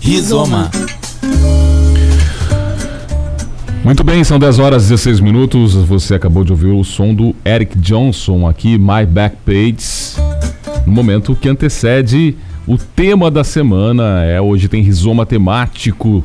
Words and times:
Rizoma. 0.00 0.70
Muito 3.84 4.02
bem, 4.02 4.24
são 4.24 4.38
10 4.38 4.58
horas 4.58 4.86
e 4.86 4.88
16 4.90 5.20
minutos. 5.20 5.74
Você 5.74 6.14
acabou 6.14 6.42
de 6.42 6.52
ouvir 6.52 6.68
o 6.68 6.82
som 6.82 7.14
do 7.14 7.34
Eric 7.44 7.78
Johnson 7.78 8.48
aqui, 8.48 8.78
My 8.78 9.04
Back 9.06 9.36
Page, 9.44 10.16
no 10.86 10.92
momento 10.92 11.36
que 11.36 11.48
antecede 11.48 12.34
o 12.66 12.78
tema 12.78 13.30
da 13.30 13.44
semana. 13.44 14.24
É 14.24 14.40
hoje 14.40 14.68
tem 14.68 14.82
rizoma 14.82 15.26
temático. 15.26 16.24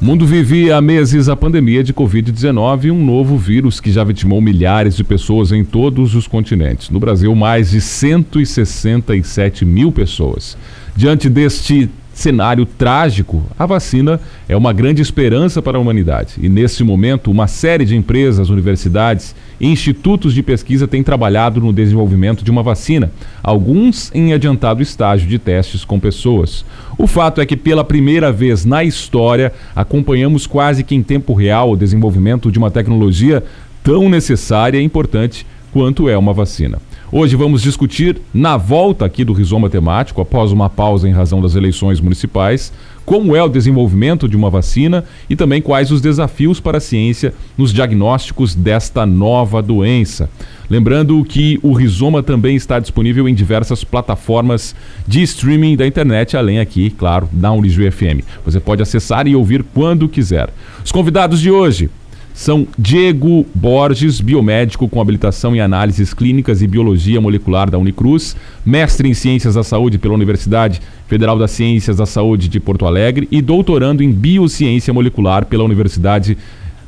O 0.00 0.04
mundo 0.04 0.26
vive 0.26 0.70
há 0.70 0.80
meses 0.82 1.30
a 1.30 1.36
pandemia 1.36 1.82
de 1.82 1.94
Covid-19, 1.94 2.92
um 2.92 3.02
novo 3.02 3.38
vírus 3.38 3.80
que 3.80 3.90
já 3.90 4.04
vitimou 4.04 4.40
milhares 4.40 4.96
de 4.96 5.02
pessoas 5.02 5.52
em 5.52 5.64
todos 5.64 6.14
os 6.14 6.26
continentes. 6.26 6.90
No 6.90 7.00
Brasil, 7.00 7.34
mais 7.34 7.70
de 7.70 7.80
167 7.80 9.64
mil 9.64 9.90
pessoas. 9.90 10.58
Diante 10.94 11.30
deste 11.30 11.88
cenário 12.14 12.64
trágico, 12.64 13.42
a 13.58 13.66
vacina 13.66 14.20
é 14.48 14.56
uma 14.56 14.72
grande 14.72 15.02
esperança 15.02 15.60
para 15.60 15.76
a 15.76 15.80
humanidade. 15.80 16.34
E 16.40 16.48
nesse 16.48 16.82
momento, 16.84 17.30
uma 17.30 17.46
série 17.46 17.84
de 17.84 17.96
empresas, 17.96 18.48
universidades 18.48 19.34
e 19.60 19.66
institutos 19.66 20.32
de 20.32 20.42
pesquisa 20.42 20.86
têm 20.86 21.02
trabalhado 21.02 21.60
no 21.60 21.72
desenvolvimento 21.72 22.44
de 22.44 22.50
uma 22.50 22.62
vacina, 22.62 23.10
alguns 23.42 24.10
em 24.14 24.32
adiantado 24.32 24.82
estágio 24.82 25.28
de 25.28 25.38
testes 25.38 25.84
com 25.84 25.98
pessoas. 25.98 26.64
O 26.96 27.06
fato 27.06 27.40
é 27.40 27.46
que, 27.46 27.56
pela 27.56 27.84
primeira 27.84 28.30
vez 28.30 28.64
na 28.64 28.84
história, 28.84 29.52
acompanhamos 29.74 30.46
quase 30.46 30.84
que 30.84 30.94
em 30.94 31.02
tempo 31.02 31.34
real 31.34 31.72
o 31.72 31.76
desenvolvimento 31.76 32.50
de 32.50 32.58
uma 32.58 32.70
tecnologia 32.70 33.42
tão 33.82 34.08
necessária 34.08 34.78
e 34.78 34.84
importante 34.84 35.46
quanto 35.72 36.08
é 36.08 36.16
uma 36.16 36.32
vacina. 36.32 36.78
Hoje 37.12 37.36
vamos 37.36 37.62
discutir, 37.62 38.20
na 38.32 38.56
volta 38.56 39.04
aqui 39.04 39.24
do 39.24 39.34
Rizoma 39.34 39.68
Temático, 39.68 40.20
após 40.20 40.50
uma 40.50 40.70
pausa 40.70 41.08
em 41.08 41.12
razão 41.12 41.40
das 41.40 41.54
eleições 41.54 42.00
municipais, 42.00 42.72
como 43.04 43.36
é 43.36 43.42
o 43.42 43.48
desenvolvimento 43.48 44.26
de 44.26 44.36
uma 44.36 44.48
vacina 44.48 45.04
e 45.28 45.36
também 45.36 45.60
quais 45.60 45.90
os 45.90 46.00
desafios 46.00 46.60
para 46.60 46.78
a 46.78 46.80
ciência 46.80 47.34
nos 47.58 47.72
diagnósticos 47.72 48.54
desta 48.54 49.04
nova 49.04 49.62
doença. 49.62 50.30
Lembrando 50.68 51.22
que 51.24 51.60
o 51.62 51.74
Rizoma 51.74 52.22
também 52.22 52.56
está 52.56 52.80
disponível 52.80 53.28
em 53.28 53.34
diversas 53.34 53.84
plataformas 53.84 54.74
de 55.06 55.22
streaming 55.22 55.76
da 55.76 55.86
internet, 55.86 56.36
além 56.36 56.58
aqui, 56.58 56.88
claro, 56.88 57.28
da 57.30 57.52
Unijuí 57.52 57.90
FM. 57.90 58.24
Você 58.46 58.58
pode 58.58 58.82
acessar 58.82 59.28
e 59.28 59.36
ouvir 59.36 59.62
quando 59.74 60.08
quiser. 60.08 60.48
Os 60.82 60.90
convidados 60.90 61.38
de 61.38 61.50
hoje, 61.50 61.90
são 62.34 62.66
Diego 62.76 63.46
Borges, 63.54 64.20
biomédico 64.20 64.88
com 64.88 65.00
habilitação 65.00 65.54
em 65.54 65.60
análises 65.60 66.12
clínicas 66.12 66.60
e 66.60 66.66
biologia 66.66 67.20
molecular 67.20 67.70
da 67.70 67.78
Unicruz, 67.78 68.36
mestre 68.66 69.08
em 69.08 69.14
ciências 69.14 69.54
da 69.54 69.62
saúde 69.62 69.98
pela 69.98 70.14
Universidade 70.14 70.82
Federal 71.06 71.38
das 71.38 71.52
Ciências 71.52 71.96
da 71.96 72.06
Saúde 72.06 72.48
de 72.48 72.58
Porto 72.58 72.86
Alegre 72.86 73.28
e 73.30 73.40
doutorando 73.40 74.02
em 74.02 74.10
biociência 74.10 74.92
molecular 74.92 75.46
pela 75.46 75.62
Universidade 75.62 76.36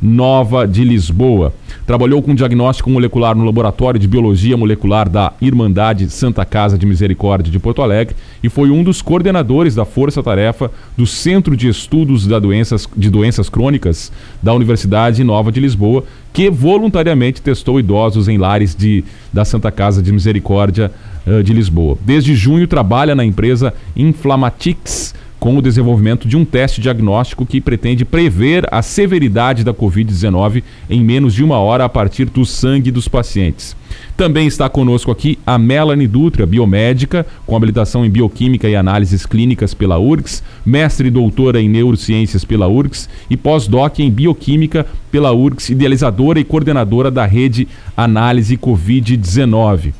Nova 0.00 0.66
de 0.66 0.84
Lisboa. 0.84 1.52
Trabalhou 1.86 2.20
com 2.20 2.34
diagnóstico 2.34 2.90
molecular 2.90 3.36
no 3.36 3.44
Laboratório 3.44 3.98
de 3.98 4.08
Biologia 4.08 4.56
Molecular 4.56 5.08
da 5.08 5.32
Irmandade 5.40 6.10
Santa 6.10 6.44
Casa 6.44 6.76
de 6.76 6.84
Misericórdia 6.84 7.50
de 7.50 7.58
Porto 7.58 7.80
Alegre 7.80 8.16
e 8.42 8.48
foi 8.48 8.70
um 8.70 8.82
dos 8.82 9.00
coordenadores 9.00 9.74
da 9.74 9.84
força-tarefa 9.84 10.70
do 10.96 11.06
Centro 11.06 11.56
de 11.56 11.68
Estudos 11.68 12.26
da 12.26 12.38
doenças, 12.38 12.88
de 12.96 13.08
Doenças 13.08 13.48
Crônicas 13.48 14.10
da 14.42 14.52
Universidade 14.52 15.22
Nova 15.22 15.52
de 15.52 15.60
Lisboa, 15.60 16.04
que 16.32 16.50
voluntariamente 16.50 17.40
testou 17.40 17.78
idosos 17.78 18.28
em 18.28 18.36
lares 18.36 18.74
de, 18.74 19.04
da 19.32 19.44
Santa 19.44 19.70
Casa 19.70 20.02
de 20.02 20.12
Misericórdia 20.12 20.90
uh, 21.26 21.42
de 21.42 21.52
Lisboa. 21.54 21.96
Desde 22.04 22.34
junho 22.34 22.66
trabalha 22.66 23.14
na 23.14 23.24
empresa 23.24 23.72
Inflamatix 23.96 25.14
com 25.46 25.56
o 25.56 25.62
desenvolvimento 25.62 26.26
de 26.26 26.36
um 26.36 26.44
teste 26.44 26.80
diagnóstico 26.80 27.46
que 27.46 27.60
pretende 27.60 28.04
prever 28.04 28.66
a 28.68 28.82
severidade 28.82 29.62
da 29.62 29.72
Covid-19 29.72 30.64
em 30.90 31.00
menos 31.00 31.32
de 31.32 31.44
uma 31.44 31.56
hora 31.56 31.84
a 31.84 31.88
partir 31.88 32.24
do 32.24 32.44
sangue 32.44 32.90
dos 32.90 33.06
pacientes. 33.06 33.76
Também 34.16 34.48
está 34.48 34.68
conosco 34.68 35.12
aqui 35.12 35.38
a 35.46 35.56
Melanie 35.56 36.08
Dutra, 36.08 36.44
biomédica, 36.44 37.24
com 37.46 37.54
habilitação 37.54 38.04
em 38.04 38.10
bioquímica 38.10 38.68
e 38.68 38.74
análises 38.74 39.24
clínicas 39.24 39.72
pela 39.72 40.00
URGS, 40.00 40.42
mestre 40.64 41.06
e 41.06 41.12
doutora 41.12 41.62
em 41.62 41.68
neurociências 41.68 42.44
pela 42.44 42.66
URGS 42.66 43.08
e 43.30 43.36
pós-doc 43.36 44.00
em 44.00 44.10
bioquímica 44.10 44.84
pela 45.12 45.30
URGS, 45.30 45.70
idealizadora 45.70 46.40
e 46.40 46.44
coordenadora 46.44 47.08
da 47.08 47.24
rede 47.24 47.68
Análise 47.96 48.56
Covid-19. 48.56 49.92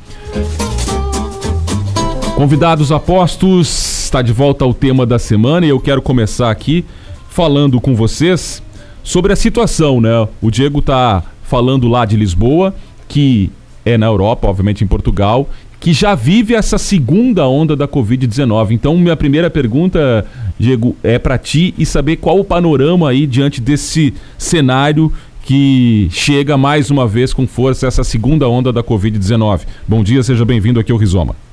Convidados 2.35 2.91
apostos, 2.91 3.96
está 4.07 4.21
de 4.21 4.31
volta 4.31 4.63
ao 4.63 4.73
tema 4.73 5.05
da 5.05 5.19
semana 5.19 5.65
e 5.65 5.69
eu 5.69 5.81
quero 5.81 6.01
começar 6.01 6.49
aqui 6.49 6.85
falando 7.29 7.79
com 7.81 7.93
vocês 7.93 8.63
sobre 9.03 9.33
a 9.33 9.35
situação, 9.35 9.99
né? 9.99 10.25
O 10.41 10.49
Diego 10.49 10.81
tá 10.81 11.21
falando 11.43 11.89
lá 11.89 12.05
de 12.05 12.15
Lisboa, 12.15 12.73
que 13.05 13.51
é 13.85 13.97
na 13.97 14.05
Europa, 14.05 14.47
obviamente 14.47 14.81
em 14.81 14.87
Portugal, 14.87 15.49
que 15.77 15.91
já 15.91 16.15
vive 16.15 16.55
essa 16.55 16.77
segunda 16.77 17.45
onda 17.49 17.75
da 17.75 17.85
Covid-19. 17.85 18.71
Então, 18.71 18.97
minha 18.97 19.15
primeira 19.15 19.49
pergunta, 19.49 20.25
Diego, 20.57 20.95
é 21.03 21.19
para 21.19 21.37
ti 21.37 21.73
e 21.77 21.85
saber 21.85 22.15
qual 22.15 22.39
o 22.39 22.45
panorama 22.45 23.09
aí 23.09 23.27
diante 23.27 23.59
desse 23.59 24.13
cenário 24.37 25.11
que 25.43 26.07
chega 26.11 26.57
mais 26.57 26.89
uma 26.89 27.05
vez 27.05 27.33
com 27.33 27.45
força 27.45 27.87
essa 27.87 28.05
segunda 28.05 28.47
onda 28.47 28.71
da 28.71 28.81
Covid-19. 28.81 29.61
Bom 29.85 30.01
dia, 30.01 30.23
seja 30.23 30.45
bem-vindo 30.45 30.79
aqui 30.79 30.93
ao 30.93 30.97
Rizoma. 30.97 31.46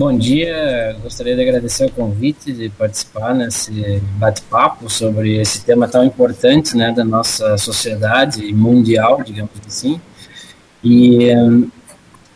Bom 0.00 0.16
dia, 0.16 0.96
gostaria 1.02 1.36
de 1.36 1.42
agradecer 1.42 1.84
o 1.84 1.90
convite 1.90 2.54
de 2.54 2.70
participar 2.70 3.34
nesse 3.34 4.00
bate-papo 4.16 4.88
sobre 4.88 5.38
esse 5.38 5.62
tema 5.62 5.86
tão 5.86 6.02
importante 6.02 6.74
né, 6.74 6.90
da 6.90 7.04
nossa 7.04 7.58
sociedade 7.58 8.50
mundial, 8.54 9.22
digamos 9.22 9.52
assim. 9.66 10.00
E 10.82 11.30
um, 11.36 11.68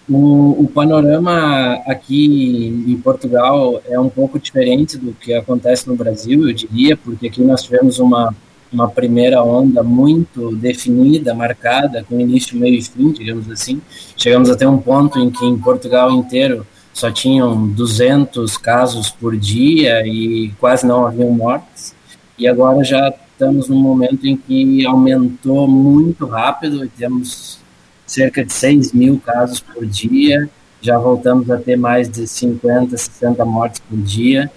o, 0.06 0.64
o, 0.64 0.68
panorama 0.74 1.80
aqui 1.86 2.84
em 2.86 2.96
Portugal 2.98 3.80
é 3.88 3.98
um 3.98 4.10
pouco 4.10 4.38
diferente 4.38 4.98
do 4.98 5.14
que 5.14 5.32
acontece 5.32 5.88
no 5.88 5.96
Brasil, 5.96 6.46
eu 6.46 6.52
diria, 6.52 6.98
porque 6.98 7.28
aqui 7.28 7.40
nós 7.40 7.62
tivemos 7.62 7.98
uma, 7.98 8.36
uma 8.70 8.90
primeira 8.90 9.42
onda 9.42 9.82
muito 9.82 10.54
definida, 10.54 11.32
marcada, 11.32 12.04
com 12.06 12.20
início, 12.20 12.58
meio 12.58 12.74
e 12.74 12.82
fim, 12.82 13.10
digamos 13.10 13.50
assim. 13.50 13.80
Chegamos 14.18 14.50
até 14.50 14.68
um 14.68 14.76
ponto 14.76 15.18
em 15.18 15.30
que 15.30 15.46
em 15.46 15.56
Portugal 15.56 16.10
inteiro 16.10 16.66
só 16.94 17.10
tinham 17.10 17.66
200 17.66 18.56
casos 18.56 19.10
por 19.10 19.36
dia 19.36 20.06
e 20.06 20.52
quase 20.60 20.86
não 20.86 21.04
haviam 21.04 21.30
mortes. 21.32 21.92
E 22.38 22.46
agora 22.46 22.84
já 22.84 23.12
estamos 23.32 23.68
num 23.68 23.80
momento 23.80 24.24
em 24.26 24.36
que 24.36 24.86
aumentou 24.86 25.66
muito 25.66 26.24
rápido 26.24 26.84
e 26.84 26.88
temos 26.88 27.58
cerca 28.06 28.44
de 28.44 28.52
6 28.52 28.92
mil 28.92 29.18
casos 29.18 29.58
por 29.58 29.84
dia. 29.84 30.48
Já 30.80 30.96
voltamos 30.96 31.50
a 31.50 31.56
ter 31.56 31.76
mais 31.76 32.08
de 32.08 32.28
50, 32.28 32.96
60 32.96 33.44
mortes 33.44 33.80
por 33.80 33.98
dia. 33.98 34.48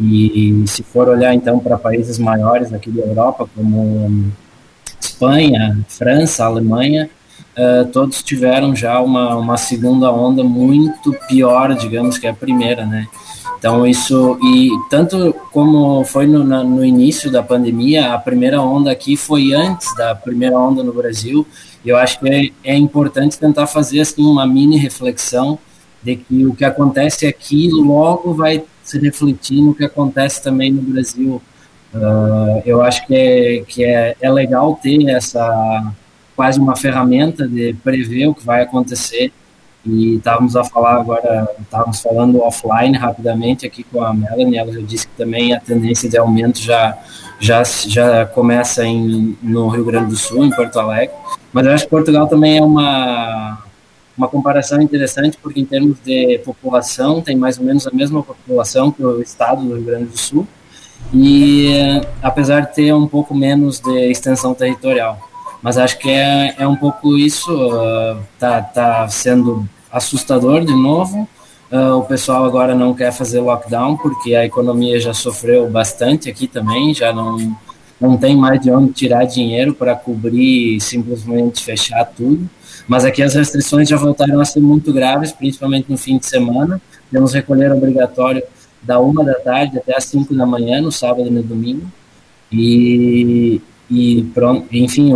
E 0.00 0.64
se 0.66 0.82
for 0.82 1.08
olhar 1.08 1.34
então 1.34 1.58
para 1.58 1.76
países 1.76 2.18
maiores 2.18 2.72
aqui 2.72 2.90
da 2.90 3.02
Europa, 3.02 3.46
como 3.54 4.32
Espanha, 4.98 5.78
França, 5.88 6.46
Alemanha, 6.46 7.10
uh, 7.56 7.86
todos 7.92 8.22
tiveram 8.22 8.74
já 8.74 9.00
uma, 9.00 9.36
uma 9.36 9.56
segunda 9.56 10.10
onda 10.10 10.42
muito 10.42 11.12
pior, 11.28 11.74
digamos, 11.74 12.18
que 12.18 12.26
a 12.26 12.34
primeira, 12.34 12.86
né? 12.86 13.06
Então 13.58 13.86
isso 13.86 14.38
e 14.42 14.70
tanto 14.90 15.32
como 15.52 16.04
foi 16.04 16.26
no, 16.26 16.42
na, 16.42 16.64
no 16.64 16.84
início 16.84 17.30
da 17.30 17.44
pandemia, 17.44 18.12
a 18.12 18.18
primeira 18.18 18.60
onda 18.60 18.90
aqui 18.90 19.16
foi 19.16 19.52
antes 19.52 19.94
da 19.96 20.16
primeira 20.16 20.58
onda 20.58 20.82
no 20.82 20.92
Brasil. 20.92 21.46
E 21.84 21.88
eu 21.88 21.96
acho 21.96 22.18
que 22.18 22.28
é, 22.28 22.72
é 22.72 22.76
importante 22.76 23.38
tentar 23.38 23.68
fazer 23.68 24.00
assim 24.00 24.24
uma 24.24 24.44
mini 24.46 24.76
reflexão 24.76 25.58
de 26.02 26.16
que 26.16 26.44
o 26.44 26.54
que 26.54 26.64
acontece 26.64 27.24
aqui 27.24 27.68
logo 27.70 28.34
vai 28.34 28.64
se 28.82 28.98
refletir 28.98 29.62
no 29.62 29.74
que 29.74 29.84
acontece 29.84 30.42
também 30.42 30.72
no 30.72 30.82
Brasil. 30.82 31.40
Uh, 31.94 32.62
eu 32.64 32.82
acho 32.82 33.06
que 33.06 33.14
é, 33.14 33.62
que 33.68 33.84
é, 33.84 34.16
é 34.20 34.30
legal 34.30 34.76
ter 34.82 35.08
essa 35.08 35.92
quase 36.36 36.58
uma 36.58 36.76
ferramenta 36.76 37.46
de 37.46 37.74
prever 37.82 38.26
o 38.26 38.34
que 38.34 38.44
vai 38.44 38.62
acontecer. 38.62 39.32
E 39.84 40.16
estávamos 40.16 40.54
a 40.54 40.62
falar 40.62 41.00
agora, 41.00 41.48
estávamos 41.60 42.00
falando 42.00 42.40
offline 42.40 42.96
rapidamente 42.96 43.66
aqui 43.66 43.82
com 43.82 44.02
a 44.02 44.14
Melanie, 44.14 44.56
ela 44.56 44.72
já 44.72 44.80
disse 44.80 45.08
que 45.08 45.16
também 45.16 45.52
a 45.52 45.60
tendência 45.60 46.08
de 46.08 46.16
aumento 46.16 46.60
já, 46.60 46.96
já, 47.40 47.64
já 47.64 48.24
começa 48.26 48.84
em, 48.84 49.36
no 49.42 49.68
Rio 49.68 49.84
Grande 49.84 50.10
do 50.10 50.16
Sul, 50.16 50.44
em 50.44 50.50
Porto 50.50 50.78
Alegre. 50.78 51.12
Mas 51.52 51.66
eu 51.66 51.72
acho 51.72 51.84
que 51.84 51.90
Portugal 51.90 52.28
também 52.28 52.58
é 52.58 52.62
uma, 52.62 53.58
uma 54.16 54.28
comparação 54.28 54.80
interessante, 54.80 55.36
porque 55.42 55.58
em 55.58 55.64
termos 55.64 55.98
de 56.04 56.38
população, 56.44 57.20
tem 57.20 57.34
mais 57.34 57.58
ou 57.58 57.64
menos 57.64 57.84
a 57.84 57.90
mesma 57.90 58.22
população 58.22 58.92
que 58.92 59.04
o 59.04 59.20
estado 59.20 59.64
do 59.64 59.74
Rio 59.74 59.84
Grande 59.84 60.04
do 60.04 60.18
Sul, 60.18 60.46
e 61.12 62.00
apesar 62.22 62.60
de 62.60 62.74
ter 62.74 62.94
um 62.94 63.08
pouco 63.08 63.34
menos 63.34 63.80
de 63.80 64.10
extensão 64.10 64.54
territorial. 64.54 65.31
Mas 65.62 65.78
acho 65.78 65.98
que 65.98 66.10
é, 66.10 66.56
é 66.58 66.66
um 66.66 66.76
pouco 66.76 67.16
isso, 67.16 67.52
uh, 67.52 68.18
tá, 68.38 68.60
tá 68.60 69.08
sendo 69.08 69.68
assustador 69.90 70.64
de 70.64 70.74
novo, 70.74 71.28
Uh, 71.72 71.96
o 71.96 72.04
pessoal 72.04 72.44
agora 72.44 72.74
não 72.74 72.92
quer 72.92 73.10
fazer 73.14 73.40
lockdown 73.40 73.96
porque 73.96 74.34
a 74.34 74.44
economia 74.44 75.00
já 75.00 75.14
sofreu 75.14 75.70
bastante 75.70 76.28
aqui 76.28 76.46
também, 76.46 76.92
já 76.92 77.14
não, 77.14 77.38
não 77.98 78.18
tem 78.18 78.36
mais 78.36 78.60
de 78.60 78.70
onde 78.70 78.92
tirar 78.92 79.24
dinheiro 79.24 79.72
para 79.72 79.96
cobrir 79.96 80.78
simplesmente 80.82 81.64
fechar 81.64 82.04
tudo. 82.04 82.46
Mas 82.86 83.06
aqui 83.06 83.22
as 83.22 83.34
restrições 83.34 83.88
já 83.88 83.96
voltaram 83.96 84.38
a 84.38 84.44
ser 84.44 84.60
muito 84.60 84.92
graves, 84.92 85.32
principalmente 85.32 85.90
no 85.90 85.96
fim 85.96 86.18
de 86.18 86.26
semana. 86.26 86.78
Temos 87.10 87.32
recolher 87.32 87.72
obrigatório 87.72 88.42
da 88.82 89.00
uma 89.00 89.24
da 89.24 89.36
tarde 89.36 89.78
até 89.78 89.96
as 89.96 90.04
cinco 90.04 90.34
da 90.34 90.44
manhã, 90.44 90.78
no 90.78 90.92
sábado 90.92 91.26
e 91.26 91.30
no 91.30 91.42
domingo. 91.42 91.90
E, 92.52 93.62
e 93.92 94.22
pronto, 94.32 94.66
enfim, 94.72 95.12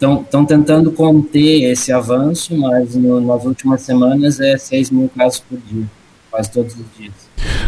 estão 0.00 0.44
tentando 0.44 0.92
conter 0.92 1.70
esse 1.72 1.90
avanço, 1.90 2.56
mas 2.56 2.94
no, 2.94 3.20
nas 3.20 3.44
últimas 3.44 3.82
semanas 3.82 4.38
é 4.38 4.56
6 4.56 4.90
mil 4.92 5.10
casos 5.16 5.40
por 5.40 5.58
dia, 5.58 5.84
quase 6.30 6.52
todos 6.52 6.74
os 6.74 6.84
dias. 6.96 7.12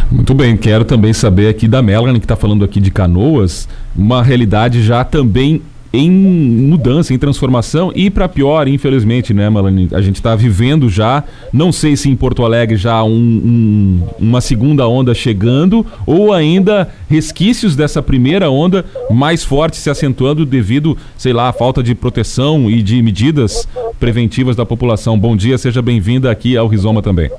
Muito 0.09 0.33
bem, 0.33 0.55
quero 0.55 0.85
também 0.85 1.11
saber 1.11 1.49
aqui 1.49 1.67
da 1.67 1.81
Melanie, 1.81 2.19
que 2.19 2.25
está 2.25 2.37
falando 2.37 2.63
aqui 2.63 2.79
de 2.79 2.89
canoas, 2.89 3.67
uma 3.93 4.23
realidade 4.23 4.81
já 4.81 5.03
também 5.03 5.61
em 5.91 6.11
mudança, 6.11 7.13
em 7.13 7.17
transformação 7.17 7.91
e 7.95 8.09
para 8.09 8.27
pior, 8.27 8.67
infelizmente, 8.67 9.33
né, 9.33 9.49
Melanie? 9.49 9.89
A 9.91 10.01
gente 10.01 10.15
está 10.15 10.35
vivendo 10.35 10.89
já, 10.89 11.23
não 11.51 11.71
sei 11.71 11.95
se 11.95 12.09
em 12.09 12.15
Porto 12.15 12.43
Alegre 12.43 12.77
já 12.77 13.03
um, 13.03 13.11
um, 13.11 14.01
uma 14.19 14.41
segunda 14.41 14.87
onda 14.87 15.13
chegando 15.13 15.85
ou 16.05 16.33
ainda 16.33 16.89
resquícios 17.09 17.75
dessa 17.75 18.01
primeira 18.01 18.49
onda 18.49 18.85
mais 19.09 19.43
forte 19.43 19.77
se 19.77 19.89
acentuando 19.89 20.45
devido, 20.45 20.97
sei 21.17 21.33
lá, 21.33 21.49
à 21.49 21.53
falta 21.53 21.81
de 21.81 21.95
proteção 21.95 22.69
e 22.69 22.81
de 22.81 23.01
medidas 23.01 23.67
preventivas 23.99 24.55
da 24.55 24.65
população. 24.65 25.17
Bom 25.17 25.35
dia, 25.35 25.57
seja 25.57 25.81
bem-vinda 25.81 26.29
aqui 26.29 26.57
ao 26.57 26.67
Rizoma 26.67 27.01
também. 27.01 27.29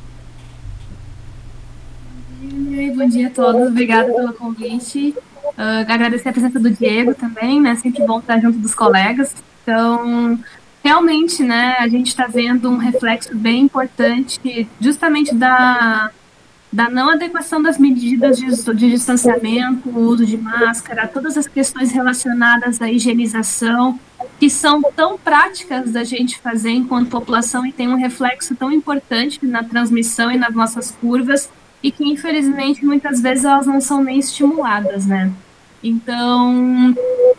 Bom 2.98 3.06
dia 3.06 3.28
a 3.28 3.30
todos, 3.30 3.68
obrigada 3.68 4.12
pelo 4.12 4.32
convite. 4.32 5.14
Uh, 5.58 5.90
agradecer 5.90 6.28
a 6.28 6.32
presença 6.32 6.60
do 6.60 6.70
Diego 6.70 7.14
também, 7.14 7.60
né? 7.60 7.74
Sempre 7.74 8.06
bom 8.06 8.20
estar 8.20 8.38
junto 8.38 8.58
dos 8.58 8.76
colegas. 8.76 9.34
Então, 9.62 10.38
realmente, 10.84 11.42
né, 11.42 11.74
a 11.80 11.88
gente 11.88 12.06
está 12.06 12.28
vendo 12.28 12.70
um 12.70 12.76
reflexo 12.76 13.36
bem 13.36 13.64
importante 13.64 14.68
justamente 14.80 15.34
da, 15.34 16.12
da 16.72 16.88
não 16.88 17.10
adequação 17.10 17.60
das 17.60 17.76
medidas 17.76 18.38
de, 18.38 18.46
de 18.46 18.90
distanciamento, 18.90 19.88
o 19.88 19.98
uso 19.98 20.24
de 20.24 20.36
máscara, 20.36 21.08
todas 21.08 21.36
as 21.36 21.48
questões 21.48 21.90
relacionadas 21.90 22.80
à 22.80 22.88
higienização, 22.88 23.98
que 24.38 24.48
são 24.48 24.80
tão 24.94 25.18
práticas 25.18 25.90
da 25.90 26.04
gente 26.04 26.38
fazer 26.38 26.70
enquanto 26.70 27.08
população 27.08 27.66
e 27.66 27.72
tem 27.72 27.88
um 27.88 27.96
reflexo 27.96 28.54
tão 28.54 28.70
importante 28.70 29.44
na 29.44 29.64
transmissão 29.64 30.30
e 30.30 30.38
nas 30.38 30.54
nossas 30.54 30.92
curvas, 30.92 31.50
e 31.82 31.90
que 31.90 32.04
infelizmente 32.04 32.84
muitas 32.84 33.20
vezes 33.20 33.44
elas 33.44 33.66
não 33.66 33.80
são 33.80 34.02
nem 34.02 34.18
estimuladas, 34.18 35.04
né? 35.04 35.32
Então, 35.82 36.94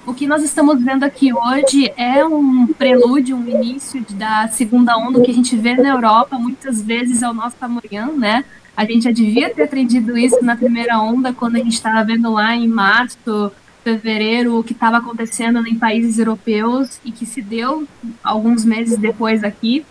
o 0.06 0.14
que 0.14 0.26
nós 0.26 0.44
estamos 0.44 0.82
vendo 0.82 1.04
aqui 1.04 1.34
hoje 1.34 1.92
é 1.98 2.24
um 2.26 2.68
prelúdio, 2.68 3.36
um 3.36 3.48
início 3.48 4.04
da 4.12 4.48
segunda 4.48 4.98
onda 4.98 5.22
que 5.22 5.32
a 5.32 5.34
gente 5.34 5.56
vê 5.58 5.76
na 5.76 5.90
Europa, 5.90 6.38
muitas 6.38 6.82
vezes 6.82 7.22
é 7.22 7.30
o 7.30 7.34
nosso 7.34 7.58
amanhã, 7.60 8.08
né? 8.16 8.46
A 8.78 8.86
gente 8.86 9.04
já 9.04 9.12
devia 9.12 9.54
ter 9.54 9.64
aprendido 9.64 10.18
isso 10.18 10.42
na 10.42 10.56
primeira 10.56 11.00
onda, 11.00 11.34
quando 11.34 11.58
a 11.58 11.60
gente 11.60 11.74
estava 11.74 12.02
vendo 12.06 12.32
lá 12.32 12.56
em 12.56 12.68
março, 12.68 13.52
fevereiro, 13.84 14.58
o 14.58 14.64
que 14.64 14.72
estava 14.72 14.98
acontecendo 14.98 15.66
em 15.68 15.76
países 15.76 16.18
europeus 16.18 17.00
e 17.04 17.12
que 17.12 17.26
se 17.26 17.42
deu 17.42 17.86
alguns 18.24 18.64
meses 18.64 18.98
depois 18.98 19.44
aqui. 19.44 19.86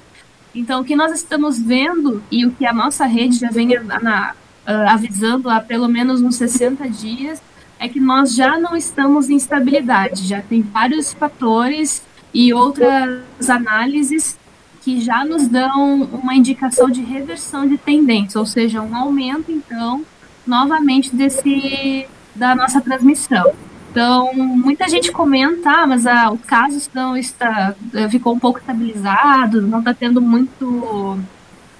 Então, 0.55 0.81
o 0.81 0.85
que 0.85 0.97
nós 0.97 1.13
estamos 1.13 1.59
vendo 1.59 2.23
e 2.31 2.47
o 2.47 2.51
que 2.53 2.65
a 2.65 2.73
nossa 2.73 3.05
rede 3.05 3.39
já 3.39 3.51
vem 3.51 3.69
na, 4.03 4.33
uh, 4.67 4.89
avisando 4.89 5.51
há 5.51 5.61
pelo 5.61 5.87
menos 5.87 6.23
uns 6.23 6.37
60 6.37 6.89
dias 6.89 7.43
é 7.79 7.89
que 7.89 8.01
nós 8.01 8.35
já 8.35 8.59
não 8.59 8.77
estamos 8.77 9.31
em 9.31 9.37
estabilidade, 9.37 10.27
já 10.27 10.43
tem 10.43 10.63
vários 10.63 11.13
fatores 11.13 12.03
e 12.35 12.53
outras 12.53 13.49
análises 13.49 14.39
que 14.83 15.01
já 15.01 15.25
nos 15.25 15.47
dão 15.49 16.03
uma 16.03 16.35
indicação 16.35 16.89
de 16.91 17.03
reversão 17.03 17.67
de 17.67 17.77
tendência, 17.77 18.39
ou 18.39 18.47
seja, 18.47 18.81
um 18.81 18.95
aumento, 18.97 19.51
então, 19.53 20.05
novamente 20.47 21.15
desse 21.15 22.07
da 22.35 22.55
nossa 22.55 22.81
transmissão. 22.81 23.53
Então, 23.91 24.33
muita 24.35 24.89
gente 24.89 25.11
comenta, 25.11 25.71
ah, 25.71 25.87
mas 25.87 26.07
ah, 26.07 26.31
os 26.31 26.41
casos 26.43 26.89
não 26.95 27.17
está, 27.17 27.75
ficou 28.11 28.35
um 28.35 28.39
pouco 28.39 28.61
estabilizado, 28.61 29.63
não 29.63 29.81
está 29.81 29.93
tendo 29.93 30.21
muito 30.21 31.19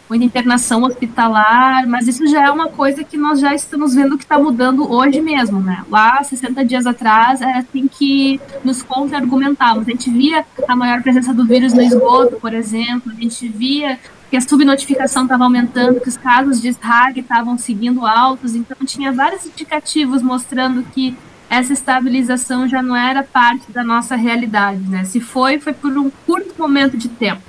muita 0.09 0.25
internação 0.25 0.83
hospitalar, 0.83 1.87
mas 1.87 2.09
isso 2.09 2.27
já 2.27 2.47
é 2.47 2.51
uma 2.51 2.69
coisa 2.69 3.05
que 3.05 3.17
nós 3.17 3.41
já 3.41 3.55
estamos 3.55 3.95
vendo 3.95 4.17
que 4.17 4.25
está 4.25 4.39
mudando 4.39 4.91
hoje 4.91 5.21
mesmo, 5.21 5.61
né? 5.61 5.85
Lá, 5.91 6.23
60 6.23 6.65
dias 6.65 6.87
atrás, 6.87 7.41
é 7.41 7.59
assim 7.59 7.87
que 7.87 8.41
nos 8.65 8.83
contra-argumentávamos. 8.83 9.87
A 9.87 9.91
gente 9.91 10.11
via 10.11 10.45
a 10.67 10.75
maior 10.75 11.03
presença 11.03 11.35
do 11.35 11.45
vírus 11.45 11.73
no 11.73 11.83
esgoto, 11.83 12.37
por 12.37 12.55
exemplo, 12.55 13.13
a 13.13 13.21
gente 13.21 13.47
via 13.49 13.99
que 14.31 14.37
a 14.37 14.41
subnotificação 14.41 15.23
estava 15.23 15.45
aumentando, 15.45 16.01
que 16.01 16.09
os 16.09 16.17
casos 16.17 16.61
de 16.61 16.69
SRAG 16.69 17.21
estavam 17.21 17.57
seguindo 17.57 18.07
altos, 18.07 18.55
então 18.55 18.77
tinha 18.85 19.11
vários 19.11 19.47
indicativos 19.47 20.23
mostrando 20.23 20.83
que 20.93 21.17
essa 21.49 21.73
estabilização 21.73 22.69
já 22.69 22.83
não 22.83 22.95
era 22.95 23.23
parte 23.23 23.73
da 23.73 23.83
nossa 23.83 24.17
realidade, 24.17 24.81
né? 24.83 25.05
Se 25.05 25.19
foi, 25.19 25.59
foi 25.59 25.73
por 25.73 25.97
um 25.97 26.11
curto 26.27 26.55
momento 26.59 26.97
de 26.97 27.09
tempo. 27.09 27.41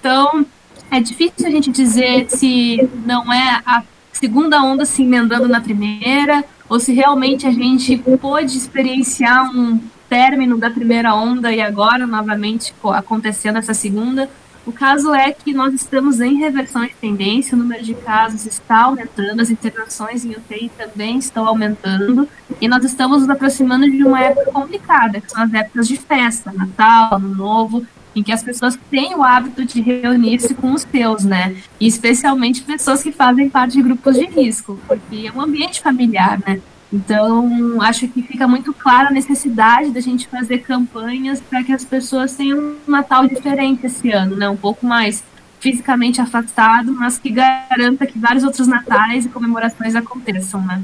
Então, 0.00 0.44
é 0.90 1.00
difícil 1.00 1.46
a 1.46 1.50
gente 1.50 1.70
dizer 1.70 2.26
se 2.28 2.88
não 3.04 3.32
é 3.32 3.62
a 3.64 3.82
segunda 4.12 4.62
onda 4.62 4.84
se 4.84 5.02
emendando 5.02 5.48
na 5.48 5.60
primeira, 5.60 6.44
ou 6.68 6.80
se 6.80 6.92
realmente 6.92 7.46
a 7.46 7.50
gente 7.50 7.96
pôde 8.20 8.56
experienciar 8.56 9.50
um 9.54 9.80
término 10.08 10.56
da 10.56 10.70
primeira 10.70 11.14
onda 11.14 11.52
e 11.52 11.60
agora 11.60 12.06
novamente 12.06 12.74
acontecendo 12.82 13.58
essa 13.58 13.74
segunda. 13.74 14.28
O 14.64 14.72
caso 14.72 15.14
é 15.14 15.30
que 15.30 15.54
nós 15.54 15.72
estamos 15.74 16.20
em 16.20 16.38
reversão 16.38 16.84
de 16.84 16.92
tendência, 16.94 17.54
o 17.54 17.58
número 17.58 17.84
de 17.84 17.94
casos 17.94 18.46
está 18.46 18.82
aumentando, 18.82 19.40
as 19.40 19.48
internações 19.48 20.24
em 20.24 20.32
UTI 20.32 20.72
também 20.76 21.18
estão 21.18 21.46
aumentando, 21.46 22.28
e 22.60 22.66
nós 22.66 22.84
estamos 22.84 23.20
nos 23.20 23.30
aproximando 23.30 23.88
de 23.88 24.02
uma 24.02 24.20
época 24.20 24.50
complicada, 24.50 25.20
que 25.20 25.30
são 25.30 25.40
as 25.40 25.54
épocas 25.54 25.86
de 25.86 25.96
festa, 25.96 26.52
Natal, 26.52 27.14
Ano 27.14 27.32
Novo, 27.32 27.86
em 28.16 28.22
que 28.22 28.32
as 28.32 28.42
pessoas 28.42 28.78
têm 28.90 29.14
o 29.14 29.22
hábito 29.22 29.64
de 29.64 29.82
reunir-se 29.82 30.54
com 30.54 30.72
os 30.72 30.82
seus, 30.82 31.22
né? 31.22 31.54
E 31.78 31.86
especialmente 31.86 32.62
pessoas 32.62 33.02
que 33.02 33.12
fazem 33.12 33.50
parte 33.50 33.76
de 33.76 33.82
grupos 33.82 34.16
de 34.16 34.24
risco, 34.24 34.80
porque 34.88 35.26
é 35.26 35.32
um 35.32 35.42
ambiente 35.42 35.82
familiar, 35.82 36.40
né? 36.46 36.60
Então, 36.90 37.82
acho 37.82 38.08
que 38.08 38.22
fica 38.22 38.48
muito 38.48 38.72
clara 38.72 39.08
a 39.08 39.12
necessidade 39.12 39.90
da 39.90 40.00
gente 40.00 40.26
fazer 40.28 40.58
campanhas 40.58 41.40
para 41.40 41.62
que 41.62 41.72
as 41.72 41.84
pessoas 41.84 42.34
tenham 42.34 42.58
um 42.58 42.90
Natal 42.90 43.26
diferente 43.26 43.84
esse 43.84 44.10
ano, 44.10 44.34
né? 44.34 44.48
Um 44.48 44.56
pouco 44.56 44.86
mais 44.86 45.22
fisicamente 45.60 46.20
afastado, 46.20 46.92
mas 46.92 47.18
que 47.18 47.30
garanta 47.30 48.06
que 48.06 48.18
vários 48.18 48.44
outros 48.44 48.66
natais 48.66 49.26
e 49.26 49.28
comemorações 49.28 49.94
aconteçam, 49.94 50.62
né? 50.62 50.82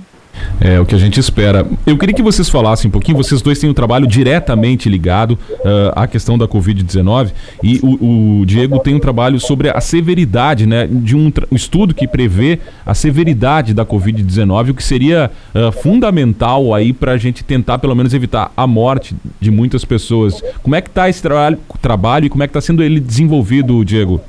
É 0.61 0.79
o 0.79 0.87
que 0.87 0.95
a 0.95 0.99
gente 0.99 1.19
espera. 1.19 1.67
Eu 1.87 1.99
queria 1.99 2.15
que 2.15 2.23
vocês 2.23 2.49
falassem 2.49 2.89
um 2.89 2.93
pouquinho, 2.93 3.17
vocês 3.17 3.43
dois 3.43 3.59
têm 3.59 3.69
um 3.69 3.75
trabalho 3.75 4.07
diretamente 4.07 4.89
ligado 4.89 5.33
uh, 5.33 5.93
à 5.95 6.07
questão 6.07 6.39
da 6.39 6.47
Covid-19 6.47 7.33
e 7.63 7.81
o, 7.83 8.41
o, 8.41 8.47
Diego 8.47 8.79
tem 8.79 8.95
um 8.95 9.01
trabalho 9.01 9.41
sobre 9.41 9.71
a 9.71 9.81
severidade, 9.81 10.67
né, 10.67 10.87
de 10.87 11.17
um, 11.17 11.33
um 11.51 11.57
estudo 11.57 11.95
que 11.95 12.07
prevê 12.07 12.61
a 12.87 12.95
severidade 12.95 13.75
da 13.75 13.85
Covid-19, 13.85 14.71
o 14.71 14.75
que 14.75 14.85
seria 14.85 15.31
uh, 15.55 15.73
fundamental 15.73 16.73
aí 16.75 16.93
para 16.93 17.13
a 17.13 17.17
gente 17.17 17.43
tentar 17.43 17.79
pelo 17.79 17.95
menos 17.95 18.15
evitar 18.15 18.53
a 18.57 18.67
morte 18.67 19.17
de 19.41 19.51
muitas 19.51 19.85
pessoas. 19.85 20.43
Como 20.63 20.77
é 20.77 20.81
que 20.81 20.89
está 20.89 21.09
esse 21.09 21.21
tra 21.21 21.57
trabalho 21.81 22.27
e 22.27 22.29
como 22.29 22.43
é 22.43 22.47
que 22.47 22.51
está 22.51 22.61
sendo 22.61 22.83
ele 22.83 23.01
desenvolvido, 23.01 23.85
Diego? 23.85 24.21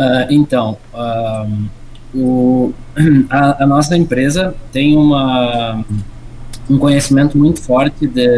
Uh, 0.00 0.26
então, 0.30 0.78
o, 2.14 2.72
a, 3.30 3.64
a, 3.64 3.66
nossa 3.66 3.96
empresa 3.96 4.54
tem 4.72 4.96
uma, 4.96 5.84
um 6.68 6.78
conhecimento 6.78 7.36
muito 7.36 7.60
forte 7.60 8.06
de 8.06 8.28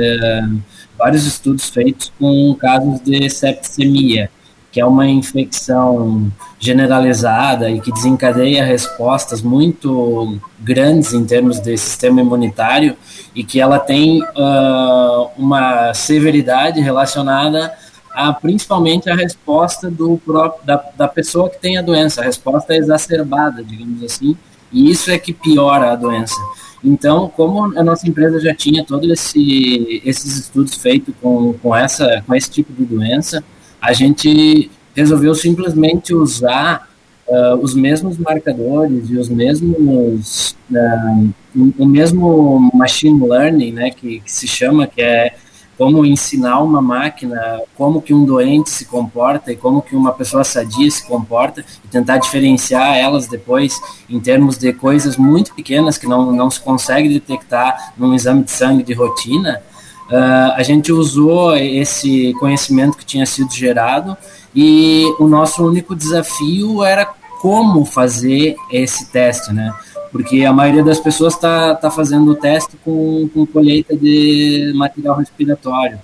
vários 0.99 1.27
estudos 1.27 1.69
feitos 1.69 2.13
com 2.19 2.55
casos 2.55 3.01
de 3.01 3.29
septicemia, 3.29 4.31
que 4.71 4.81
é 4.81 4.87
uma 4.87 5.07
infecção 5.07 6.31
generalizada 6.59 7.71
e 7.71 7.81
que 7.81 7.93
desencadeia 7.93 8.65
respostas 8.65 9.43
muito 9.43 10.39
grandes 10.61 11.13
em 11.13 11.25
termos 11.25 11.61
de 11.61 11.77
sistema 11.77 12.21
imunitário 12.21 12.97
e 13.35 13.43
que 13.43 13.61
ela 13.61 13.79
tem 13.79 14.23
uh, 14.23 15.29
uma 15.37 15.93
severidade 15.93 16.81
relacionada 16.81 17.73
a, 18.15 18.33
principalmente 18.33 19.09
a 19.09 19.15
resposta 19.15 19.91
do 19.91 20.19
próprio, 20.19 20.65
da, 20.65 20.85
da 20.97 21.09
pessoa 21.09 21.49
que 21.51 21.59
tem 21.61 21.77
a 21.77 21.83
doença, 21.83 22.21
a 22.21 22.25
resposta 22.25 22.75
é 22.75 22.79
exacerbada, 22.79 23.63
digamos 23.63 24.03
assim, 24.03 24.37
e 24.73 24.91
isso 24.91 25.11
é 25.11 25.19
que 25.19 25.33
piora 25.33 25.93
a 25.93 25.97
doença. 25.97 26.37
Então, 26.85 27.29
como 27.29 27.79
a 27.79 27.85
nossa 27.85 28.09
empresa 28.09 28.41
já 28.41 28.55
tinha 28.55 28.85
todos 28.85 29.09
esse, 29.09 30.03
esses 30.05 30.37
estudos 30.39 30.75
feitos 30.77 31.15
com, 31.21 31.53
com, 31.55 31.77
essa, 31.77 32.23
com 32.27 32.35
esse 32.35 32.51
tipo 32.51 32.73
de 32.73 32.85
doença, 32.85 33.43
a 33.81 33.93
gente 33.93 34.71
resolveu 34.95 35.35
simplesmente 35.35 36.13
usar 36.13 36.89
uh, 37.29 37.57
os 37.57 37.75
mesmos 37.75 38.19
marcadores 38.19 39.09
e 39.11 39.17
os 39.17 39.29
mesmos 39.29 40.57
uh, 40.71 41.35
o 41.79 41.87
mesmo 41.87 42.71
machine 42.73 43.29
learning, 43.29 43.73
né, 43.73 43.91
que, 43.91 44.21
que, 44.21 44.33
se 44.33 44.49
chama, 44.49 44.87
que 44.87 45.03
é 45.03 45.35
como 45.83 46.07
ensinar 46.07 46.61
uma 46.61 46.81
máquina 46.81 47.61
como 47.77 48.01
que 48.01 48.15
um 48.15 48.25
doente 48.25 48.71
se 48.71 48.85
comporta 48.85 49.51
e 49.51 49.57
como 49.57 49.83
que 49.83 49.97
uma 49.97 50.13
pessoa 50.13 50.45
sadia 50.45 50.89
se 50.89 51.05
comporta 51.05 51.65
e 51.85 51.89
tentar 51.89 52.19
diferenciar 52.19 52.97
elas 52.97 53.27
depois 53.27 53.81
em 54.09 54.21
termos 54.21 54.57
de 54.57 54.73
coisas 54.73 55.17
muito 55.17 55.53
pequenas 55.53 55.99
que 55.99 56.07
não, 56.07 56.31
não 56.31 56.49
se 56.49 56.61
consegue 56.61 57.09
detectar 57.09 57.95
num 57.99 58.15
exame 58.15 58.45
de 58.45 58.53
sangue 58.53 58.85
de 58.85 58.95
rotina, 58.95 59.61
uh, 60.09 60.53
a 60.55 60.63
gente 60.63 60.93
usou 60.93 61.57
esse 61.57 62.33
conhecimento 62.35 62.97
que 62.97 63.05
tinha 63.05 63.27
sido 63.27 63.53
gerado 63.53 64.17
e 64.55 65.13
o 65.19 65.27
nosso 65.27 65.67
único 65.67 65.97
desafio 65.97 66.85
era 66.85 67.07
como 67.41 67.85
fazer 67.85 68.55
esse 68.71 69.11
teste, 69.11 69.53
né? 69.53 69.75
Porque 70.13 70.45
a 70.45 70.53
maioria 70.53 70.85
das 70.85 71.01
pessoas 71.01 71.35
está 71.35 71.75
tá 71.75 71.91
fazendo 71.91 72.31
o 72.31 72.37
teste 72.37 72.77
com, 72.85 73.29
com 73.33 73.47
colheita 73.47 73.97
de 73.97 74.71
material 74.77 75.17
respiratório. 75.17 75.99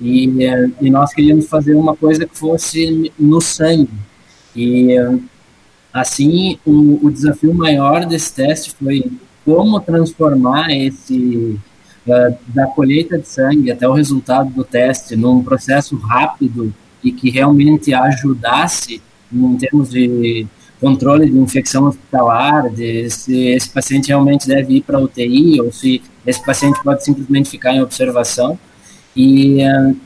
E, 0.00 0.28
e 0.80 0.90
nós 0.90 1.14
queríamos 1.14 1.48
fazer 1.48 1.76
uma 1.76 1.94
coisa 1.94 2.26
que 2.26 2.36
fosse 2.36 3.12
no 3.16 3.40
sangue. 3.40 3.88
E 4.54 4.96
assim, 5.92 6.58
o, 6.66 7.06
o 7.06 7.10
desafio 7.10 7.54
maior 7.54 8.04
desse 8.04 8.34
teste 8.34 8.74
foi 8.74 9.12
como 9.44 9.78
transformar 9.80 10.70
esse 10.70 11.58
uh, 12.06 12.36
da 12.48 12.66
colheita 12.66 13.18
de 13.18 13.28
sangue 13.28 13.70
até 13.70 13.88
o 13.88 13.92
resultado 13.92 14.50
do 14.50 14.64
teste 14.64 15.14
num 15.14 15.42
processo 15.42 15.96
rápido 15.96 16.74
e 17.02 17.12
que 17.12 17.30
realmente 17.30 17.92
ajudasse 17.92 19.02
em 19.32 19.56
termos 19.56 19.90
de 19.90 20.46
controle 20.82 21.30
de 21.30 21.38
infecção 21.38 21.84
hospitalar, 21.84 22.68
de 22.68 23.08
se 23.08 23.46
esse 23.50 23.70
paciente 23.70 24.08
realmente 24.08 24.48
deve 24.48 24.78
ir 24.78 24.80
para 24.82 24.98
UTI 24.98 25.60
ou 25.60 25.70
se 25.70 26.02
esse 26.26 26.44
paciente 26.44 26.82
pode 26.82 27.04
simplesmente 27.04 27.48
ficar 27.48 27.72
em 27.72 27.80
observação. 27.80 28.58
E, 29.14 29.58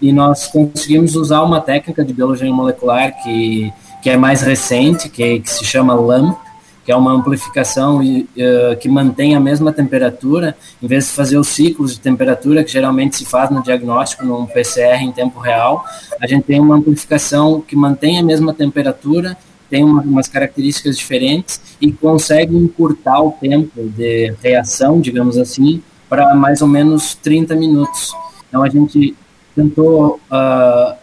e 0.02 0.12
nós 0.12 0.47
conseguimos 0.49 1.16
usar 1.16 1.42
uma 1.42 1.62
técnica 1.62 2.04
de 2.04 2.12
biologia 2.12 2.52
molecular 2.52 3.23
que, 3.23 3.73
que 4.02 4.11
é 4.11 4.16
mais 4.18 4.42
recente, 4.42 5.09
que, 5.09 5.40
que 5.40 5.50
se 5.50 5.64
chama 5.64 5.95
LAMP, 5.95 6.37
que 6.85 6.92
é 6.92 6.97
uma 6.97 7.12
amplificação 7.12 8.00
uh, 8.00 8.76
que 8.78 8.88
mantém 8.88 9.35
a 9.35 9.40
mesma 9.40 9.73
temperatura, 9.73 10.56
em 10.80 10.87
vez 10.87 11.06
de 11.06 11.12
fazer 11.12 11.38
os 11.38 11.49
ciclos 11.49 11.95
de 11.95 12.00
temperatura 12.00 12.62
que 12.62 12.71
geralmente 12.71 13.16
se 13.16 13.25
faz 13.25 13.50
no 13.50 13.62
diagnóstico, 13.62 14.25
num 14.25 14.47
PCR 14.47 15.02
em 15.02 15.11
tempo 15.11 15.40
real, 15.40 15.85
a 16.21 16.26
gente 16.26 16.45
tem 16.45 16.61
uma 16.61 16.76
amplificação 16.76 17.61
que 17.61 17.75
mantém 17.75 18.21
a 18.21 18.23
mesma 18.23 18.52
temperatura 18.52 19.37
tem 19.68 19.85
uma, 19.85 20.02
umas 20.02 20.28
características 20.28 20.96
diferentes 20.96 21.61
e 21.80 21.92
consegue 21.92 22.56
encurtar 22.56 23.20
o 23.20 23.32
tempo 23.32 23.88
de 23.90 24.35
reação, 24.42 25.00
digamos 25.00 25.37
assim, 25.38 25.82
para 26.08 26.35
mais 26.35 26.62
ou 26.62 26.68
menos 26.68 27.14
30 27.14 27.54
minutos. 27.54 28.12
Então 28.49 28.62
a 28.62 28.68
gente 28.68 29.16
tentou 29.54 30.20
uh, 30.30 30.96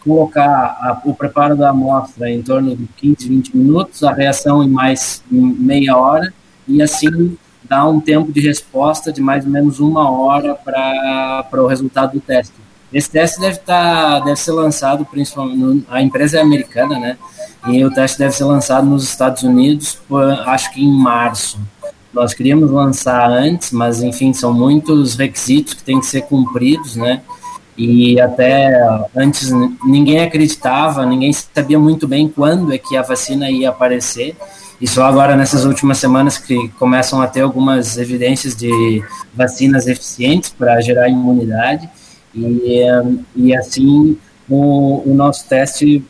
colocar 0.00 0.76
a, 0.80 1.00
o 1.04 1.14
preparo 1.14 1.56
da 1.56 1.70
amostra 1.70 2.30
em 2.30 2.42
torno 2.42 2.74
de 2.76 2.86
15, 2.96 3.28
20 3.28 3.56
minutos, 3.56 4.02
a 4.02 4.12
reação 4.12 4.62
em 4.62 4.68
mais 4.68 5.22
meia 5.30 5.96
hora 5.96 6.32
e 6.66 6.82
assim 6.82 7.36
dar 7.64 7.88
um 7.88 8.00
tempo 8.00 8.32
de 8.32 8.40
resposta 8.40 9.12
de 9.12 9.20
mais 9.20 9.44
ou 9.44 9.50
menos 9.50 9.80
uma 9.80 10.10
hora 10.10 10.54
para 10.54 11.62
o 11.62 11.66
resultado 11.66 12.12
do 12.12 12.20
teste. 12.20 12.61
Esse 12.92 13.10
teste 13.10 13.40
deve 13.40 13.58
tá, 13.58 14.20
deve 14.20 14.38
ser 14.38 14.52
lançado 14.52 15.04
principalmente, 15.04 15.86
a 15.88 16.02
empresa 16.02 16.38
é 16.38 16.42
americana, 16.42 16.98
né? 16.98 17.16
E 17.66 17.84
o 17.84 17.90
teste 17.90 18.18
deve 18.18 18.34
ser 18.34 18.44
lançado 18.44 18.86
nos 18.86 19.04
Estados 19.04 19.42
Unidos, 19.42 19.98
por, 20.08 20.24
acho 20.24 20.72
que 20.72 20.82
em 20.82 20.92
março. 20.92 21.58
Nós 22.12 22.34
queríamos 22.34 22.70
lançar 22.70 23.30
antes, 23.30 23.72
mas 23.72 24.02
enfim, 24.02 24.32
são 24.32 24.52
muitos 24.52 25.14
requisitos 25.14 25.74
que 25.74 25.82
têm 25.82 25.98
que 25.98 26.06
ser 26.06 26.22
cumpridos, 26.22 26.96
né? 26.96 27.22
E 27.76 28.20
até 28.20 28.70
antes 29.16 29.50
ninguém 29.82 30.22
acreditava, 30.22 31.06
ninguém 31.06 31.32
sabia 31.32 31.78
muito 31.78 32.06
bem 32.06 32.28
quando 32.28 32.72
é 32.72 32.76
que 32.76 32.96
a 32.96 33.02
vacina 33.02 33.50
ia 33.50 33.70
aparecer. 33.70 34.36
E 34.78 34.86
só 34.86 35.04
agora, 35.04 35.36
nessas 35.36 35.64
últimas 35.64 35.98
semanas, 35.98 36.36
que 36.36 36.68
começam 36.70 37.22
a 37.22 37.26
ter 37.26 37.40
algumas 37.40 37.96
evidências 37.96 38.54
de 38.54 39.02
vacinas 39.32 39.86
eficientes 39.86 40.50
para 40.50 40.80
gerar 40.80 41.08
imunidade. 41.08 41.88
E, 42.34 42.82
e 43.36 43.56
assim, 43.56 44.16
o, 44.48 45.02
o 45.04 45.14
nosso 45.14 45.48
teste 45.48 46.02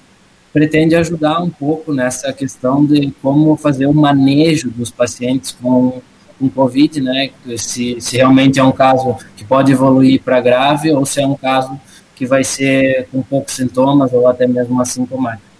pretende 0.53 0.95
ajudar 0.95 1.43
um 1.43 1.51
pouco 1.51 1.93
nessa 1.93 2.33
questão 2.33 2.85
de 2.85 3.11
como 3.23 3.57
fazer 3.57 3.87
o 3.87 3.95
manejo 3.95 4.71
dos 4.71 4.91
pacientes 4.91 5.53
com, 5.53 6.03
com 6.39 6.51
Covid, 6.51 7.01
né? 7.01 7.31
Se, 7.57 8.01
se 8.01 8.17
realmente 8.17 8.61
é 8.61 8.65
um 8.65 8.73
caso 8.73 9.17
que 9.37 9.45
pode 9.45 9.73
evoluir 9.73 10.21
para 10.23 10.41
grave 10.41 10.93
ou 10.93 11.07
se 11.07 11.21
é 11.21 11.27
um 11.27 11.35
caso 11.35 11.81
que 12.15 12.27
vai 12.27 12.45
ser 12.45 13.09
com 13.11 13.23
poucos 13.23 13.55
sintomas 13.55 14.13
ou 14.13 14.29
até 14.29 14.47
mesmo 14.47 14.81
assintomático. 14.81 15.52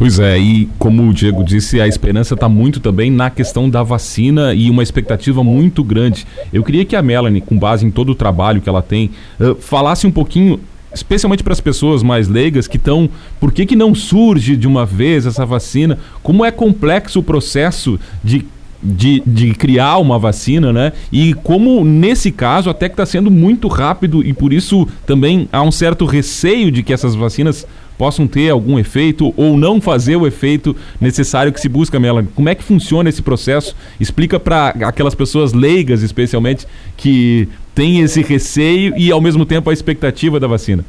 Pois 0.00 0.18
é, 0.18 0.38
e 0.38 0.66
como 0.78 1.06
o 1.06 1.12
Diego 1.12 1.44
disse, 1.44 1.78
a 1.78 1.86
esperança 1.86 2.32
está 2.32 2.48
muito 2.48 2.80
também 2.80 3.10
na 3.10 3.28
questão 3.28 3.68
da 3.68 3.82
vacina 3.82 4.54
e 4.54 4.70
uma 4.70 4.82
expectativa 4.82 5.44
muito 5.44 5.84
grande. 5.84 6.26
Eu 6.50 6.64
queria 6.64 6.86
que 6.86 6.96
a 6.96 7.02
Melanie, 7.02 7.42
com 7.42 7.58
base 7.58 7.84
em 7.84 7.90
todo 7.90 8.08
o 8.08 8.14
trabalho 8.14 8.62
que 8.62 8.68
ela 8.70 8.80
tem, 8.80 9.10
uh, 9.38 9.54
falasse 9.56 10.06
um 10.06 10.10
pouquinho 10.10 10.58
especialmente 10.90 11.44
para 11.44 11.52
as 11.52 11.60
pessoas 11.60 12.02
mais 12.02 12.28
leigas 12.28 12.66
que 12.66 12.78
estão, 12.78 13.10
por 13.38 13.52
que, 13.52 13.66
que 13.66 13.76
não 13.76 13.94
surge 13.94 14.56
de 14.56 14.66
uma 14.66 14.86
vez 14.86 15.26
essa 15.26 15.44
vacina? 15.44 15.98
Como 16.22 16.46
é 16.46 16.50
complexo 16.50 17.18
o 17.18 17.22
processo 17.22 18.00
de 18.24 18.46
de, 18.82 19.22
de 19.26 19.52
criar 19.52 19.98
uma 19.98 20.18
vacina, 20.18 20.72
né? 20.72 20.94
E 21.12 21.34
como 21.34 21.84
nesse 21.84 22.32
caso 22.32 22.70
até 22.70 22.88
que 22.88 22.94
está 22.94 23.04
sendo 23.04 23.30
muito 23.30 23.68
rápido 23.68 24.24
e 24.24 24.32
por 24.32 24.54
isso 24.54 24.88
também 25.04 25.46
há 25.52 25.60
um 25.60 25.70
certo 25.70 26.06
receio 26.06 26.72
de 26.72 26.82
que 26.82 26.90
essas 26.90 27.14
vacinas 27.14 27.66
possam 28.00 28.26
ter 28.26 28.48
algum 28.48 28.78
efeito 28.78 29.30
ou 29.36 29.58
não 29.58 29.78
fazer 29.78 30.16
o 30.16 30.26
efeito 30.26 30.74
necessário 30.98 31.52
que 31.52 31.60
se 31.60 31.68
busca, 31.68 32.00
Mela. 32.00 32.26
Como 32.34 32.48
é 32.48 32.54
que 32.54 32.64
funciona 32.64 33.10
esse 33.10 33.20
processo? 33.20 33.76
Explica 34.00 34.40
para 34.40 34.68
aquelas 34.86 35.14
pessoas 35.14 35.52
leigas, 35.52 36.02
especialmente, 36.02 36.66
que 36.96 37.46
têm 37.74 38.00
esse 38.00 38.22
receio 38.22 38.96
e 38.96 39.12
ao 39.12 39.20
mesmo 39.20 39.44
tempo 39.44 39.68
a 39.68 39.72
expectativa 39.74 40.40
da 40.40 40.46
vacina. 40.46 40.82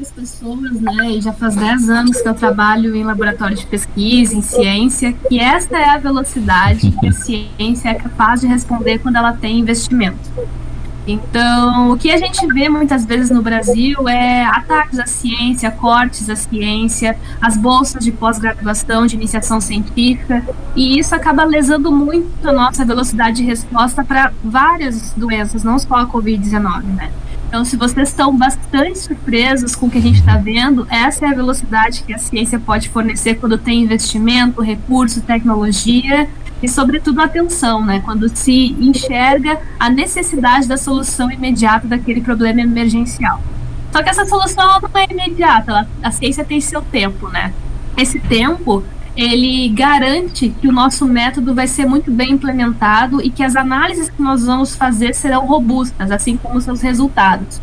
as 0.00 0.10
pessoas, 0.10 0.80
né, 0.80 1.10
e 1.10 1.20
já 1.20 1.32
faz 1.32 1.54
10 1.54 1.90
anos 1.90 2.20
que 2.20 2.28
eu 2.28 2.34
trabalho 2.34 2.96
em 2.96 3.04
laboratório 3.04 3.56
de 3.56 3.66
pesquisa, 3.66 4.34
em 4.34 4.40
ciência, 4.40 5.12
que 5.12 5.38
esta 5.38 5.78
é 5.78 5.90
a 5.90 5.98
velocidade 5.98 6.90
que 6.90 7.06
a 7.06 7.12
ciência 7.12 7.88
é 7.90 7.94
capaz 7.94 8.40
de 8.40 8.46
responder 8.46 8.98
quando 8.98 9.16
ela 9.16 9.32
tem 9.32 9.58
investimento. 9.58 10.30
Então, 11.06 11.92
o 11.92 11.96
que 11.96 12.10
a 12.10 12.18
gente 12.18 12.46
vê 12.48 12.68
muitas 12.68 13.04
vezes 13.04 13.30
no 13.30 13.42
Brasil 13.42 14.08
é 14.08 14.44
ataques 14.44 14.98
à 14.98 15.06
ciência, 15.06 15.70
cortes 15.70 16.28
à 16.28 16.36
ciência, 16.36 17.16
as 17.40 17.56
bolsas 17.56 18.04
de 18.04 18.12
pós-graduação, 18.12 19.06
de 19.06 19.16
iniciação 19.16 19.60
científica, 19.60 20.44
e 20.76 20.98
isso 20.98 21.14
acaba 21.14 21.44
lesando 21.44 21.90
muito 21.90 22.48
a 22.48 22.52
nossa 22.52 22.84
velocidade 22.84 23.38
de 23.38 23.44
resposta 23.44 24.04
para 24.04 24.32
várias 24.44 25.12
doenças, 25.16 25.64
não 25.64 25.78
só 25.78 25.96
a 25.96 26.06
Covid-19, 26.06 26.82
né? 26.84 27.10
Então, 27.48 27.64
se 27.64 27.76
vocês 27.76 28.10
estão 28.10 28.36
bastante 28.36 28.96
surpresos 28.96 29.74
com 29.74 29.86
o 29.86 29.90
que 29.90 29.98
a 29.98 30.00
gente 30.00 30.20
está 30.20 30.36
vendo, 30.36 30.86
essa 30.88 31.26
é 31.26 31.30
a 31.30 31.34
velocidade 31.34 32.04
que 32.04 32.14
a 32.14 32.18
ciência 32.18 32.60
pode 32.60 32.88
fornecer 32.88 33.34
quando 33.36 33.58
tem 33.58 33.82
investimento, 33.82 34.62
recurso, 34.62 35.20
tecnologia 35.20 36.28
e, 36.62 36.68
sobretudo, 36.68 37.20
atenção, 37.20 37.84
né? 37.84 38.00
Quando 38.04 38.28
se 38.34 38.76
enxerga 38.78 39.60
a 39.78 39.88
necessidade 39.88 40.66
da 40.66 40.76
solução 40.76 41.30
imediata 41.30 41.86
daquele 41.86 42.20
problema 42.20 42.60
emergencial. 42.60 43.40
Só 43.92 44.02
que 44.02 44.08
essa 44.08 44.24
solução 44.24 44.80
não 44.80 44.90
é 44.94 45.06
imediata, 45.10 45.70
ela, 45.70 45.88
a 46.02 46.10
ciência 46.10 46.44
tem 46.44 46.60
seu 46.60 46.80
tempo, 46.82 47.28
né? 47.28 47.52
Esse 47.96 48.20
tempo 48.20 48.84
ele 49.16 49.68
garante 49.70 50.48
que 50.48 50.68
o 50.68 50.72
nosso 50.72 51.06
método 51.06 51.54
vai 51.54 51.66
ser 51.66 51.84
muito 51.84 52.10
bem 52.10 52.32
implementado 52.32 53.20
e 53.20 53.30
que 53.30 53.42
as 53.42 53.56
análises 53.56 54.08
que 54.08 54.22
nós 54.22 54.46
vamos 54.46 54.76
fazer 54.76 55.14
serão 55.14 55.46
robustas, 55.46 56.10
assim 56.10 56.36
como 56.36 56.60
seus 56.60 56.80
resultados. 56.80 57.60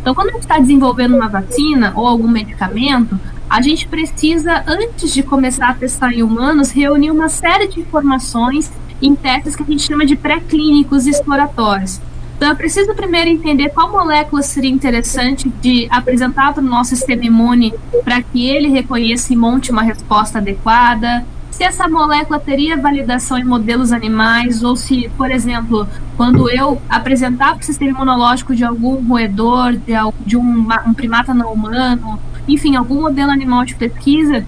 Então, 0.00 0.14
quando 0.14 0.30
a 0.30 0.32
gente 0.32 0.42
está 0.42 0.58
desenvolvendo 0.58 1.14
uma 1.14 1.28
vacina 1.28 1.92
ou 1.94 2.06
algum 2.06 2.28
medicamento, 2.28 3.18
a 3.48 3.62
gente 3.62 3.88
precisa, 3.88 4.62
antes 4.66 5.12
de 5.12 5.22
começar 5.22 5.70
a 5.70 5.74
testar 5.74 6.12
em 6.12 6.22
humanos, 6.22 6.70
reunir 6.70 7.10
uma 7.10 7.28
série 7.28 7.66
de 7.68 7.80
informações 7.80 8.70
em 9.00 9.14
testes 9.14 9.56
que 9.56 9.62
a 9.62 9.66
gente 9.66 9.82
chama 9.82 10.04
de 10.04 10.16
pré-clínicos 10.16 11.06
exploratórios. 11.06 12.00
Então, 12.36 12.50
eu 12.50 12.56
preciso 12.56 12.94
primeiro 12.94 13.28
entender 13.28 13.70
qual 13.70 13.90
molécula 13.90 14.42
seria 14.42 14.70
interessante 14.70 15.48
de 15.60 15.88
apresentar 15.90 16.52
para 16.52 16.62
o 16.62 16.66
nosso 16.66 16.90
sistema 16.90 17.24
imune 17.24 17.74
para 18.04 18.22
que 18.22 18.48
ele 18.48 18.68
reconheça 18.68 19.32
e 19.32 19.36
monte 19.36 19.72
uma 19.72 19.82
resposta 19.82 20.38
adequada. 20.38 21.24
Se 21.50 21.64
essa 21.64 21.88
molécula 21.88 22.38
teria 22.38 22.76
validação 22.76 23.36
em 23.38 23.42
modelos 23.42 23.90
animais, 23.90 24.62
ou 24.62 24.76
se, 24.76 25.10
por 25.16 25.28
exemplo, 25.32 25.88
quando 26.16 26.48
eu 26.48 26.80
apresentar 26.88 27.54
para 27.54 27.62
o 27.62 27.64
sistema 27.64 27.90
imunológico 27.90 28.54
de 28.54 28.62
algum 28.62 29.04
roedor, 29.08 29.72
de, 29.72 29.94
de 30.24 30.36
um, 30.36 30.68
um 30.86 30.94
primata 30.94 31.34
não 31.34 31.52
humano, 31.52 32.20
enfim, 32.48 32.76
algum 32.76 33.02
modelo 33.02 33.30
animal 33.30 33.64
de 33.64 33.74
pesquisa, 33.74 34.44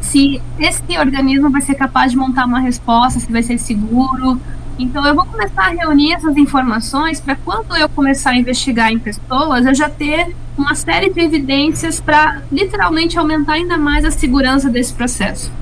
se 0.00 0.42
esse 0.58 0.98
organismo 0.98 1.48
vai 1.50 1.60
ser 1.60 1.74
capaz 1.74 2.10
de 2.10 2.18
montar 2.18 2.44
uma 2.44 2.58
resposta, 2.58 3.20
se 3.20 3.30
vai 3.30 3.42
ser 3.42 3.58
seguro. 3.58 4.40
Então, 4.78 5.06
eu 5.06 5.14
vou 5.14 5.24
começar 5.24 5.66
a 5.66 5.68
reunir 5.68 6.12
essas 6.12 6.36
informações 6.36 7.20
para 7.20 7.36
quando 7.36 7.76
eu 7.76 7.88
começar 7.88 8.30
a 8.30 8.36
investigar 8.36 8.90
em 8.90 8.98
pessoas, 8.98 9.64
eu 9.64 9.74
já 9.74 9.88
ter 9.88 10.34
uma 10.58 10.74
série 10.74 11.10
de 11.10 11.20
evidências 11.20 12.00
para 12.00 12.42
literalmente 12.50 13.18
aumentar 13.18 13.54
ainda 13.54 13.78
mais 13.78 14.04
a 14.04 14.10
segurança 14.10 14.68
desse 14.68 14.92
processo. 14.92 15.52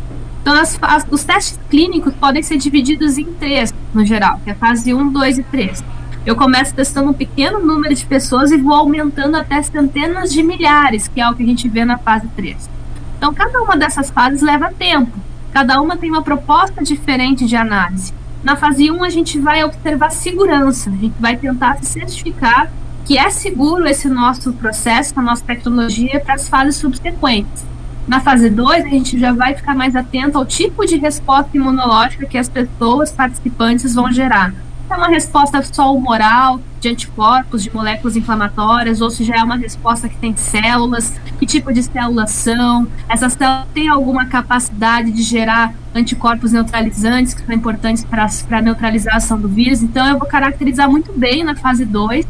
Então, 0.40 0.54
as, 0.54 0.78
as, 0.80 1.06
os 1.10 1.22
testes 1.22 1.60
clínicos 1.68 2.14
podem 2.14 2.42
ser 2.42 2.56
divididos 2.56 3.18
em 3.18 3.26
três, 3.26 3.74
no 3.92 4.04
geral, 4.06 4.40
que 4.42 4.50
é 4.50 4.54
fase 4.54 4.94
1, 4.94 5.12
2 5.12 5.38
e 5.38 5.42
3. 5.42 5.84
Eu 6.30 6.36
começo 6.36 6.72
testando 6.72 7.10
um 7.10 7.12
pequeno 7.12 7.58
número 7.58 7.92
de 7.92 8.06
pessoas 8.06 8.52
e 8.52 8.56
vou 8.56 8.72
aumentando 8.72 9.36
até 9.36 9.60
centenas 9.62 10.32
de 10.32 10.44
milhares, 10.44 11.08
que 11.08 11.20
é 11.20 11.28
o 11.28 11.34
que 11.34 11.42
a 11.42 11.46
gente 11.46 11.68
vê 11.68 11.84
na 11.84 11.98
fase 11.98 12.28
3. 12.36 12.70
Então, 13.18 13.34
cada 13.34 13.60
uma 13.60 13.76
dessas 13.76 14.10
fases 14.10 14.40
leva 14.40 14.72
tempo. 14.72 15.10
Cada 15.52 15.80
uma 15.80 15.96
tem 15.96 16.08
uma 16.08 16.22
proposta 16.22 16.84
diferente 16.84 17.46
de 17.46 17.56
análise. 17.56 18.14
Na 18.44 18.54
fase 18.54 18.92
1, 18.92 19.02
a 19.02 19.08
gente 19.08 19.40
vai 19.40 19.64
observar 19.64 20.10
segurança, 20.10 20.88
a 20.88 20.92
gente 20.92 21.16
vai 21.18 21.36
tentar 21.36 21.78
se 21.78 21.86
certificar 21.86 22.70
que 23.04 23.18
é 23.18 23.28
seguro 23.28 23.84
esse 23.88 24.08
nosso 24.08 24.52
processo, 24.52 25.12
a 25.16 25.22
nossa 25.22 25.42
tecnologia 25.44 26.20
para 26.20 26.34
as 26.34 26.48
fases 26.48 26.76
subsequentes. 26.76 27.66
Na 28.06 28.20
fase 28.20 28.48
2, 28.48 28.84
a 28.84 28.88
gente 28.88 29.18
já 29.18 29.32
vai 29.32 29.56
ficar 29.56 29.74
mais 29.74 29.96
atento 29.96 30.38
ao 30.38 30.46
tipo 30.46 30.86
de 30.86 30.96
resposta 30.96 31.50
imunológica 31.56 32.24
que 32.24 32.38
as 32.38 32.48
pessoas 32.48 33.10
participantes 33.10 33.96
vão 33.96 34.12
gerar 34.12 34.54
é 34.94 34.96
uma 34.96 35.08
resposta 35.08 35.62
só 35.62 35.94
humoral, 35.94 36.60
de 36.80 36.88
anticorpos, 36.88 37.62
de 37.62 37.74
moléculas 37.74 38.16
inflamatórias, 38.16 39.00
ou 39.00 39.10
se 39.10 39.22
já 39.22 39.36
é 39.36 39.44
uma 39.44 39.56
resposta 39.56 40.08
que 40.08 40.16
tem 40.16 40.34
células, 40.36 41.10
que 41.38 41.46
tipo 41.46 41.72
de 41.72 41.82
células 41.82 42.30
são, 42.30 42.88
essas 43.08 43.34
células 43.34 43.66
têm 43.72 43.88
alguma 43.88 44.26
capacidade 44.26 45.12
de 45.12 45.22
gerar 45.22 45.74
anticorpos 45.94 46.52
neutralizantes, 46.52 47.34
que 47.34 47.44
são 47.44 47.54
importantes 47.54 48.04
para 48.04 48.26
a 48.58 48.62
neutralização 48.62 49.38
do 49.38 49.48
vírus. 49.48 49.82
Então, 49.82 50.06
eu 50.06 50.18
vou 50.18 50.26
caracterizar 50.26 50.90
muito 50.90 51.12
bem 51.12 51.44
na 51.44 51.54
fase 51.54 51.84
2 51.84 52.26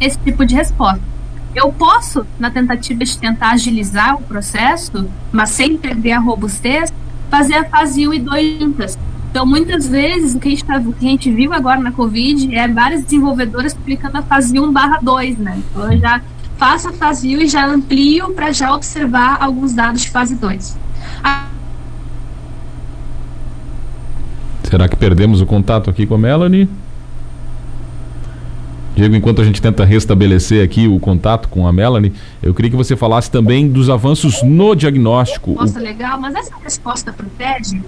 esse 0.00 0.18
tipo 0.18 0.44
de 0.44 0.54
resposta. 0.54 1.00
Eu 1.54 1.72
posso, 1.72 2.26
na 2.38 2.50
tentativa 2.50 3.04
de 3.04 3.16
tentar 3.16 3.50
agilizar 3.50 4.16
o 4.16 4.22
processo, 4.22 5.08
mas 5.30 5.50
sem 5.50 5.76
perder 5.76 6.12
a 6.12 6.18
robustez, 6.18 6.92
fazer 7.30 7.54
a 7.54 7.64
fase 7.64 8.08
1 8.08 8.14
e 8.14 8.18
2 8.18 8.60
juntas 8.60 8.98
então, 9.34 9.44
muitas 9.44 9.88
vezes, 9.88 10.32
o 10.32 10.38
que 10.38 10.46
a 10.46 10.50
gente, 10.52 10.64
tá, 10.64 10.80
que 10.80 11.06
a 11.06 11.10
gente 11.10 11.28
viu 11.28 11.52
agora 11.52 11.80
na 11.80 11.90
Covid 11.90 12.54
é 12.54 12.68
várias 12.68 13.02
desenvolvedoras 13.02 13.74
publicando 13.74 14.18
a 14.18 14.22
fase 14.22 14.60
1 14.60 14.72
barra 14.72 15.00
2, 15.02 15.38
né? 15.38 15.58
Então, 15.58 15.92
eu 15.92 15.98
já 15.98 16.22
faço 16.56 16.90
a 16.90 16.92
fase 16.92 17.36
1 17.36 17.40
e 17.40 17.48
já 17.48 17.66
amplio 17.66 18.30
para 18.30 18.52
já 18.52 18.72
observar 18.72 19.42
alguns 19.42 19.72
dados 19.72 20.02
de 20.02 20.10
fase 20.10 20.36
2. 20.36 20.78
A... 21.24 21.48
Será 24.62 24.88
que 24.88 24.94
perdemos 24.94 25.40
o 25.40 25.46
contato 25.46 25.90
aqui 25.90 26.06
com 26.06 26.14
a 26.14 26.18
Melanie? 26.18 26.68
Diego, 28.94 29.16
enquanto 29.16 29.40
a 29.40 29.44
gente 29.44 29.60
tenta 29.60 29.84
restabelecer 29.84 30.64
aqui 30.64 30.86
o 30.86 31.00
contato 31.00 31.48
com 31.48 31.66
a 31.66 31.72
Melanie, 31.72 32.12
eu 32.40 32.54
queria 32.54 32.70
que 32.70 32.76
você 32.76 32.94
falasse 32.94 33.28
também 33.32 33.68
dos 33.68 33.90
avanços 33.90 34.44
no 34.44 34.76
diagnóstico. 34.76 35.54
Nossa, 35.54 35.80
legal, 35.80 36.20
mas 36.20 36.36
essa 36.36 36.54
resposta 36.62 37.12
para 37.12 37.26
o 37.26 37.30
TED 37.30 37.82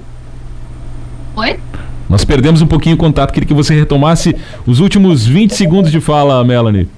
Oi? 1.36 1.60
Nós 2.08 2.24
perdemos 2.24 2.62
um 2.62 2.66
pouquinho 2.66 2.94
o 2.94 2.98
contato, 2.98 3.30
queria 3.30 3.46
que 3.46 3.52
você 3.52 3.74
retomasse 3.74 4.34
os 4.66 4.80
últimos 4.80 5.26
20 5.26 5.54
segundos 5.54 5.90
de 5.92 6.00
fala, 6.00 6.42
Melanie. 6.42 6.88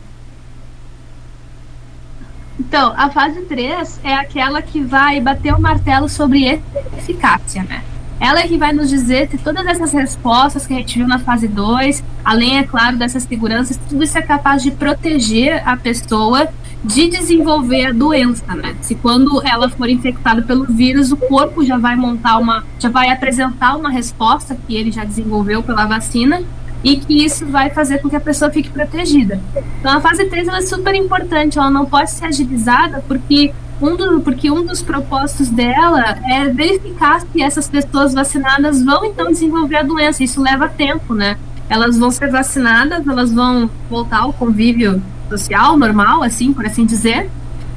Então, 2.61 2.95
a 2.97 3.11
fase 3.11 3.41
3 3.41 4.01
é 4.05 4.15
aquela 4.15 4.63
que 4.63 4.81
vai 4.81 5.21
bater 5.21 5.53
o 5.53 5.61
martelo 5.61 6.09
sobre 6.09 6.61
eficácia, 6.97 7.65
né? 7.65 7.83
Ela 8.21 8.41
é 8.41 8.49
que 8.49 8.57
vai 8.57 8.73
nos 8.73 8.89
dizer 8.89 9.29
se 9.29 9.39
todas 9.39 9.67
essas 9.67 9.93
respostas 9.93 10.67
que 10.67 10.75
a 10.75 10.77
gente 10.77 10.99
viu 10.99 11.09
na 11.09 11.19
fase 11.19 11.49
2, 11.49 12.05
além, 12.25 12.59
é 12.59 12.63
claro, 12.63 12.97
dessas 12.97 13.25
seguranças, 13.25 13.79
tudo 13.89 14.05
isso 14.05 14.19
é 14.19 14.23
capaz 14.23 14.63
de 14.63 14.71
proteger 14.71 15.63
a 15.67 15.77
pessoa 15.77 16.49
de 16.85 17.09
desenvolver 17.09 17.87
a 17.87 17.93
doença, 17.93 18.55
né? 18.55 18.77
Se 18.81 18.95
quando 18.95 19.43
ela 19.45 19.69
for 19.69 19.89
infectada 19.89 20.43
pelo 20.43 20.65
vírus, 20.65 21.11
o 21.11 21.17
corpo 21.17 21.65
já 21.65 21.77
vai 21.77 21.97
montar 21.97 22.39
uma, 22.39 22.65
já 22.79 22.89
vai 22.89 23.11
apresentar 23.11 23.77
uma 23.77 23.91
resposta 23.91 24.57
que 24.67 24.77
ele 24.77 24.91
já 24.91 25.05
desenvolveu 25.05 25.63
pela 25.63 25.87
vacina 25.87 26.43
e 26.83 26.97
que 26.97 27.25
isso 27.25 27.45
vai 27.47 27.71
fazer 27.71 27.99
com 27.99 28.09
que 28.09 28.17
a 28.17 28.21
pessoa 28.21 28.51
fique 28.51 28.71
protegida. 28.71 29.41
Então 29.81 29.97
a 29.97 30.01
fase 30.01 30.25
3 30.27 30.49
é 30.49 30.61
super 30.61 30.95
importante, 30.95 31.59
ela 31.59 31.71
não 31.71 31.85
pode 31.85 32.11
ser 32.11 32.27
agilizada 32.27 33.03
porque 33.09 33.53
um, 33.81 33.97
do, 33.97 34.21
porque 34.21 34.51
um 34.51 34.65
dos 34.65 34.83
propósitos 34.83 35.49
dela 35.49 36.19
é 36.29 36.49
verificar 36.49 37.21
se 37.21 37.43
essas 37.43 37.69
pessoas 37.69 38.15
vacinadas 38.15 38.83
vão 38.83 39.05
então 39.05 39.31
desenvolver 39.31 39.77
a 39.77 39.83
doença. 39.83 40.23
Isso 40.23 40.41
leva 40.41 40.69
tempo, 40.69 41.15
né? 41.15 41.37
Elas 41.69 41.99
vão 41.99 42.11
ser 42.11 42.31
vacinadas, 42.31 43.07
elas 43.07 43.33
vão 43.33 43.69
voltar 43.91 44.21
ao 44.21 44.33
convívio 44.33 45.03
social, 45.29 45.77
normal, 45.77 46.23
assim, 46.23 46.53
por 46.53 46.65
assim 46.67 46.85
dizer. 46.85 47.31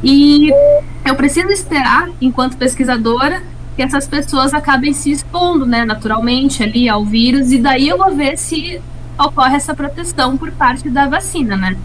E 0.03 0.51
eu 1.05 1.15
preciso 1.15 1.49
esperar, 1.49 2.09
enquanto 2.19 2.57
pesquisadora, 2.57 3.43
que 3.75 3.81
essas 3.81 4.07
pessoas 4.07 4.53
acabem 4.53 4.93
se 4.93 5.11
expondo, 5.11 5.65
né, 5.65 5.85
naturalmente 5.85 6.63
ali 6.63 6.89
ao 6.89 7.05
vírus, 7.05 7.51
e 7.51 7.57
daí 7.57 7.87
eu 7.87 7.97
vou 7.97 8.15
ver 8.15 8.37
se 8.37 8.81
ocorre 9.17 9.55
essa 9.55 9.73
proteção 9.73 10.37
por 10.37 10.51
parte 10.51 10.89
da 10.89 11.07
vacina, 11.07 11.55
né? 11.55 11.77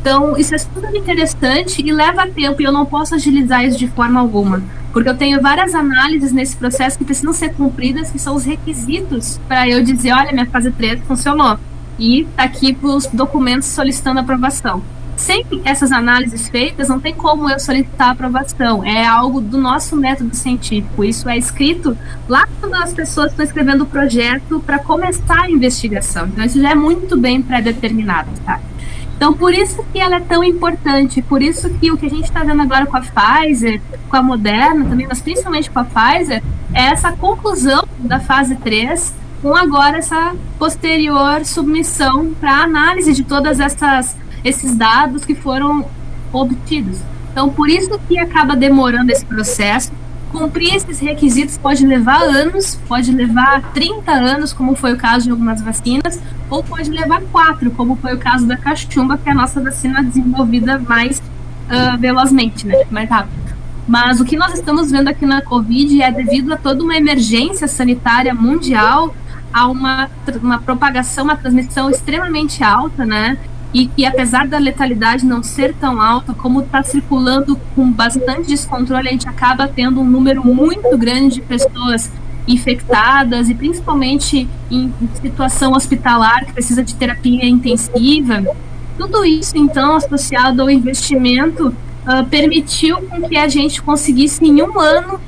Então, 0.00 0.36
isso 0.36 0.54
é 0.54 0.58
super 0.58 0.94
interessante 0.94 1.82
e 1.84 1.90
leva 1.90 2.26
tempo, 2.26 2.60
e 2.60 2.64
eu 2.64 2.72
não 2.72 2.84
posso 2.84 3.14
agilizar 3.14 3.64
isso 3.64 3.78
de 3.78 3.88
forma 3.88 4.20
alguma, 4.20 4.62
porque 4.92 5.08
eu 5.08 5.16
tenho 5.16 5.40
várias 5.40 5.74
análises 5.74 6.30
nesse 6.30 6.56
processo 6.56 6.96
que 6.96 7.04
precisam 7.04 7.32
ser 7.32 7.54
cumpridas, 7.54 8.10
que 8.10 8.18
são 8.18 8.36
os 8.36 8.44
requisitos 8.44 9.40
para 9.48 9.68
eu 9.68 9.82
dizer: 9.82 10.12
olha, 10.12 10.30
minha 10.30 10.46
fase 10.46 10.70
3 10.70 11.00
funcionou. 11.08 11.58
E 11.98 12.26
tá 12.36 12.44
aqui 12.44 12.76
os 12.80 13.06
documentos 13.06 13.68
solicitando 13.68 14.20
aprovação 14.20 14.82
sem 15.24 15.46
essas 15.64 15.90
análises 15.90 16.48
feitas, 16.48 16.88
não 16.88 17.00
tem 17.00 17.14
como 17.14 17.48
eu 17.48 17.58
solicitar 17.58 18.10
aprovação. 18.10 18.84
É 18.84 19.06
algo 19.06 19.40
do 19.40 19.56
nosso 19.56 19.96
método 19.96 20.36
científico. 20.36 21.02
Isso 21.02 21.26
é 21.28 21.38
escrito 21.38 21.96
lá 22.28 22.46
quando 22.60 22.74
as 22.74 22.92
pessoas 22.92 23.30
estão 23.30 23.42
escrevendo 23.42 23.84
o 23.84 23.86
projeto 23.86 24.62
para 24.66 24.78
começar 24.78 25.42
a 25.42 25.50
investigação. 25.50 26.26
Então, 26.26 26.44
isso 26.44 26.60
já 26.60 26.72
é 26.72 26.74
muito 26.74 27.16
bem 27.16 27.40
pré-determinado, 27.40 28.28
tá? 28.44 28.60
Então, 29.16 29.32
por 29.32 29.54
isso 29.54 29.82
que 29.90 29.98
ela 29.98 30.16
é 30.16 30.20
tão 30.20 30.44
importante, 30.44 31.22
por 31.22 31.40
isso 31.40 31.70
que 31.70 31.90
o 31.90 31.96
que 31.96 32.04
a 32.04 32.10
gente 32.10 32.24
está 32.24 32.44
vendo 32.44 32.60
agora 32.60 32.84
com 32.84 32.96
a 32.96 33.00
Pfizer, 33.00 33.80
com 34.10 34.16
a 34.16 34.22
Moderna 34.22 34.84
também, 34.84 35.06
mas 35.06 35.22
principalmente 35.22 35.70
com 35.70 35.78
a 35.78 35.84
Pfizer, 35.84 36.42
é 36.74 36.82
essa 36.82 37.12
conclusão 37.12 37.88
da 37.98 38.20
fase 38.20 38.56
3, 38.56 39.14
com 39.40 39.54
agora 39.54 39.98
essa 39.98 40.34
posterior 40.58 41.44
submissão 41.46 42.34
para 42.38 42.62
análise 42.62 43.14
de 43.14 43.22
todas 43.22 43.60
essas 43.60 44.16
esses 44.44 44.76
dados 44.76 45.24
que 45.24 45.34
foram 45.34 45.86
obtidos. 46.32 46.98
Então, 47.32 47.48
por 47.48 47.68
isso 47.68 47.98
que 48.06 48.18
acaba 48.18 48.54
demorando 48.54 49.10
esse 49.10 49.24
processo. 49.24 49.90
Cumprir 50.30 50.74
esses 50.74 50.98
requisitos 50.98 51.56
pode 51.56 51.86
levar 51.86 52.22
anos, 52.22 52.78
pode 52.88 53.12
levar 53.12 53.72
30 53.72 54.10
anos, 54.10 54.52
como 54.52 54.74
foi 54.74 54.92
o 54.92 54.96
caso 54.96 55.24
de 55.24 55.30
algumas 55.30 55.62
vacinas, 55.62 56.20
ou 56.50 56.62
pode 56.62 56.90
levar 56.90 57.22
quatro, 57.30 57.70
como 57.70 57.94
foi 57.96 58.14
o 58.14 58.18
caso 58.18 58.44
da 58.44 58.56
cachumba, 58.56 59.16
que 59.16 59.28
é 59.28 59.32
a 59.32 59.34
nossa 59.34 59.60
vacina 59.60 60.02
desenvolvida 60.02 60.78
mais 60.78 61.18
uh, 61.20 61.96
velozmente, 61.98 62.66
né, 62.66 62.82
mais 62.90 63.08
rápido. 63.08 63.44
Mas 63.86 64.20
o 64.20 64.24
que 64.24 64.36
nós 64.36 64.54
estamos 64.54 64.90
vendo 64.90 65.08
aqui 65.08 65.26
na 65.26 65.42
Covid 65.42 66.02
é 66.02 66.10
devido 66.10 66.52
a 66.52 66.56
toda 66.56 66.82
uma 66.82 66.96
emergência 66.96 67.68
sanitária 67.68 68.34
mundial, 68.34 69.14
a 69.52 69.68
uma, 69.68 70.10
uma 70.42 70.58
propagação, 70.58 71.24
uma 71.24 71.36
transmissão 71.36 71.88
extremamente 71.90 72.64
alta, 72.64 73.04
né? 73.04 73.38
E 73.74 73.86
que 73.88 74.06
apesar 74.06 74.46
da 74.46 74.56
letalidade 74.56 75.26
não 75.26 75.42
ser 75.42 75.74
tão 75.74 76.00
alta, 76.00 76.32
como 76.32 76.60
está 76.60 76.80
circulando 76.84 77.58
com 77.74 77.90
bastante 77.90 78.46
descontrole, 78.46 79.08
a 79.08 79.10
gente 79.10 79.28
acaba 79.28 79.66
tendo 79.66 80.00
um 80.00 80.04
número 80.04 80.46
muito 80.46 80.96
grande 80.96 81.34
de 81.34 81.40
pessoas 81.40 82.08
infectadas 82.46 83.48
e 83.48 83.54
principalmente 83.54 84.48
em 84.70 84.92
situação 85.20 85.72
hospitalar 85.72 86.44
que 86.44 86.52
precisa 86.52 86.84
de 86.84 86.94
terapia 86.94 87.44
intensiva. 87.46 88.44
Tudo 88.96 89.24
isso, 89.24 89.56
então, 89.56 89.96
associado 89.96 90.62
ao 90.62 90.70
investimento, 90.70 91.68
uh, 91.68 92.24
permitiu 92.30 92.98
com 92.98 93.28
que 93.28 93.36
a 93.36 93.48
gente 93.48 93.82
conseguisse 93.82 94.44
em 94.44 94.62
um 94.62 94.78
ano 94.78 95.20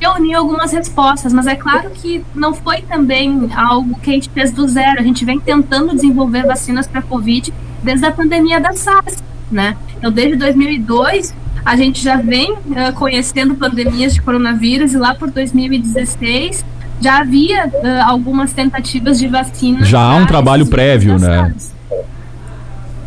reunir 0.00 0.32
algumas 0.32 0.72
respostas, 0.72 1.34
mas 1.34 1.46
é 1.46 1.54
claro 1.54 1.90
que 1.90 2.24
não 2.34 2.54
foi 2.54 2.80
também 2.80 3.50
algo 3.54 4.00
que 4.00 4.08
a 4.08 4.14
gente 4.14 4.30
fez 4.30 4.50
do 4.50 4.66
zero. 4.66 4.98
A 4.98 5.02
gente 5.02 5.22
vem 5.26 5.38
tentando 5.38 5.94
desenvolver 5.94 6.46
vacinas 6.46 6.86
para 6.86 7.00
a 7.00 7.02
Covid 7.02 7.52
desde 7.82 8.06
a 8.06 8.12
pandemia 8.12 8.60
da 8.60 8.72
SARS, 8.72 9.22
né? 9.50 9.76
Então, 9.96 10.10
desde 10.10 10.36
2002, 10.36 11.34
a 11.64 11.76
gente 11.76 12.02
já 12.02 12.16
vem 12.16 12.52
uh, 12.52 12.92
conhecendo 12.94 13.54
pandemias 13.54 14.14
de 14.14 14.22
coronavírus 14.22 14.92
e 14.92 14.96
lá 14.96 15.14
por 15.14 15.30
2016 15.30 16.64
já 17.00 17.18
havia 17.20 17.66
uh, 17.66 17.72
algumas 18.06 18.52
tentativas 18.52 19.18
de 19.18 19.28
vacina. 19.28 19.84
Já 19.84 20.00
há 20.00 20.16
um 20.16 20.26
trabalho 20.26 20.66
prévio, 20.66 21.18
né? 21.18 21.52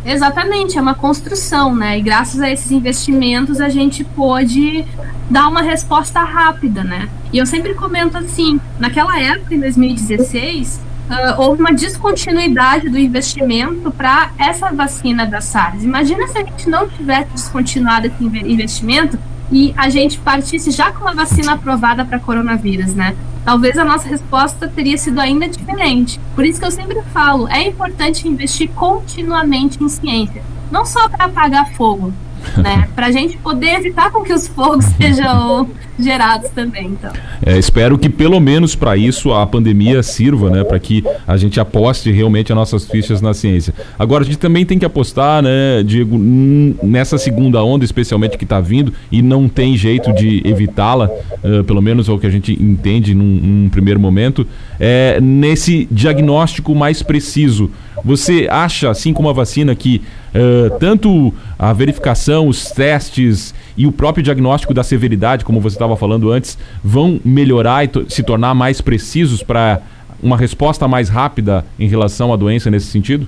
Exatamente, 0.04 0.76
é 0.76 0.80
uma 0.80 0.94
construção, 0.94 1.74
né? 1.74 1.98
E 1.98 2.02
graças 2.02 2.40
a 2.40 2.50
esses 2.50 2.70
investimentos 2.70 3.60
a 3.60 3.70
gente 3.70 4.04
pôde 4.04 4.84
dar 5.30 5.48
uma 5.48 5.62
resposta 5.62 6.20
rápida, 6.20 6.84
né? 6.84 7.08
E 7.32 7.38
eu 7.38 7.46
sempre 7.46 7.72
comento 7.74 8.18
assim, 8.18 8.60
naquela 8.78 9.18
época, 9.18 9.54
em 9.54 9.60
2016, 9.60 10.80
uh, 11.10 11.40
houve 11.40 11.60
uma 11.60 11.72
descontinuidade 11.72 12.88
do 12.88 12.98
investimento 12.98 13.90
para 13.90 14.30
essa 14.38 14.72
vacina 14.72 15.26
da 15.26 15.40
SARS. 15.40 15.84
Imagina 15.84 16.26
se 16.28 16.38
a 16.38 16.44
gente 16.44 16.68
não 16.68 16.88
tivesse 16.88 17.30
descontinuado 17.32 18.06
esse 18.06 18.24
investimento 18.24 19.18
e 19.52 19.74
a 19.76 19.88
gente 19.88 20.18
partisse 20.18 20.70
já 20.70 20.90
com 20.90 21.00
uma 21.00 21.14
vacina 21.14 21.52
aprovada 21.52 22.04
para 22.04 22.18
coronavírus, 22.18 22.94
né? 22.94 23.14
Talvez 23.44 23.76
a 23.76 23.84
nossa 23.84 24.08
resposta 24.08 24.66
teria 24.66 24.96
sido 24.96 25.20
ainda 25.20 25.46
diferente. 25.46 26.18
Por 26.34 26.46
isso 26.46 26.58
que 26.58 26.66
eu 26.66 26.70
sempre 26.70 27.00
falo, 27.12 27.46
é 27.48 27.68
importante 27.68 28.26
investir 28.26 28.70
continuamente 28.70 29.82
em 29.82 29.88
ciência, 29.88 30.42
não 30.70 30.86
só 30.86 31.08
para 31.08 31.26
apagar 31.26 31.70
fogo, 31.74 32.12
né? 32.56 32.88
Para 32.96 33.06
a 33.06 33.10
gente 33.10 33.36
poder 33.36 33.74
evitar 33.74 34.10
com 34.10 34.22
que 34.22 34.32
os 34.32 34.48
fogos 34.48 34.84
sejam 34.96 35.68
gerados 35.98 36.50
também. 36.50 36.86
Então. 36.86 37.12
É, 37.44 37.58
espero 37.58 37.98
que 37.98 38.08
pelo 38.08 38.40
menos 38.40 38.74
para 38.74 38.96
isso 38.96 39.32
a 39.32 39.46
pandemia 39.46 40.02
sirva, 40.02 40.50
né? 40.50 40.64
Para 40.64 40.78
que 40.78 41.04
a 41.26 41.36
gente 41.36 41.60
aposte 41.60 42.10
realmente 42.10 42.52
as 42.52 42.56
nossas 42.56 42.86
fichas 42.86 43.20
na 43.20 43.34
ciência. 43.34 43.74
Agora 43.98 44.22
a 44.22 44.26
gente 44.26 44.38
também 44.38 44.64
tem 44.66 44.78
que 44.78 44.84
apostar, 44.84 45.42
né, 45.42 45.82
Diego, 45.84 46.18
nessa 46.18 47.18
segunda 47.18 47.62
onda, 47.62 47.84
especialmente 47.84 48.36
que 48.36 48.44
está 48.44 48.60
vindo 48.60 48.92
e 49.10 49.22
não 49.22 49.48
tem 49.48 49.76
jeito 49.76 50.12
de 50.12 50.42
evitá-la, 50.44 51.08
uh, 51.42 51.64
pelo 51.64 51.80
menos 51.80 52.08
é 52.08 52.12
o 52.12 52.18
que 52.18 52.26
a 52.26 52.30
gente 52.30 52.52
entende 52.52 53.14
num, 53.14 53.24
num 53.24 53.68
primeiro 53.68 54.00
momento, 54.00 54.46
é 54.78 55.20
nesse 55.20 55.88
diagnóstico 55.90 56.74
mais 56.74 57.02
preciso. 57.02 57.70
Você 58.04 58.46
acha, 58.50 58.90
assim 58.90 59.12
como 59.14 59.30
a 59.30 59.32
vacina, 59.32 59.74
que 59.74 60.02
uh, 60.34 60.78
tanto 60.78 61.32
a 61.58 61.72
verificação, 61.72 62.48
os 62.48 62.70
testes 62.70 63.54
e 63.76 63.86
o 63.86 63.92
próprio 63.92 64.22
diagnóstico 64.22 64.72
da 64.72 64.82
severidade, 64.82 65.44
como 65.44 65.60
você 65.60 65.76
estava 65.76 65.96
falando 65.96 66.30
antes, 66.30 66.56
vão 66.82 67.20
melhorar 67.24 67.84
e 67.84 67.90
se 68.08 68.22
tornar 68.22 68.54
mais 68.54 68.80
precisos 68.80 69.42
para 69.42 69.80
uma 70.22 70.36
resposta 70.36 70.88
mais 70.88 71.08
rápida 71.08 71.64
em 71.78 71.88
relação 71.88 72.32
à 72.32 72.36
doença 72.36 72.70
nesse 72.70 72.86
sentido? 72.86 73.26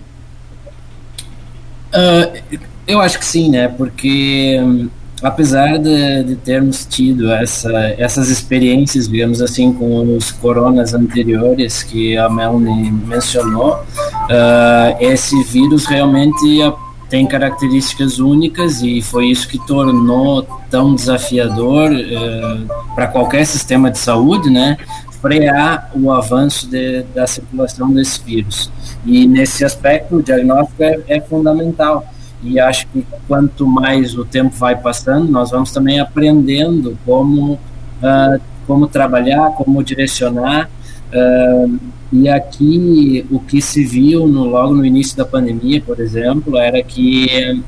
Uh, 1.92 2.59
eu 2.87 3.00
acho 3.00 3.18
que 3.18 3.24
sim, 3.24 3.50
né? 3.50 3.68
Porque 3.68 4.59
um, 4.62 4.88
apesar 5.22 5.78
de, 5.78 6.24
de, 6.24 6.37
termos 6.37 6.85
tido 6.87 7.30
essa, 7.32 7.72
essas 7.98 8.28
experiências, 8.28 9.09
digamos 9.09 9.40
assim, 9.42 9.72
com 9.72 10.16
os 10.16 10.30
coronas 10.30 10.94
anteriores 10.94 11.82
que 11.82 12.16
a 12.16 12.28
Melanie 12.28 12.90
mencionou, 12.90 13.74
uh, 13.74 14.96
esse 15.00 15.42
vírus 15.44 15.87
realmente 15.87 16.62
tem 17.09 17.27
características 17.27 18.19
únicas 18.19 18.83
e 18.83 19.01
foi 19.01 19.27
isso 19.27 19.49
que 19.49 19.64
tornou 19.66 20.42
tão 20.71 20.95
desafiador 20.95 21.92
uh, 21.92 22.95
para 22.95 23.07
qualquer 23.07 23.45
sistema 23.47 23.90
de 23.90 23.99
saúde, 23.99 24.51
né? 24.51 24.77
Frear 25.21 25.90
o 25.95 26.11
avanço 26.11 26.69
de, 26.69 27.03
da 27.14 27.27
circulação 27.27 27.92
desse 27.92 28.23
vírus. 28.23 28.71
E 29.05 29.27
nesse 29.27 29.64
aspecto, 29.64 30.16
o 30.16 30.23
diagnóstico 30.23 30.83
é, 30.83 31.01
é 31.09 31.21
fundamental 31.21 32.05
e 32.42 32.61
acho 32.61 32.87
que 32.88 33.07
quanto 33.27 33.66
mais 33.66 34.16
o 34.16 34.25
tempo 34.25 34.55
vai 34.57 34.77
passando, 34.77 35.31
nós 35.31 35.51
vamos 35.51 35.73
também 35.73 36.01
aprendendo 36.01 36.99
como, 37.05 37.55
uh, 37.55 38.40
como 38.66 38.87
trabalhar, 38.87 39.53
como 39.53 39.83
direcionar. 39.83 40.69
Uh, 41.12 41.79
e 42.12 42.29
aqui 42.29 43.27
o 43.31 43.40
que 43.40 43.61
se 43.61 43.85
viu 43.85 44.27
no, 44.27 44.45
logo 44.45 44.75
no 44.75 44.85
início 44.85 45.16
da 45.16 45.25
pandemia, 45.25 45.81
por 45.81 45.99
exemplo, 45.99 46.57
era 46.57 46.83
que, 46.83 47.62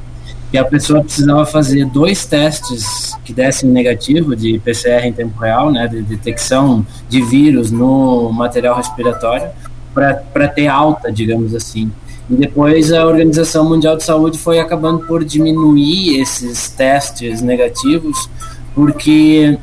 que 0.50 0.56
a 0.56 0.64
pessoa 0.64 1.02
precisava 1.02 1.44
fazer 1.44 1.86
dois 1.86 2.24
testes 2.24 3.16
que 3.24 3.32
dessem 3.32 3.68
negativo 3.70 4.36
de 4.36 4.58
PCR 4.60 5.06
em 5.06 5.12
tempo 5.12 5.38
real, 5.40 5.72
né, 5.72 5.88
de 5.88 6.02
detecção 6.02 6.86
de 7.08 7.20
vírus 7.20 7.70
no 7.70 8.32
material 8.32 8.76
respiratório, 8.76 9.48
para 9.92 10.48
ter 10.48 10.68
alta, 10.68 11.10
digamos 11.10 11.54
assim. 11.54 11.90
E 12.30 12.36
depois 12.36 12.92
a 12.92 13.06
Organização 13.06 13.68
Mundial 13.68 13.96
de 13.96 14.04
Saúde 14.04 14.38
foi 14.38 14.60
acabando 14.60 15.00
por 15.06 15.24
diminuir 15.24 16.20
esses 16.20 16.68
testes 16.68 17.40
negativos, 17.40 18.30
porque 18.74 19.58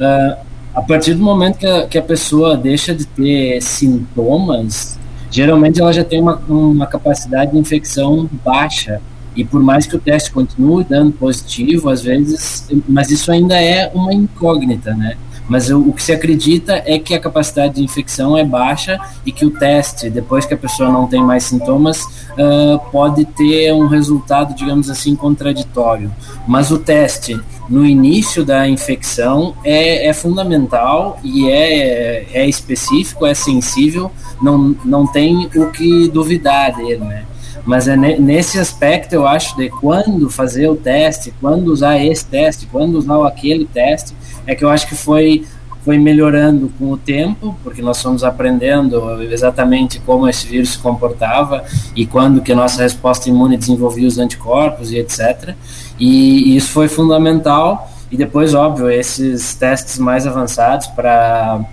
uh, 0.00 0.43
a 0.74 0.82
partir 0.82 1.14
do 1.14 1.22
momento 1.22 1.58
que 1.58 1.66
a, 1.66 1.86
que 1.86 1.96
a 1.96 2.02
pessoa 2.02 2.56
deixa 2.56 2.94
de 2.94 3.06
ter 3.06 3.62
sintomas, 3.62 4.98
geralmente 5.30 5.80
ela 5.80 5.92
já 5.92 6.02
tem 6.02 6.20
uma, 6.20 6.36
uma 6.48 6.86
capacidade 6.86 7.52
de 7.52 7.58
infecção 7.58 8.28
baixa. 8.44 9.00
E 9.36 9.44
por 9.44 9.62
mais 9.62 9.86
que 9.86 9.96
o 9.96 9.98
teste 9.98 10.30
continue 10.30 10.84
dando 10.84 11.12
positivo, 11.12 11.88
às 11.88 12.02
vezes, 12.02 12.68
mas 12.88 13.10
isso 13.10 13.32
ainda 13.32 13.60
é 13.60 13.90
uma 13.92 14.12
incógnita, 14.12 14.94
né? 14.94 15.16
Mas 15.48 15.68
o, 15.70 15.78
o, 15.78 15.92
que 15.92 16.02
se 16.02 16.12
acredita 16.12 16.82
é 16.86 16.98
que 16.98 17.14
a 17.14 17.20
capacidade 17.20 17.74
de 17.74 17.82
infecção 17.82 18.36
é 18.36 18.44
baixa 18.44 18.98
e 19.26 19.32
que 19.32 19.44
o 19.44 19.50
teste, 19.50 20.08
depois 20.08 20.46
que 20.46 20.54
a 20.54 20.56
pessoa 20.56 20.90
não 20.90 21.06
tem 21.06 21.22
mais 21.22 21.44
sintomas, 21.44 22.02
uh, 22.02 22.78
pode 22.90 23.24
ter 23.24 23.72
um 23.72 23.86
resultado, 23.86 24.54
digamos 24.54 24.88
assim, 24.88 25.14
contraditório. 25.14 26.10
Mas 26.46 26.70
o 26.70 26.78
teste 26.78 27.38
no 27.68 27.84
início 27.84 28.44
da 28.44 28.68
infecção 28.68 29.54
é, 29.64 30.06
é 30.08 30.12
fundamental 30.12 31.18
e 31.22 31.48
é, 31.48 32.26
é 32.32 32.46
específico, 32.46 33.26
é 33.26 33.34
sensível, 33.34 34.10
não, 34.40 34.76
não 34.84 35.06
tem 35.06 35.50
o 35.54 35.70
que 35.70 36.08
duvidar 36.08 36.76
dele, 36.76 37.04
né? 37.04 37.24
Mas 37.64 37.88
é 37.88 37.96
nesse 37.96 38.58
aspecto, 38.58 39.14
eu 39.14 39.26
acho, 39.26 39.56
de 39.56 39.70
quando 39.70 40.28
fazer 40.28 40.68
o 40.68 40.76
teste, 40.76 41.32
quando 41.40 41.68
usar 41.68 41.98
esse 41.98 42.24
teste, 42.26 42.66
quando 42.66 42.96
usar 42.96 43.26
aquele 43.26 43.64
teste, 43.64 44.14
é 44.46 44.54
que 44.54 44.64
eu 44.64 44.68
acho 44.68 44.86
que 44.86 44.94
foi 44.94 45.44
foi 45.84 45.98
melhorando 45.98 46.72
com 46.78 46.92
o 46.92 46.96
tempo, 46.96 47.54
porque 47.62 47.82
nós 47.82 48.00
fomos 48.00 48.24
aprendendo 48.24 49.22
exatamente 49.24 50.00
como 50.00 50.26
esse 50.26 50.46
vírus 50.46 50.70
se 50.70 50.78
comportava 50.78 51.62
e 51.94 52.06
quando 52.06 52.40
que 52.40 52.52
a 52.52 52.56
nossa 52.56 52.82
resposta 52.82 53.28
imune 53.28 53.58
desenvolvia 53.58 54.08
os 54.08 54.16
anticorpos 54.16 54.90
e 54.90 54.96
etc. 54.96 55.54
E, 56.00 56.52
e 56.52 56.56
isso 56.56 56.70
foi 56.70 56.88
fundamental. 56.88 57.90
E 58.10 58.16
depois, 58.16 58.54
óbvio, 58.54 58.90
esses 58.90 59.54
testes 59.54 59.98
mais 59.98 60.26
avançados 60.26 60.86
para 60.86 61.66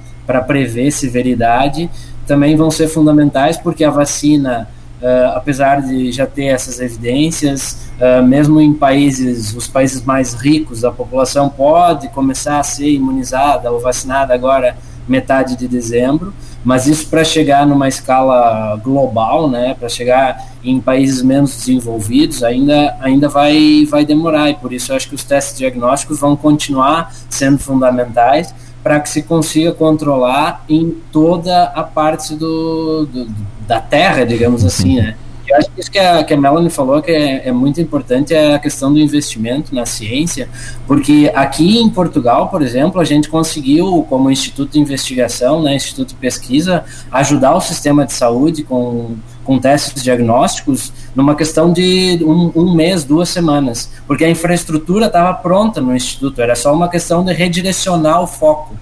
prever 0.46 0.92
severidade 0.92 1.90
também 2.28 2.56
vão 2.58 2.70
ser 2.70 2.90
fundamentais, 2.90 3.58
porque 3.58 3.84
a 3.84 3.90
vacina 3.90 4.68
Uh, 5.02 5.36
apesar 5.36 5.82
de 5.82 6.12
já 6.12 6.28
ter 6.28 6.46
essas 6.46 6.80
evidências, 6.80 7.90
uh, 8.00 8.24
mesmo 8.24 8.62
em 8.62 8.72
países, 8.72 9.52
os 9.56 9.68
países 9.68 10.04
mais 10.04 10.36
ricos, 10.36 10.86
a 10.86 10.92
população 10.92 11.50
pode 11.50 12.08
começar 12.10 12.60
a 12.60 12.64
ser 12.64 12.88
imunizada 12.92 13.72
ou 13.72 13.80
vacinada 13.80 14.32
agora 14.32 14.78
metade 15.08 15.56
de 15.56 15.68
dezembro, 15.68 16.34
mas 16.64 16.86
isso 16.86 17.08
para 17.08 17.24
chegar 17.24 17.66
numa 17.66 17.88
escala 17.88 18.76
global, 18.78 19.50
né, 19.50 19.76
para 19.78 19.90
chegar 19.90 20.52
em 20.64 20.80
países 20.80 21.24
menos 21.24 21.58
desenvolvidos, 21.58 22.44
ainda, 22.44 22.96
ainda 23.02 23.28
vai, 23.28 23.86
vai 23.90 24.06
demorar, 24.06 24.52
e 24.52 24.54
por 24.54 24.72
isso 24.72 24.92
eu 24.92 24.96
acho 24.96 25.10
que 25.10 25.16
os 25.16 25.24
testes 25.24 25.58
diagnósticos 25.58 26.20
vão 26.20 26.36
continuar 26.36 27.14
sendo 27.30 27.58
fundamentais, 27.58 28.54
para 28.84 29.00
que 29.00 29.10
se 29.10 29.24
consiga 29.24 29.72
controlar 29.72 30.64
em 30.68 30.92
toda 31.12 31.66
a 31.66 31.84
parte 31.84 32.36
do, 32.36 33.06
do 33.06 33.26
da 33.68 33.80
terra, 33.80 34.26
digamos 34.26 34.66
assim, 34.66 34.98
né? 34.98 35.16
Eu 35.48 35.58
acho 35.58 35.70
que 35.72 35.82
isso 35.82 35.92
que 35.92 36.00
a, 36.00 36.24
que 36.24 36.34
a 36.34 36.38
Melanie 36.38 36.70
falou 36.70 37.02
que 37.02 37.12
é, 37.12 37.48
é, 37.48 37.52
muito 37.52 37.82
importante 37.82 38.34
é 38.34 38.56
a 38.56 38.60
questão 38.60 38.94
do 38.94 39.00
investimento 39.00 39.76
na 39.76 39.86
ciência, 39.86 40.48
porque 40.88 41.32
aqui 41.36 41.78
em 41.80 41.90
Portugal, 41.90 42.48
por 42.48 42.62
exemplo, 42.62 43.02
a 43.02 43.04
gente 43.04 43.28
conseguiu, 43.28 44.06
como 44.10 44.32
Instituto 44.32 44.74
de 44.74 44.80
Investigação, 44.80 45.62
né, 45.62 45.76
Instituto 45.76 46.10
de 46.10 46.16
Pesquisa, 46.16 46.86
ajudar 47.12 47.54
o 47.54 47.60
sistema 47.60 48.06
de 48.06 48.14
saúde 48.14 48.64
com, 48.64 49.16
com 49.44 49.60
testes 49.60 50.04
diagnósticos 50.04 50.92
numa 51.16 51.36
questão 51.36 51.72
de 51.72 52.20
um, 52.24 52.52
um 52.56 52.76
mês, 52.76 53.04
duas 53.04 53.30
semanas, 53.30 53.92
porque 54.08 54.24
a 54.24 54.30
infraestrutura 54.30 55.08
estava 55.08 55.34
pronta 55.34 55.82
no 55.82 55.96
Instituto, 55.96 56.42
era 56.42 56.56
só 56.56 56.74
uma 56.74 56.90
questão 56.90 57.24
de 57.24 57.34
redirecionar 57.34 58.22
o 58.22 58.28
foco. 58.28 58.76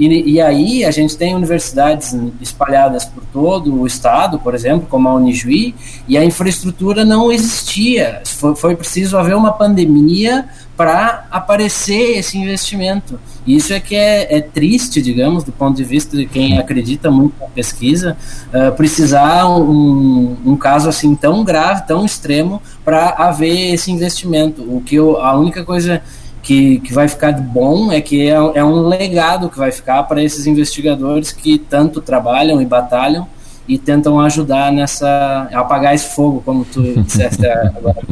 E, 0.00 0.32
e, 0.32 0.40
aí 0.40 0.82
a 0.82 0.90
gente 0.90 1.14
tem 1.14 1.34
universidades 1.34 2.16
espalhadas 2.40 3.04
por 3.04 3.22
todo 3.30 3.82
o 3.82 3.86
estado, 3.86 4.38
por 4.38 4.54
exemplo, 4.54 4.86
como 4.88 5.06
a 5.06 5.14
Unijuí, 5.14 5.74
e 6.08 6.16
a 6.16 6.24
infraestrutura 6.24 7.04
não 7.04 7.30
existia. 7.30 8.22
Foi, 8.24 8.56
foi 8.56 8.74
preciso 8.74 9.18
haver 9.18 9.36
uma 9.36 9.52
pandemia 9.52 10.48
para 10.74 11.26
aparecer 11.30 12.16
esse 12.16 12.38
investimento. 12.38 13.20
E 13.46 13.54
isso 13.54 13.74
é 13.74 13.78
que 13.78 13.94
é, 13.94 14.38
é, 14.38 14.40
triste, 14.40 15.02
digamos, 15.02 15.44
do 15.44 15.52
ponto 15.52 15.76
de 15.76 15.84
vista 15.84 16.16
de 16.16 16.24
quem 16.24 16.58
acredita 16.58 17.10
muito 17.10 17.34
na 17.38 17.48
pesquisa, 17.48 18.16
uh, 18.46 18.74
precisar 18.74 19.46
um, 19.46 20.34
um 20.46 20.56
caso 20.56 20.88
assim 20.88 21.14
tão 21.14 21.44
grave, 21.44 21.86
tão 21.86 22.06
extremo, 22.06 22.62
para 22.82 23.10
haver 23.10 23.74
esse 23.74 23.92
investimento. 23.92 24.62
O 24.62 24.80
que 24.80 24.94
eu, 24.94 25.20
a 25.20 25.38
única 25.38 25.62
coisa 25.62 26.00
que, 26.50 26.80
que 26.80 26.92
vai 26.92 27.06
ficar 27.06 27.30
de 27.30 27.42
bom 27.42 27.92
é 27.92 28.00
que 28.00 28.28
é, 28.28 28.32
é 28.32 28.64
um 28.64 28.88
legado 28.88 29.48
que 29.48 29.56
vai 29.56 29.70
ficar 29.70 30.02
para 30.02 30.20
esses 30.20 30.48
investigadores 30.48 31.30
que 31.30 31.56
tanto 31.56 32.00
trabalham 32.00 32.60
e 32.60 32.66
batalham 32.66 33.28
e 33.68 33.78
tentam 33.78 34.18
ajudar 34.18 34.72
nessa 34.72 35.48
apagar 35.52 35.94
esse 35.94 36.12
fogo, 36.12 36.42
como 36.44 36.64
tu 36.64 36.82
disseste 37.02 37.46
agora. 37.46 38.02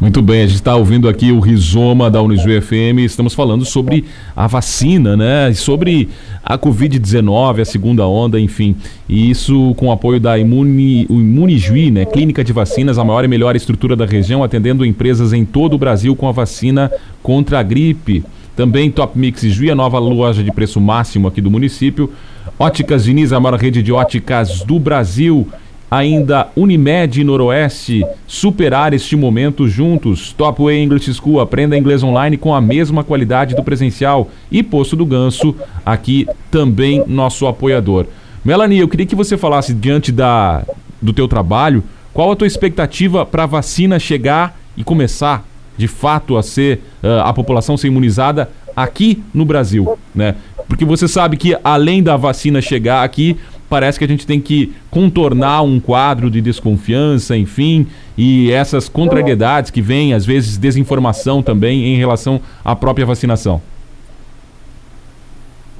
Muito 0.00 0.22
bem, 0.22 0.40
a 0.40 0.46
gente 0.46 0.54
está 0.54 0.74
ouvindo 0.74 1.10
aqui 1.10 1.30
o 1.30 1.40
Rizoma 1.40 2.10
da 2.10 2.22
Unijuí 2.22 2.58
FM, 2.58 3.00
estamos 3.00 3.34
falando 3.34 3.66
sobre 3.66 4.06
a 4.34 4.46
vacina, 4.46 5.14
né? 5.14 5.52
Sobre 5.52 6.08
a 6.42 6.56
Covid-19, 6.56 7.60
a 7.60 7.64
segunda 7.66 8.06
onda, 8.06 8.40
enfim. 8.40 8.74
E 9.06 9.30
isso 9.30 9.74
com 9.76 9.88
o 9.88 9.92
apoio 9.92 10.18
da 10.18 10.38
Imuni, 10.38 11.04
Imunijuí, 11.10 11.90
né? 11.90 12.06
Clínica 12.06 12.42
de 12.42 12.50
Vacinas, 12.50 12.96
a 12.96 13.04
maior 13.04 13.26
e 13.26 13.28
melhor 13.28 13.54
estrutura 13.54 13.94
da 13.94 14.06
região, 14.06 14.42
atendendo 14.42 14.86
empresas 14.86 15.34
em 15.34 15.44
todo 15.44 15.74
o 15.74 15.78
Brasil 15.78 16.16
com 16.16 16.26
a 16.26 16.32
vacina 16.32 16.90
contra 17.22 17.58
a 17.60 17.62
gripe. 17.62 18.24
Também 18.56 18.90
Top 18.90 19.18
Mix 19.18 19.42
Juí, 19.42 19.70
a 19.70 19.74
nova 19.74 19.98
loja 19.98 20.42
de 20.42 20.50
preço 20.50 20.80
máximo 20.80 21.28
aqui 21.28 21.42
do 21.42 21.50
município. 21.50 22.10
Óticas 22.58 23.04
Diniz, 23.04 23.34
a 23.34 23.40
maior 23.40 23.58
rede 23.58 23.82
de 23.82 23.92
óticas 23.92 24.62
do 24.62 24.78
Brasil 24.78 25.46
ainda 25.90 26.48
Unimed 26.54 27.24
Noroeste, 27.24 28.04
superar 28.26 28.94
este 28.94 29.16
momento 29.16 29.66
juntos. 29.66 30.32
Topway 30.32 30.82
English 30.82 31.12
School, 31.14 31.40
aprenda 31.40 31.76
inglês 31.76 32.02
online 32.02 32.36
com 32.36 32.54
a 32.54 32.60
mesma 32.60 33.02
qualidade 33.02 33.56
do 33.56 33.64
presencial. 33.64 34.30
E 34.50 34.62
Posto 34.62 34.94
do 34.94 35.04
Ganso, 35.04 35.56
aqui 35.84 36.26
também 36.50 37.02
nosso 37.06 37.46
apoiador. 37.46 38.06
Melanie, 38.44 38.78
eu 38.78 38.88
queria 38.88 39.06
que 39.06 39.16
você 39.16 39.36
falasse 39.36 39.74
diante 39.74 40.12
da, 40.12 40.62
do 41.02 41.12
teu 41.12 41.26
trabalho, 41.26 41.82
qual 42.12 42.30
a 42.30 42.36
tua 42.36 42.46
expectativa 42.46 43.26
para 43.26 43.42
a 43.42 43.46
vacina 43.46 43.98
chegar 43.98 44.58
e 44.76 44.84
começar 44.84 45.44
de 45.76 45.88
fato 45.88 46.36
a 46.36 46.42
ser 46.42 46.80
uh, 47.02 47.20
a 47.24 47.32
população 47.32 47.76
ser 47.76 47.88
imunizada 47.88 48.50
aqui 48.76 49.22
no 49.32 49.44
Brasil, 49.44 49.98
né? 50.14 50.36
Porque 50.68 50.84
você 50.84 51.08
sabe 51.08 51.36
que 51.36 51.56
além 51.64 52.02
da 52.02 52.16
vacina 52.16 52.60
chegar 52.60 53.02
aqui, 53.02 53.36
parece 53.70 53.98
que 53.98 54.04
a 54.04 54.08
gente 54.08 54.26
tem 54.26 54.40
que 54.40 54.74
contornar 54.90 55.62
um 55.62 55.78
quadro 55.78 56.28
de 56.28 56.40
desconfiança, 56.40 57.36
enfim, 57.36 57.86
e 58.18 58.50
essas 58.50 58.88
contrariedades 58.88 59.70
que 59.70 59.80
vêm, 59.80 60.12
às 60.12 60.26
vezes 60.26 60.58
desinformação 60.58 61.40
também 61.40 61.94
em 61.94 61.96
relação 61.96 62.40
à 62.64 62.74
própria 62.74 63.06
vacinação. 63.06 63.62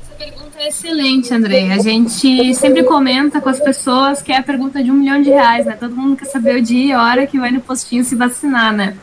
Essa 0.00 0.14
pergunta 0.16 0.57
é 0.61 0.68
excelente, 0.68 1.35
André. 1.35 1.72
A 1.72 1.79
gente 1.79 2.55
sempre 2.55 2.85
comenta 2.85 3.40
com 3.40 3.48
as 3.48 3.59
pessoas 3.59 4.22
que 4.22 4.31
é 4.31 4.38
a 4.38 4.42
pergunta 4.42 4.83
de 4.83 4.90
um 4.90 4.94
milhão 4.94 5.20
de 5.20 5.31
reais, 5.31 5.66
né? 5.66 5.76
Todo 5.79 5.96
mundo 5.96 6.16
quer 6.16 6.26
saber 6.26 6.57
o 6.57 6.62
dia 6.62 6.85
e 6.87 6.92
a 6.92 7.03
hora 7.03 7.26
que 7.26 7.40
vai 7.40 7.50
no 7.50 7.61
postinho 7.61 8.05
se 8.05 8.14
vacinar, 8.14 8.72
né? 8.72 8.96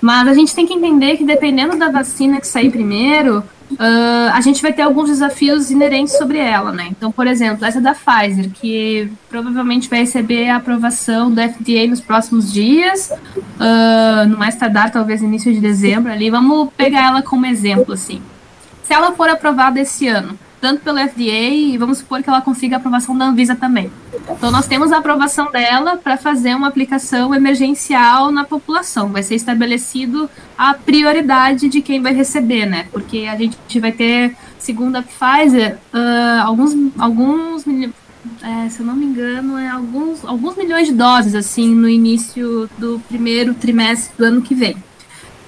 Mas 0.00 0.28
a 0.28 0.34
gente 0.34 0.54
tem 0.54 0.66
que 0.66 0.72
entender 0.72 1.16
que 1.16 1.24
dependendo 1.24 1.76
da 1.76 1.90
vacina 1.90 2.40
que 2.40 2.46
sair 2.46 2.70
primeiro, 2.70 3.42
uh, 3.72 4.30
a 4.32 4.40
gente 4.40 4.62
vai 4.62 4.72
ter 4.72 4.82
alguns 4.82 5.08
desafios 5.08 5.70
inerentes 5.70 6.16
sobre 6.16 6.38
ela, 6.38 6.72
né? 6.72 6.88
Então, 6.90 7.10
por 7.12 7.26
exemplo, 7.26 7.64
essa 7.64 7.80
da 7.80 7.94
Pfizer, 7.94 8.50
que 8.50 9.10
provavelmente 9.28 9.88
vai 9.88 10.00
receber 10.00 10.48
a 10.48 10.56
aprovação 10.56 11.30
do 11.30 11.40
FDA 11.40 11.86
nos 11.88 12.00
próximos 12.00 12.52
dias, 12.52 13.10
uh, 13.10 14.28
no 14.28 14.38
mais 14.38 14.56
tardar, 14.56 14.90
talvez 14.90 15.22
início 15.22 15.52
de 15.52 15.60
dezembro 15.60 16.12
ali. 16.12 16.30
Vamos 16.30 16.70
pegar 16.76 17.08
ela 17.08 17.22
como 17.22 17.46
exemplo, 17.46 17.94
assim. 17.94 18.20
Se 18.82 18.92
ela 18.92 19.12
for 19.12 19.28
aprovada 19.28 19.80
esse 19.80 20.08
ano, 20.08 20.38
tanto 20.60 20.82
pelo 20.82 20.98
FDA 20.98 21.48
e 21.48 21.78
vamos 21.78 21.98
supor 21.98 22.22
que 22.22 22.28
ela 22.28 22.40
consiga 22.40 22.76
a 22.76 22.78
aprovação 22.78 23.16
da 23.16 23.26
Anvisa 23.26 23.56
também. 23.56 23.90
Então 24.28 24.50
nós 24.50 24.66
temos 24.66 24.92
a 24.92 24.98
aprovação 24.98 25.50
dela 25.50 25.96
para 25.96 26.16
fazer 26.16 26.54
uma 26.54 26.68
aplicação 26.68 27.34
emergencial 27.34 28.30
na 28.30 28.44
população. 28.44 29.08
Vai 29.08 29.22
ser 29.22 29.34
estabelecido 29.34 30.28
a 30.56 30.74
prioridade 30.74 31.68
de 31.68 31.80
quem 31.80 32.02
vai 32.02 32.12
receber, 32.12 32.66
né? 32.66 32.86
Porque 32.92 33.26
a 33.30 33.36
gente 33.36 33.80
vai 33.80 33.92
ter, 33.92 34.36
segundo 34.58 34.96
a 34.96 35.02
Pfizer, 35.02 35.78
uh, 35.94 36.42
alguns, 36.44 36.76
alguns 36.98 37.64
é, 38.42 38.68
se 38.68 38.80
eu 38.80 38.86
não 38.86 38.94
me 38.94 39.06
engano, 39.06 39.56
é 39.56 39.68
alguns, 39.68 40.24
alguns 40.24 40.56
milhões 40.56 40.86
de 40.86 40.94
doses 40.94 41.34
assim 41.34 41.74
no 41.74 41.88
início 41.88 42.68
do 42.76 43.00
primeiro 43.08 43.54
trimestre 43.54 44.12
do 44.16 44.24
ano 44.24 44.42
que 44.42 44.54
vem. 44.54 44.76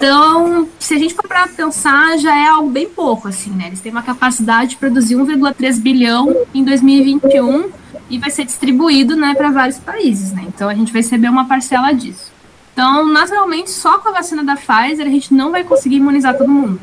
Então, 0.03 0.69
se 0.81 0.95
a 0.95 0.99
gente 0.99 1.15
for 1.15 1.29
para 1.29 1.47
pensar, 1.47 2.19
já 2.19 2.37
é 2.37 2.49
algo 2.49 2.69
bem 2.69 2.89
pouco, 2.89 3.29
assim, 3.29 3.51
né? 3.51 3.69
Eles 3.69 3.81
têm 3.81 3.93
uma 3.93 4.03
capacidade 4.03 4.71
de 4.71 4.77
produzir 4.77 5.15
1,3 5.15 5.79
bilhão 5.79 6.45
em 6.53 6.65
2021 6.65 7.71
e 8.11 8.19
vai 8.19 8.29
ser 8.29 8.45
distribuído, 8.45 9.15
né, 9.15 9.33
para 9.33 9.53
vários 9.53 9.79
países, 9.79 10.33
né? 10.33 10.43
Então, 10.49 10.69
a 10.69 10.75
gente 10.75 10.93
vai 10.93 11.03
receber 11.03 11.29
uma 11.29 11.45
parcela 11.45 11.93
disso. 11.93 12.33
Então, 12.73 13.07
naturalmente, 13.07 13.71
só 13.71 13.99
com 13.99 14.09
a 14.09 14.13
vacina 14.15 14.43
da 14.43 14.57
Pfizer 14.57 15.07
a 15.07 15.11
gente 15.11 15.33
não 15.33 15.53
vai 15.53 15.63
conseguir 15.63 15.99
imunizar 15.99 16.37
todo 16.37 16.51
mundo. 16.51 16.81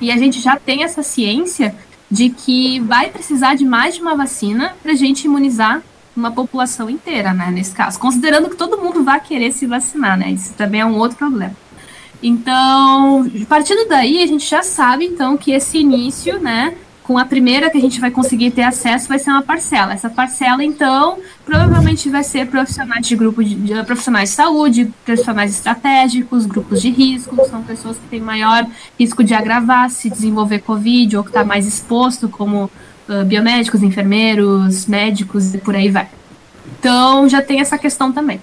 E 0.00 0.10
a 0.10 0.16
gente 0.16 0.40
já 0.40 0.56
tem 0.56 0.84
essa 0.84 1.02
ciência 1.02 1.74
de 2.10 2.30
que 2.30 2.80
vai 2.80 3.10
precisar 3.10 3.56
de 3.56 3.66
mais 3.66 3.96
de 3.96 4.00
uma 4.00 4.16
vacina 4.16 4.74
para 4.82 4.92
a 4.92 4.96
gente 4.96 5.26
imunizar 5.26 5.82
uma 6.16 6.30
população 6.30 6.88
inteira, 6.88 7.34
né, 7.34 7.50
nesse 7.50 7.74
caso. 7.74 7.98
Considerando 7.98 8.48
que 8.48 8.56
todo 8.56 8.78
mundo 8.78 9.04
vai 9.04 9.20
querer 9.20 9.52
se 9.52 9.66
vacinar, 9.66 10.16
né? 10.16 10.30
Isso 10.30 10.54
também 10.54 10.80
é 10.80 10.86
um 10.86 10.96
outro 10.96 11.18
problema. 11.18 11.54
Então, 12.26 13.30
partindo 13.46 13.86
daí, 13.86 14.22
a 14.22 14.26
gente 14.26 14.48
já 14.48 14.62
sabe, 14.62 15.04
então, 15.04 15.36
que 15.36 15.52
esse 15.52 15.76
início, 15.76 16.40
né, 16.40 16.74
com 17.02 17.18
a 17.18 17.24
primeira 17.26 17.68
que 17.68 17.76
a 17.76 17.80
gente 17.82 18.00
vai 18.00 18.10
conseguir 18.10 18.50
ter 18.50 18.62
acesso 18.62 19.08
vai 19.08 19.18
ser 19.18 19.28
uma 19.28 19.42
parcela. 19.42 19.92
Essa 19.92 20.08
parcela, 20.08 20.64
então, 20.64 21.18
provavelmente 21.44 22.08
vai 22.08 22.24
ser 22.24 22.46
profissionais 22.46 23.06
de 23.06 23.14
grupo 23.14 23.44
de, 23.44 23.54
de 23.54 23.84
profissionais 23.84 24.30
de 24.30 24.36
saúde, 24.36 24.90
profissionais 25.04 25.50
estratégicos, 25.50 26.46
grupos 26.46 26.80
de 26.80 26.88
risco, 26.88 27.36
são 27.46 27.62
pessoas 27.62 27.98
que 27.98 28.08
têm 28.08 28.20
maior 28.20 28.66
risco 28.98 29.22
de 29.22 29.34
agravar, 29.34 29.90
se 29.90 30.08
desenvolver 30.08 30.60
Covid, 30.60 31.18
ou 31.18 31.24
que 31.24 31.28
está 31.28 31.44
mais 31.44 31.66
exposto, 31.66 32.26
como 32.26 32.70
uh, 33.06 33.24
biomédicos, 33.26 33.82
enfermeiros, 33.82 34.86
médicos 34.86 35.54
e 35.54 35.58
por 35.58 35.76
aí 35.76 35.90
vai. 35.90 36.08
Então, 36.80 37.28
já 37.28 37.42
tem 37.42 37.60
essa 37.60 37.76
questão 37.76 38.10
também. 38.10 38.40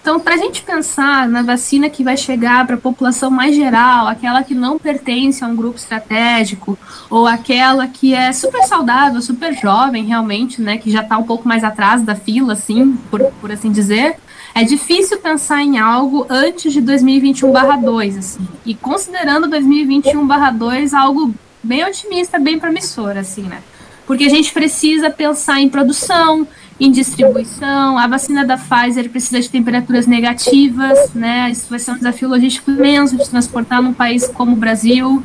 Então, 0.00 0.18
para 0.18 0.34
a 0.34 0.38
gente 0.38 0.62
pensar 0.62 1.28
na 1.28 1.42
vacina 1.42 1.90
que 1.90 2.02
vai 2.02 2.16
chegar 2.16 2.66
para 2.66 2.74
a 2.74 2.78
população 2.78 3.30
mais 3.30 3.54
geral, 3.54 4.08
aquela 4.08 4.42
que 4.42 4.54
não 4.54 4.78
pertence 4.78 5.44
a 5.44 5.46
um 5.46 5.54
grupo 5.54 5.76
estratégico, 5.76 6.78
ou 7.10 7.26
aquela 7.26 7.86
que 7.86 8.14
é 8.14 8.32
super 8.32 8.62
saudável, 8.62 9.20
super 9.20 9.52
jovem 9.54 10.04
realmente, 10.06 10.62
né, 10.62 10.78
que 10.78 10.90
já 10.90 11.02
está 11.02 11.18
um 11.18 11.24
pouco 11.24 11.46
mais 11.46 11.62
atrás 11.62 12.02
da 12.02 12.14
fila, 12.14 12.54
assim, 12.54 12.96
por, 13.10 13.22
por 13.40 13.52
assim 13.52 13.70
dizer, 13.70 14.16
é 14.54 14.64
difícil 14.64 15.18
pensar 15.18 15.62
em 15.62 15.78
algo 15.78 16.26
antes 16.30 16.72
de 16.72 16.80
2021/2, 16.80 18.18
assim. 18.18 18.48
E 18.64 18.74
considerando 18.74 19.48
2021/2 19.48 20.94
algo 20.94 21.34
bem 21.62 21.84
otimista, 21.84 22.38
bem 22.38 22.58
promissor, 22.58 23.16
assim, 23.18 23.42
né? 23.42 23.58
Porque 24.06 24.24
a 24.24 24.28
gente 24.28 24.52
precisa 24.52 25.10
pensar 25.10 25.60
em 25.60 25.68
produção, 25.68 26.46
em 26.78 26.90
distribuição. 26.90 27.98
A 27.98 28.06
vacina 28.06 28.44
da 28.44 28.56
Pfizer 28.56 29.08
precisa 29.10 29.40
de 29.40 29.48
temperaturas 29.48 30.06
negativas, 30.06 31.12
né? 31.14 31.50
Isso 31.50 31.66
vai 31.68 31.78
ser 31.78 31.92
um 31.92 31.96
desafio 31.96 32.28
logístico 32.28 32.70
imenso 32.70 33.16
de 33.16 33.28
transportar 33.28 33.82
num 33.82 33.92
país 33.92 34.26
como 34.28 34.52
o 34.52 34.56
Brasil. 34.56 35.22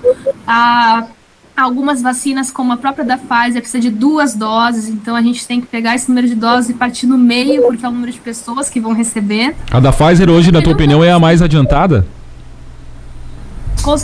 A 0.47 1.07
Algumas 1.57 2.01
vacinas, 2.01 2.51
como 2.51 2.73
a 2.73 2.77
própria 2.77 3.05
da 3.05 3.17
Pfizer, 3.17 3.61
precisa 3.61 3.79
de 3.79 3.89
duas 3.89 4.35
doses, 4.35 4.89
então 4.89 5.15
a 5.15 5.21
gente 5.21 5.47
tem 5.47 5.61
que 5.61 5.67
pegar 5.67 5.95
esse 5.95 6.09
número 6.09 6.27
de 6.27 6.35
doses 6.35 6.71
e 6.71 6.73
partir 6.73 7.07
no 7.07 7.17
meio, 7.17 7.61
porque 7.61 7.85
é 7.85 7.87
o 7.87 7.91
número 7.93 8.11
de 8.11 8.19
pessoas 8.19 8.69
que 8.69 8.77
vão 8.77 8.91
receber. 8.91 9.55
A 9.71 9.79
da 9.79 9.93
Pfizer 9.93 10.29
hoje, 10.29 10.51
na 10.51 10.61
tua 10.61 10.73
opinião, 10.73 11.01
é 11.01 11.11
a 11.11 11.19
mais 11.19 11.41
adiantada? 11.41 12.05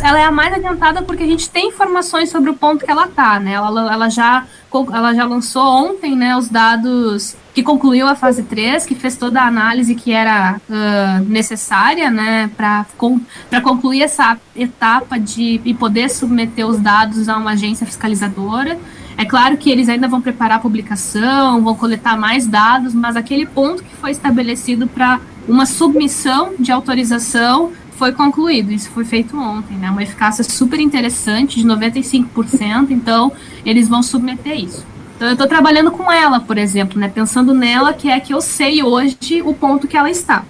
Ela 0.04 0.20
é 0.20 0.26
a 0.26 0.32
mais 0.32 0.54
adiantada 0.54 1.02
porque 1.02 1.24
a 1.24 1.28
gente 1.28 1.50
tem 1.50 1.70
informações 1.70 2.30
sobre 2.30 2.52
o 2.52 2.54
ponto 2.54 2.86
que 2.86 2.92
ela 2.92 3.06
está, 3.06 3.40
né? 3.40 3.54
Ela, 3.54 3.92
ela, 3.92 4.10
já, 4.10 4.46
ela 4.72 5.14
já 5.14 5.26
lançou 5.26 5.66
ontem, 5.66 6.16
né, 6.16 6.38
os 6.38 6.48
dados 6.48 7.36
que 7.54 7.64
concluiu 7.64 8.08
a 8.08 8.16
fase 8.16 8.44
3, 8.44 8.86
que 8.86 8.96
fez 8.96 9.18
toda 9.18 9.42
a 9.42 9.48
análise 9.48 9.96
que 9.96 10.12
era 10.12 10.62
uh, 10.70 11.26
necessária, 11.26 12.10
né, 12.12 12.50
para 12.56 12.86
com, 12.98 13.20
concluir 13.64 14.04
essa 14.04 14.38
etapa 14.56 15.20
de 15.20 15.60
e 15.66 15.74
poder 15.74 16.10
submeter 16.10 16.66
os 16.66 16.80
dados 16.80 17.28
a 17.28 17.36
uma 17.38 17.52
agência 17.52 17.86
fiscalizadora. 17.86 18.78
É 19.18 19.26
claro 19.26 19.58
que 19.58 19.70
eles 19.70 19.90
ainda 19.90 20.08
vão 20.08 20.22
preparar 20.22 20.58
a 20.58 20.62
publicação, 20.62 21.62
vão 21.62 21.76
coletar 21.76 22.18
mais 22.18 22.48
dados, 22.48 22.94
mas 22.94 23.16
aquele 23.16 23.46
ponto 23.46 23.84
que 23.84 23.96
foi 23.96 24.12
estabelecido 24.12 24.88
para 24.88 25.20
uma 25.48 25.66
submissão 25.66 26.54
de 26.58 26.72
autorização 26.72 27.72
foi 28.02 28.14
concluído. 28.14 28.72
Isso 28.72 28.90
foi 28.90 29.06
feito 29.06 29.38
ontem, 29.38 29.78
né? 29.78 29.92
Uma 29.92 30.02
eficácia 30.02 30.44
super 30.44 30.80
interessante, 30.80 31.62
de 31.62 31.68
95%, 31.68 32.90
então 32.90 33.32
eles 33.64 33.88
vão 33.88 34.02
submeter 34.02 34.58
isso. 34.58 34.84
Então 35.16 35.28
eu 35.28 35.34
estou 35.34 35.48
trabalhando 35.48 35.92
com 35.92 36.12
ela, 36.12 36.40
por 36.40 36.58
exemplo, 36.58 37.00
né? 37.00 37.08
Pensando 37.08 37.54
nela, 37.54 37.94
que 37.94 38.10
é 38.10 38.20
que 38.20 38.34
eu 38.34 38.42
sei 38.42 38.82
hoje 38.82 39.44
o 39.46 39.54
ponto 39.54 39.88
que 39.88 39.96
ela 39.96 40.10
está. 40.10 40.44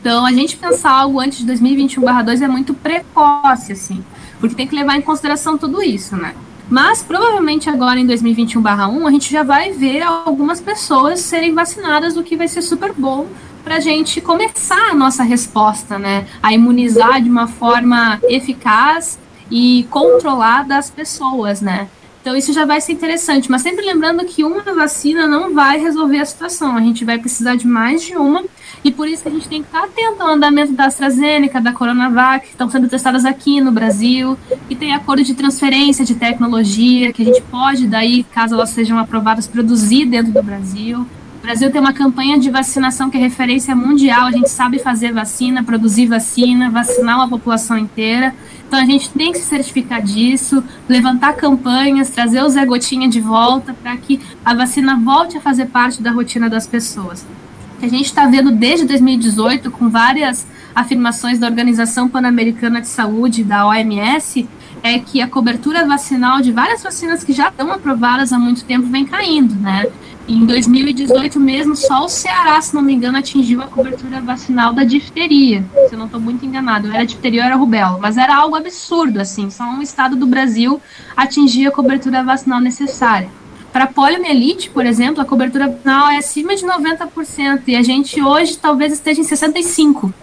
Então 0.00 0.24
a 0.24 0.30
gente 0.30 0.56
pensar 0.56 0.92
algo 0.92 1.18
antes 1.18 1.38
de 1.38 1.46
2021/2 1.46 2.42
é 2.42 2.46
muito 2.46 2.72
precoce, 2.74 3.72
assim, 3.72 4.04
porque 4.38 4.54
tem 4.54 4.68
que 4.68 4.76
levar 4.76 4.96
em 4.96 5.02
consideração 5.02 5.58
tudo 5.58 5.82
isso, 5.82 6.16
né? 6.16 6.32
Mas 6.68 7.02
provavelmente 7.02 7.68
agora 7.68 8.00
em 8.00 8.06
2021/1 8.06 9.06
a 9.06 9.10
gente 9.10 9.30
já 9.30 9.42
vai 9.42 9.72
ver 9.72 10.02
algumas 10.02 10.60
pessoas 10.60 11.20
serem 11.20 11.54
vacinadas, 11.54 12.16
o 12.16 12.22
que 12.22 12.36
vai 12.36 12.48
ser 12.48 12.62
super 12.62 12.92
bom 12.92 13.26
para 13.62 13.76
a 13.76 13.80
gente 13.80 14.20
começar 14.20 14.90
a 14.90 14.94
nossa 14.94 15.22
resposta, 15.22 15.98
né? 15.98 16.26
A 16.42 16.52
imunizar 16.52 17.22
de 17.22 17.30
uma 17.30 17.46
forma 17.46 18.18
eficaz 18.28 19.18
e 19.50 19.86
controlada 19.90 20.76
as 20.76 20.90
pessoas, 20.90 21.60
né? 21.60 21.88
Então 22.24 22.34
isso 22.34 22.54
já 22.54 22.64
vai 22.64 22.80
ser 22.80 22.92
interessante, 22.92 23.50
mas 23.50 23.60
sempre 23.60 23.84
lembrando 23.84 24.24
que 24.24 24.42
uma 24.42 24.62
vacina 24.62 25.26
não 25.26 25.52
vai 25.52 25.78
resolver 25.78 26.20
a 26.20 26.24
situação, 26.24 26.74
a 26.74 26.80
gente 26.80 27.04
vai 27.04 27.18
precisar 27.18 27.54
de 27.54 27.66
mais 27.66 28.02
de 28.02 28.16
uma, 28.16 28.42
e 28.82 28.90
por 28.90 29.06
isso 29.06 29.22
que 29.22 29.28
a 29.28 29.30
gente 29.30 29.46
tem 29.46 29.60
que 29.60 29.68
estar 29.68 29.84
atento 29.84 30.22
ao 30.22 30.30
andamento 30.30 30.72
da 30.72 30.86
AstraZeneca, 30.86 31.60
da 31.60 31.74
Coronavac, 31.74 32.46
que 32.46 32.52
estão 32.52 32.70
sendo 32.70 32.88
testadas 32.88 33.26
aqui 33.26 33.60
no 33.60 33.70
Brasil, 33.70 34.38
e 34.70 34.74
tem 34.74 34.94
acordo 34.94 35.22
de 35.22 35.34
transferência 35.34 36.02
de 36.02 36.14
tecnologia, 36.14 37.12
que 37.12 37.20
a 37.20 37.26
gente 37.26 37.42
pode 37.42 37.86
daí, 37.86 38.24
caso 38.32 38.54
elas 38.54 38.70
sejam 38.70 38.98
aprovadas, 38.98 39.46
produzir 39.46 40.06
dentro 40.06 40.32
do 40.32 40.42
Brasil. 40.42 41.00
O 41.00 41.42
Brasil 41.42 41.70
tem 41.70 41.78
uma 41.78 41.92
campanha 41.92 42.38
de 42.38 42.48
vacinação 42.48 43.10
que 43.10 43.18
é 43.18 43.20
referência 43.20 43.76
mundial. 43.76 44.28
A 44.28 44.32
gente 44.32 44.48
sabe 44.48 44.78
fazer 44.78 45.12
vacina, 45.12 45.62
produzir 45.62 46.06
vacina, 46.06 46.70
vacinar 46.70 47.16
uma 47.16 47.28
população 47.28 47.76
inteira. 47.76 48.34
Então 48.74 48.82
a 48.82 48.86
gente 48.86 49.08
tem 49.10 49.30
que 49.30 49.38
se 49.38 49.44
certificar 49.44 50.02
disso, 50.02 50.60
levantar 50.88 51.34
campanhas, 51.34 52.10
trazer 52.10 52.42
o 52.42 52.48
Zé 52.48 52.66
Gotinha 52.66 53.08
de 53.08 53.20
volta 53.20 53.72
para 53.72 53.96
que 53.96 54.20
a 54.44 54.52
vacina 54.52 54.96
volte 54.96 55.38
a 55.38 55.40
fazer 55.40 55.66
parte 55.66 56.02
da 56.02 56.10
rotina 56.10 56.50
das 56.50 56.66
pessoas. 56.66 57.24
A 57.80 57.86
gente 57.86 58.06
está 58.06 58.26
vendo 58.26 58.50
desde 58.50 58.84
2018, 58.84 59.70
com 59.70 59.88
várias 59.88 60.44
afirmações 60.74 61.38
da 61.38 61.46
Organização 61.46 62.08
Pan-Americana 62.08 62.80
de 62.80 62.88
Saúde, 62.88 63.44
da 63.44 63.64
OMS, 63.64 64.48
é 64.82 64.98
que 64.98 65.22
a 65.22 65.28
cobertura 65.28 65.86
vacinal 65.86 66.40
de 66.40 66.50
várias 66.50 66.82
vacinas 66.82 67.22
que 67.22 67.32
já 67.32 67.50
estão 67.50 67.70
aprovadas 67.70 68.32
há 68.32 68.38
muito 68.40 68.64
tempo 68.64 68.88
vem 68.88 69.04
caindo, 69.04 69.54
né? 69.54 69.86
Em 70.26 70.46
2018 70.46 71.38
mesmo, 71.38 71.76
só 71.76 72.04
o 72.04 72.08
Ceará, 72.08 72.58
se 72.60 72.74
não 72.74 72.80
me 72.80 72.94
engano, 72.94 73.18
atingiu 73.18 73.60
a 73.60 73.66
cobertura 73.66 74.22
vacinal 74.22 74.72
da 74.72 74.82
difteria. 74.82 75.62
Se 75.88 75.94
eu 75.94 75.98
não 75.98 76.06
estou 76.06 76.20
muito 76.20 76.46
enganado, 76.46 76.88
era 76.88 77.04
difteria 77.04 77.42
ou 77.42 77.46
era 77.46 77.56
rubéola, 77.56 77.98
mas 78.00 78.16
era 78.16 78.34
algo 78.34 78.56
absurdo, 78.56 79.20
assim. 79.20 79.50
Só 79.50 79.64
um 79.64 79.82
estado 79.82 80.16
do 80.16 80.26
Brasil 80.26 80.80
atingia 81.14 81.68
a 81.68 81.72
cobertura 81.72 82.24
vacinal 82.24 82.58
necessária. 82.58 83.28
Para 83.70 83.86
poliomielite, 83.86 84.70
por 84.70 84.86
exemplo, 84.86 85.20
a 85.20 85.26
cobertura 85.26 85.68
vacinal 85.68 86.08
é 86.08 86.16
acima 86.16 86.56
de 86.56 86.64
90% 86.64 87.62
e 87.66 87.76
a 87.76 87.82
gente 87.82 88.22
hoje 88.22 88.56
talvez 88.56 88.92
esteja 88.92 89.20
em 89.20 89.24
65%. 89.24 90.14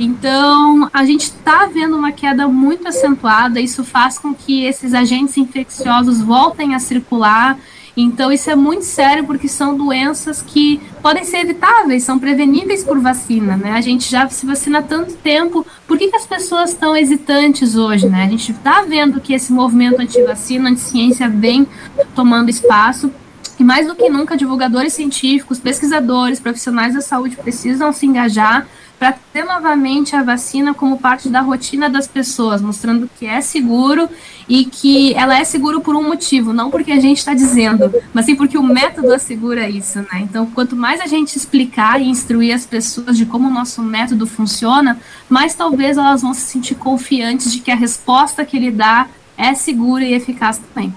Então, 0.00 0.90
a 0.92 1.04
gente 1.04 1.24
está 1.24 1.66
vendo 1.66 1.96
uma 1.96 2.10
queda 2.10 2.48
muito 2.48 2.88
acentuada, 2.88 3.60
isso 3.60 3.84
faz 3.84 4.18
com 4.18 4.34
que 4.34 4.64
esses 4.64 4.92
agentes 4.92 5.36
infecciosos 5.36 6.20
voltem 6.20 6.74
a 6.74 6.80
circular 6.80 7.56
então 7.96 8.32
isso 8.32 8.50
é 8.50 8.56
muito 8.56 8.84
sério 8.84 9.24
porque 9.24 9.48
são 9.48 9.76
doenças 9.76 10.42
que 10.42 10.80
podem 11.00 11.24
ser 11.24 11.38
evitáveis, 11.38 12.02
são 12.02 12.18
preveníveis 12.18 12.82
por 12.82 12.98
vacina, 12.98 13.56
né? 13.56 13.72
A 13.72 13.80
gente 13.80 14.10
já 14.10 14.28
se 14.28 14.44
vacina 14.44 14.80
há 14.80 14.82
tanto 14.82 15.14
tempo, 15.14 15.64
por 15.86 15.96
que, 15.96 16.08
que 16.08 16.16
as 16.16 16.26
pessoas 16.26 16.70
estão 16.70 16.96
hesitantes 16.96 17.76
hoje, 17.76 18.08
né? 18.08 18.24
A 18.24 18.28
gente 18.28 18.50
está 18.50 18.82
vendo 18.82 19.20
que 19.20 19.32
esse 19.32 19.52
movimento 19.52 20.00
anti-vacina, 20.00 20.70
anti-ciência 20.70 21.28
vem 21.28 21.66
tomando 22.14 22.50
espaço. 22.50 23.10
E 23.58 23.62
mais 23.62 23.86
do 23.86 23.94
que 23.94 24.08
nunca, 24.08 24.36
divulgadores 24.36 24.92
científicos, 24.92 25.60
pesquisadores, 25.60 26.40
profissionais 26.40 26.94
da 26.94 27.00
saúde 27.00 27.36
precisam 27.36 27.92
se 27.92 28.04
engajar 28.04 28.66
para 29.04 29.18
ter 29.34 29.44
novamente 29.44 30.16
a 30.16 30.22
vacina 30.22 30.72
como 30.72 30.96
parte 30.96 31.28
da 31.28 31.42
rotina 31.42 31.90
das 31.90 32.08
pessoas, 32.08 32.62
mostrando 32.62 33.10
que 33.18 33.26
é 33.26 33.42
seguro 33.42 34.08
e 34.48 34.64
que 34.64 35.12
ela 35.12 35.38
é 35.38 35.44
seguro 35.44 35.82
por 35.82 35.94
um 35.94 36.02
motivo, 36.02 36.54
não 36.54 36.70
porque 36.70 36.90
a 36.90 36.98
gente 36.98 37.18
está 37.18 37.34
dizendo, 37.34 37.92
mas 38.14 38.24
sim 38.24 38.34
porque 38.34 38.56
o 38.56 38.62
método 38.62 39.12
assegura 39.12 39.68
isso, 39.68 39.98
né? 39.98 40.22
Então, 40.22 40.46
quanto 40.46 40.74
mais 40.74 41.02
a 41.02 41.06
gente 41.06 41.36
explicar 41.36 42.00
e 42.00 42.08
instruir 42.08 42.54
as 42.54 42.64
pessoas 42.64 43.18
de 43.18 43.26
como 43.26 43.48
o 43.48 43.52
nosso 43.52 43.82
método 43.82 44.26
funciona, 44.26 44.98
mais 45.28 45.54
talvez 45.54 45.98
elas 45.98 46.22
vão 46.22 46.32
se 46.32 46.40
sentir 46.40 46.74
confiantes 46.74 47.52
de 47.52 47.60
que 47.60 47.70
a 47.70 47.76
resposta 47.76 48.42
que 48.42 48.56
ele 48.56 48.70
dá 48.70 49.06
é 49.36 49.52
segura 49.52 50.02
e 50.02 50.14
eficaz 50.14 50.56
também. 50.56 50.94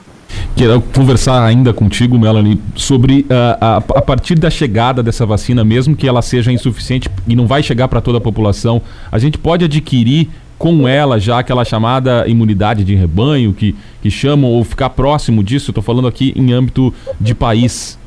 Quero 0.58 0.82
conversar 0.82 1.46
ainda 1.46 1.72
contigo, 1.72 2.18
Melanie, 2.18 2.60
sobre 2.76 3.22
uh, 3.22 3.28
a, 3.62 3.78
a, 3.78 4.02
partir 4.02 4.34
da 4.34 4.50
chegada 4.50 5.04
dessa 5.04 5.24
vacina, 5.24 5.64
mesmo 5.64 5.96
que 5.96 6.08
ela 6.08 6.20
seja 6.24 6.52
insuficiente 6.52 7.08
e 7.28 7.36
não 7.36 7.46
vai 7.46 7.62
chegar 7.62 7.88
para 7.88 8.02
toda 8.02 8.18
a 8.18 8.22
população, 8.22 8.82
a 9.12 9.20
gente 9.20 9.38
pode 9.38 9.66
adquirir 9.66 10.28
com 10.58 10.88
ela 10.88 11.20
já 11.20 11.38
aquela 11.38 11.64
chamada 11.64 12.28
imunidade 12.28 12.84
de 12.84 12.96
rebanho 12.96 13.54
que, 13.54 13.76
que 14.02 14.10
chamam 14.10 14.50
ou 14.50 14.64
ficar 14.64 14.90
próximo 14.90 15.44
disso? 15.44 15.70
Estou 15.70 15.84
falando 15.84 16.08
aqui 16.08 16.34
em 16.36 16.52
âmbito 16.52 16.92
de 17.22 17.36
país. 17.36 18.00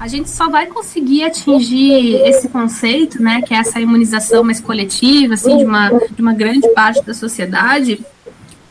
A 0.00 0.08
gente 0.08 0.28
só 0.28 0.50
vai 0.50 0.66
conseguir 0.66 1.22
atingir 1.22 2.16
esse 2.26 2.48
conceito, 2.48 3.22
né, 3.22 3.42
que 3.42 3.54
é 3.54 3.58
essa 3.58 3.78
imunização 3.78 4.42
mais 4.42 4.58
coletiva, 4.58 5.34
assim, 5.34 5.58
de 5.58 5.64
uma, 5.64 5.88
de 5.88 6.20
uma 6.20 6.34
grande 6.34 6.68
parte 6.74 7.00
da 7.06 7.14
sociedade, 7.14 8.00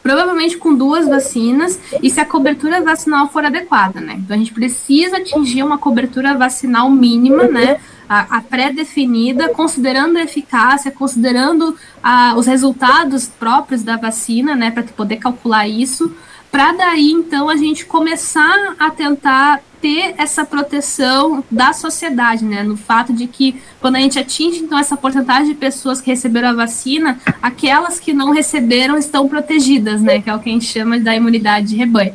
provavelmente 0.02 0.58
com 0.58 0.74
duas 0.74 1.08
vacinas 1.08 1.80
e 2.02 2.10
se 2.10 2.20
a 2.20 2.26
cobertura 2.26 2.82
vacinal 2.82 3.30
for 3.30 3.46
adequada, 3.46 4.00
né? 4.00 4.16
Então 4.18 4.36
a 4.36 4.40
gente 4.40 4.54
precisa 4.54 5.18
atingir 5.18 5.64
uma 5.64 5.78
cobertura 5.78 6.36
vacinal 6.36 6.90
mínima, 6.90 7.44
né? 7.48 7.80
A, 8.10 8.38
a 8.38 8.42
pré-definida, 8.42 9.50
considerando 9.50 10.18
a 10.18 10.24
eficácia, 10.24 10.92
considerando 10.92 11.78
a, 12.04 12.34
os 12.36 12.46
resultados 12.46 13.28
próprios 13.28 13.84
da 13.84 13.96
vacina, 13.96 14.56
né? 14.56 14.72
Para 14.72 14.84
poder 14.84 15.18
calcular 15.18 15.68
isso, 15.68 16.14
para 16.52 16.74
daí 16.74 17.12
então 17.12 17.50
a 17.50 17.56
gente 17.56 17.86
começar 17.86 18.76
a 18.78 18.92
tentar 18.92 19.62
ter 19.82 20.14
essa 20.18 20.46
proteção 20.46 21.44
da 21.50 21.74
sociedade, 21.74 22.46
né? 22.46 22.62
No 22.62 22.78
fato 22.78 23.12
de 23.12 23.26
que 23.26 23.60
quando 23.80 23.96
a 23.96 24.00
gente 24.00 24.20
atinge 24.20 24.60
então 24.60 24.78
essa 24.78 24.96
porcentagem 24.96 25.48
de 25.48 25.56
pessoas 25.56 26.00
que 26.00 26.12
receberam 26.12 26.50
a 26.50 26.54
vacina, 26.54 27.18
aquelas 27.42 28.00
que 28.00 28.14
não 28.14 28.32
receberam 28.32 28.98
estão 28.98 29.28
protegidas, 29.28 30.02
né? 30.02 30.22
Que 30.22 30.30
é 30.30 30.36
o 30.36 30.40
que 30.40 30.50
a 30.50 30.54
gente 30.54 30.66
chama 30.66 31.00
da 31.00 31.16
imunidade 31.16 31.70
de 31.70 31.76
rebanho. 31.76 32.14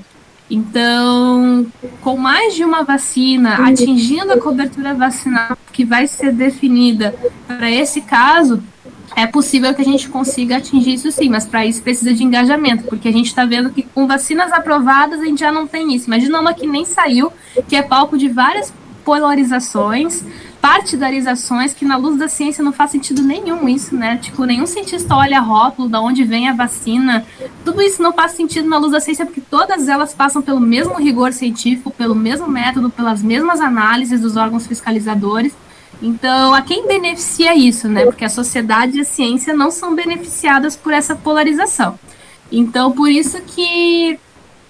Então, 0.49 1.66
com 2.01 2.16
mais 2.16 2.55
de 2.55 2.62
uma 2.62 2.85
vacina, 2.85 3.66
atingindo 3.66 4.33
a 4.33 4.38
cobertura 4.38 4.94
vacinal 4.94 5.59
que 5.72 5.85
vai 5.85 6.07
ser 6.07 6.33
definida 6.33 7.16
para 7.49 7.68
esse 7.68 8.01
caso, 8.01 8.62
é 9.16 9.26
possível 9.26 9.72
que 9.74 9.81
a 9.81 9.85
gente 9.85 10.11
consiga 10.11 10.59
atingir 10.59 10.92
isso 10.92 11.11
sim, 11.11 11.31
mas 11.31 11.46
para 11.46 11.64
isso 11.64 11.83
precisa 11.83 12.12
de 12.12 12.22
engajamento, 12.22 12.85
porque 12.85 13.09
a 13.09 13.12
gente 13.12 13.29
está 13.29 13.46
vendo 13.46 13.70
que 13.70 13.83
com 13.83 14.07
vacinas 14.07 14.52
aprovadas 14.52 15.20
a 15.20 15.24
gente 15.24 15.40
já 15.40 15.50
não 15.50 15.66
tem 15.66 15.94
isso. 15.94 16.07
Imagina 16.07 16.38
uma 16.38 16.52
que 16.52 16.66
nem 16.66 16.85
saiu, 16.85 17.33
que 17.66 17.74
é 17.74 17.81
palco 17.81 18.18
de 18.18 18.29
várias 18.29 18.70
polarizações, 19.07 20.22
partidarizações, 20.61 21.72
que 21.72 21.85
na 21.85 21.96
luz 21.96 22.18
da 22.18 22.29
ciência 22.29 22.62
não 22.62 22.72
faz 22.72 22.90
sentido 22.90 23.22
nenhum 23.22 23.66
isso, 23.66 23.96
né? 23.96 24.18
Tipo, 24.18 24.44
nenhum 24.44 24.66
cientista 24.66 25.14
olha 25.14 25.40
rótulo, 25.40 25.88
da 25.88 25.98
onde 26.00 26.22
vem 26.22 26.48
a 26.50 26.52
vacina. 26.52 27.24
Tudo 27.64 27.81
isso 27.81 28.02
não 28.02 28.12
faz 28.12 28.33
sentido 28.33 28.68
na 28.68 28.76
luz 28.76 28.92
da 28.92 29.00
ciência, 29.00 29.24
porque 29.24 29.40
todas 29.40 29.88
elas 29.88 30.12
passam 30.12 30.42
pelo 30.42 30.61
mesmo 30.61 30.94
rigor 30.94 31.33
científico, 31.33 31.90
pelo 31.90 32.14
mesmo 32.14 32.48
método, 32.48 32.90
pelas 32.90 33.22
mesmas 33.22 33.61
análises 33.61 34.20
dos 34.20 34.37
órgãos 34.37 34.66
fiscalizadores. 34.66 35.55
Então, 36.00 36.52
a 36.52 36.62
quem 36.62 36.87
beneficia 36.87 37.54
isso, 37.54 37.88
né? 37.88 38.04
Porque 38.04 38.24
a 38.24 38.28
sociedade 38.28 38.98
e 38.98 39.00
a 39.00 39.04
ciência 39.04 39.54
não 39.54 39.70
são 39.70 39.94
beneficiadas 39.94 40.76
por 40.76 40.92
essa 40.92 41.14
polarização. 41.14 41.98
Então, 42.52 42.92
por 42.92 43.11
isso 43.11 43.40
que 43.42 44.18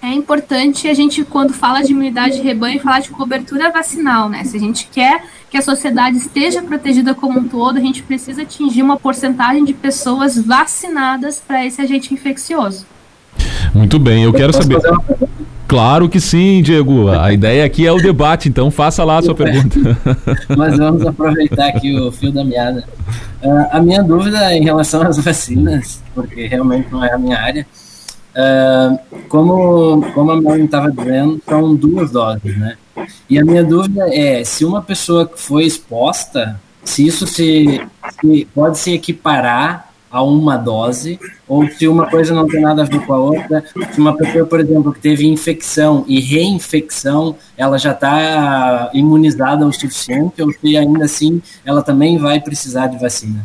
é 0.02 0.12
importante 0.12 0.88
a 0.88 0.94
gente, 0.94 1.24
quando 1.24 1.52
fala 1.52 1.82
de 1.82 1.90
imunidade 1.90 2.36
de 2.36 2.42
rebanho, 2.42 2.80
falar 2.80 3.00
de 3.00 3.10
cobertura 3.10 3.70
vacinal, 3.70 4.28
né? 4.28 4.44
Se 4.44 4.56
a 4.56 4.60
gente 4.60 4.88
quer 4.92 5.24
que 5.50 5.56
a 5.56 5.62
sociedade 5.62 6.16
esteja 6.16 6.62
protegida 6.62 7.14
como 7.14 7.40
um 7.40 7.48
todo, 7.48 7.76
a 7.76 7.80
gente 7.80 8.02
precisa 8.02 8.42
atingir 8.42 8.82
uma 8.82 8.96
porcentagem 8.96 9.64
de 9.64 9.72
pessoas 9.72 10.38
vacinadas 10.38 11.42
para 11.44 11.64
esse 11.66 11.80
agente 11.80 12.14
infeccioso. 12.14 12.86
Muito 13.74 13.98
bem, 13.98 14.24
eu 14.24 14.32
quero 14.32 14.52
saber. 14.52 14.78
Claro 15.66 16.09
que 16.09 16.20
sim, 16.20 16.62
Diego. 16.62 17.09
A 17.09 17.33
ideia 17.33 17.64
aqui 17.64 17.87
é 17.87 17.92
o 17.92 18.00
debate, 18.00 18.48
então 18.48 18.70
faça 18.70 19.02
lá 19.02 19.18
a 19.18 19.22
sua 19.22 19.35
pergunta. 19.35 19.79
Mas 20.57 20.79
vamos 20.79 21.05
aproveitar 21.05 21.68
aqui 21.68 21.98
o 21.98 22.12
fio 22.12 22.31
da 22.31 22.44
meada. 22.44 22.85
Uh, 23.42 23.66
a 23.70 23.81
minha 23.81 24.02
dúvida 24.02 24.55
em 24.55 24.62
relação 24.62 25.02
às 25.02 25.18
vacinas, 25.18 26.02
porque 26.14 26.46
realmente 26.46 26.90
não 26.90 27.05
é 27.05 27.12
a 27.12 27.18
minha 27.18 27.38
área, 27.38 27.66
uh, 28.37 28.98
como, 29.29 30.02
como 30.12 30.31
a 30.31 30.37
Melanie 30.40 30.66
estava 30.66 30.90
dizendo, 30.90 31.40
são 31.48 31.74
duas 31.74 32.11
doses, 32.12 32.57
né? 32.57 32.76
E 33.29 33.38
a 33.38 33.44
minha 33.44 33.64
dúvida 33.64 34.09
é 34.14 34.44
se 34.44 34.64
uma 34.64 34.81
pessoa 34.81 35.26
que 35.26 35.40
foi 35.40 35.64
exposta, 35.64 36.61
se 36.85 37.07
isso 37.07 37.26
se, 37.26 37.81
se 38.20 38.48
pode 38.55 38.79
se 38.79 38.92
equiparar 38.92 39.86
a 40.10 40.22
uma 40.22 40.56
dose, 40.56 41.18
ou 41.48 41.68
se 41.68 41.86
uma 41.86 42.09
coisa 42.09 42.34
não 42.34 42.46
tem 42.46 42.61
nada 42.61 42.82
a 42.82 42.84
ver 42.84 43.04
com 43.04 43.12
a 43.12 43.18
outra, 43.18 43.64
se 43.92 43.98
uma 43.98 44.16
pessoa, 44.16 44.46
por 44.46 44.61
exemplo, 44.61 44.92
que 44.92 45.00
teve 45.00 45.26
infecção 45.26 46.04
e 46.07 46.20
reinfecção, 46.20 47.36
ela 47.57 47.78
já 47.78 47.92
está 47.92 48.90
imunizada 48.94 49.66
o 49.66 49.72
suficiente, 49.72 50.40
ou 50.42 50.52
se 50.52 50.76
ainda 50.76 51.04
assim 51.04 51.42
ela 51.64 51.82
também 51.82 52.18
vai 52.18 52.40
precisar 52.40 52.86
de 52.86 52.98
vacina? 52.98 53.44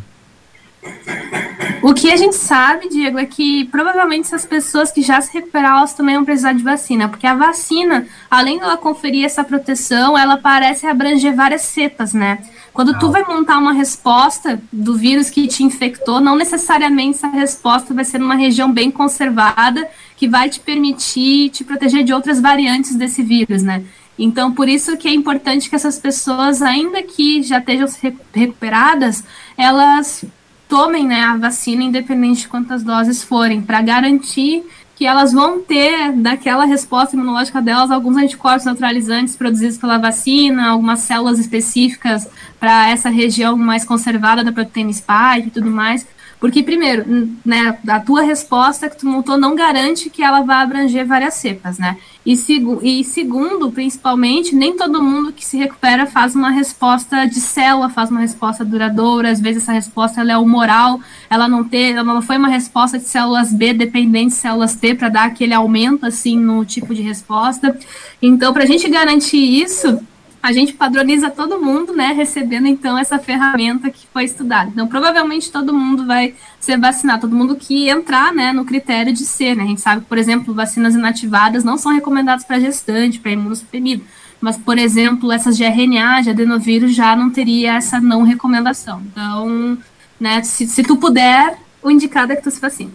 O 1.82 1.94
que 1.94 2.10
a 2.10 2.16
gente 2.16 2.36
sabe, 2.36 2.88
Diego, 2.88 3.18
é 3.18 3.26
que 3.26 3.64
provavelmente 3.66 4.26
essas 4.26 4.46
pessoas 4.46 4.92
que 4.92 5.02
já 5.02 5.20
se 5.20 5.32
recuperaram, 5.32 5.78
elas 5.78 5.94
também 5.94 6.14
vão 6.14 6.24
precisar 6.24 6.52
de 6.52 6.62
vacina, 6.62 7.08
porque 7.08 7.26
a 7.26 7.34
vacina, 7.34 8.06
além 8.30 8.58
de 8.58 8.64
ela 8.64 8.76
conferir 8.76 9.24
essa 9.24 9.42
proteção, 9.42 10.16
ela 10.16 10.36
parece 10.36 10.86
abranger 10.86 11.34
várias 11.34 11.62
cepas, 11.62 12.14
né? 12.14 12.38
Quando 12.72 12.98
tu 12.98 13.10
vai 13.10 13.22
montar 13.24 13.58
uma 13.58 13.72
resposta 13.72 14.60
do 14.72 14.96
vírus 14.96 15.28
que 15.28 15.46
te 15.46 15.62
infectou, 15.62 16.20
não 16.20 16.34
necessariamente 16.34 17.18
essa 17.18 17.28
resposta 17.28 17.92
vai 17.92 18.04
ser 18.04 18.18
numa 18.18 18.34
região 18.34 18.72
bem 18.72 18.90
conservada, 18.90 19.86
que 20.16 20.26
vai 20.26 20.48
te 20.48 20.58
permitir 20.58 21.50
te 21.50 21.64
proteger 21.64 22.02
de 22.02 22.14
outras 22.14 22.40
variantes 22.40 22.94
desse 22.94 23.22
vírus, 23.22 23.62
né? 23.62 23.84
Então, 24.18 24.52
por 24.52 24.68
isso 24.68 24.96
que 24.96 25.08
é 25.08 25.12
importante 25.12 25.68
que 25.68 25.76
essas 25.76 25.98
pessoas, 25.98 26.62
ainda 26.62 27.02
que 27.02 27.42
já 27.42 27.58
estejam 27.58 27.88
recuperadas, 28.32 29.24
elas 29.56 30.24
tomem 30.68 31.06
né, 31.06 31.20
a 31.20 31.36
vacina, 31.36 31.82
independente 31.82 32.42
de 32.42 32.48
quantas 32.48 32.82
doses 32.82 33.22
forem, 33.22 33.60
para 33.60 33.82
garantir 33.82 34.64
que 35.02 35.06
elas 35.08 35.32
vão 35.32 35.58
ter 35.58 36.12
daquela 36.12 36.64
resposta 36.64 37.16
imunológica 37.16 37.60
delas 37.60 37.90
alguns 37.90 38.16
anticorpos 38.16 38.64
neutralizantes 38.64 39.34
produzidos 39.34 39.76
pela 39.76 39.98
vacina, 39.98 40.68
algumas 40.68 41.00
células 41.00 41.40
específicas 41.40 42.28
para 42.60 42.88
essa 42.88 43.10
região 43.10 43.56
mais 43.56 43.84
conservada 43.84 44.44
da 44.44 44.52
proteína 44.52 44.92
spike 44.92 45.48
e 45.48 45.50
tudo 45.50 45.68
mais, 45.68 46.06
porque, 46.42 46.60
primeiro, 46.60 47.04
né, 47.44 47.78
a 47.86 48.00
tua 48.00 48.22
resposta 48.22 48.90
que 48.90 48.98
tu 48.98 49.06
montou 49.06 49.38
não 49.38 49.54
garante 49.54 50.10
que 50.10 50.24
ela 50.24 50.40
vá 50.40 50.60
abranger 50.60 51.06
várias 51.06 51.34
cepas, 51.34 51.78
né? 51.78 51.96
E, 52.26 52.36
seg 52.36 52.66
e 52.82 53.04
segundo, 53.04 53.70
principalmente, 53.70 54.52
nem 54.52 54.76
todo 54.76 55.00
mundo 55.00 55.32
que 55.32 55.46
se 55.46 55.56
recupera 55.56 56.04
faz 56.04 56.34
uma 56.34 56.50
resposta 56.50 57.26
de 57.26 57.40
célula, 57.40 57.88
faz 57.88 58.10
uma 58.10 58.18
resposta 58.18 58.64
duradoura. 58.64 59.30
Às 59.30 59.40
vezes 59.40 59.62
essa 59.62 59.70
resposta 59.70 60.20
ela 60.20 60.32
é 60.32 60.36
humoral, 60.36 61.00
ela 61.30 61.46
não, 61.46 61.62
ter, 61.62 61.92
ela 61.92 62.02
não 62.02 62.20
foi 62.20 62.38
uma 62.38 62.48
resposta 62.48 62.98
de 62.98 63.04
células 63.04 63.52
B 63.52 63.72
dependente 63.72 64.30
de 64.30 64.40
células 64.40 64.74
T 64.74 64.96
para 64.96 65.08
dar 65.08 65.26
aquele 65.26 65.54
aumento 65.54 66.04
assim 66.04 66.36
no 66.36 66.64
tipo 66.64 66.92
de 66.92 67.02
resposta. 67.02 67.78
Então, 68.20 68.52
para 68.52 68.64
a 68.64 68.66
gente 68.66 68.88
garantir 68.88 69.38
isso, 69.38 70.00
a 70.42 70.50
gente 70.50 70.72
padroniza 70.72 71.30
todo 71.30 71.60
mundo, 71.60 71.94
né, 71.94 72.08
recebendo 72.08 72.66
então 72.66 72.98
essa 72.98 73.16
ferramenta 73.16 73.88
que 73.90 74.06
foi 74.12 74.24
estudada. 74.24 74.70
Então, 74.70 74.88
provavelmente 74.88 75.52
todo 75.52 75.72
mundo 75.72 76.04
vai 76.04 76.34
ser 76.58 76.76
vacinado, 76.78 77.22
todo 77.22 77.36
mundo 77.36 77.54
que 77.54 77.88
entrar, 77.88 78.34
né, 78.34 78.52
no 78.52 78.64
critério 78.64 79.12
de 79.12 79.24
ser, 79.24 79.54
né. 79.54 79.62
A 79.62 79.66
gente 79.66 79.80
sabe 79.80 80.04
por 80.04 80.18
exemplo, 80.18 80.52
vacinas 80.52 80.96
inativadas 80.96 81.62
não 81.62 81.78
são 81.78 81.92
recomendadas 81.92 82.44
para 82.44 82.58
gestante, 82.58 83.20
para 83.20 83.30
imunossuprimido. 83.30 84.04
Mas, 84.40 84.56
por 84.56 84.76
exemplo, 84.76 85.30
essas 85.30 85.56
de 85.56 85.62
RNA, 85.62 86.22
de 86.22 86.30
adenovírus, 86.30 86.92
já 86.92 87.14
não 87.14 87.30
teria 87.30 87.76
essa 87.76 88.00
não 88.00 88.24
recomendação. 88.24 89.00
Então, 89.12 89.78
né, 90.18 90.42
se, 90.42 90.66
se 90.66 90.82
tu 90.82 90.96
puder, 90.96 91.56
o 91.80 91.88
indicado 91.88 92.32
é 92.32 92.36
que 92.36 92.42
tu 92.42 92.50
se 92.50 92.60
vacine. 92.60 92.92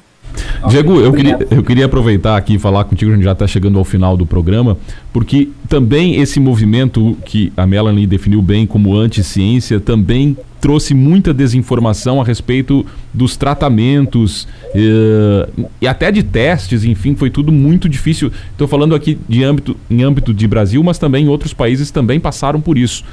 Diego, 0.69 0.99
eu 0.99 1.13
queria, 1.13 1.37
eu 1.49 1.63
queria 1.63 1.85
aproveitar 1.85 2.35
aqui 2.35 2.55
e 2.55 2.59
falar 2.59 2.83
contigo, 2.83 3.11
a 3.11 3.15
gente 3.15 3.23
já 3.23 3.31
está 3.31 3.47
chegando 3.47 3.77
ao 3.77 3.85
final 3.85 4.17
do 4.17 4.25
programa, 4.25 4.77
porque 5.13 5.49
também 5.69 6.19
esse 6.19 6.39
movimento 6.39 7.17
que 7.25 7.53
a 7.55 7.65
Melanie 7.65 8.07
definiu 8.07 8.41
bem 8.41 8.65
como 8.65 8.95
anti-ciência 8.95 9.79
também 9.79 10.35
trouxe 10.59 10.93
muita 10.93 11.33
desinformação 11.33 12.19
a 12.19 12.23
respeito 12.23 12.85
dos 13.13 13.37
tratamentos 13.37 14.47
eh, 14.73 15.49
e 15.79 15.87
até 15.87 16.11
de 16.11 16.23
testes, 16.23 16.83
enfim, 16.83 17.15
foi 17.15 17.29
tudo 17.29 17.51
muito 17.51 17.87
difícil. 17.87 18.31
Estou 18.51 18.67
falando 18.67 18.95
aqui 18.95 19.17
de 19.29 19.43
âmbito, 19.43 19.77
em 19.89 20.03
âmbito 20.03 20.33
de 20.33 20.47
Brasil, 20.47 20.83
mas 20.83 20.97
também 20.97 21.27
outros 21.27 21.53
países 21.53 21.91
também 21.91 22.19
passaram 22.19 22.59
por 22.59 22.77
isso. 22.77 23.03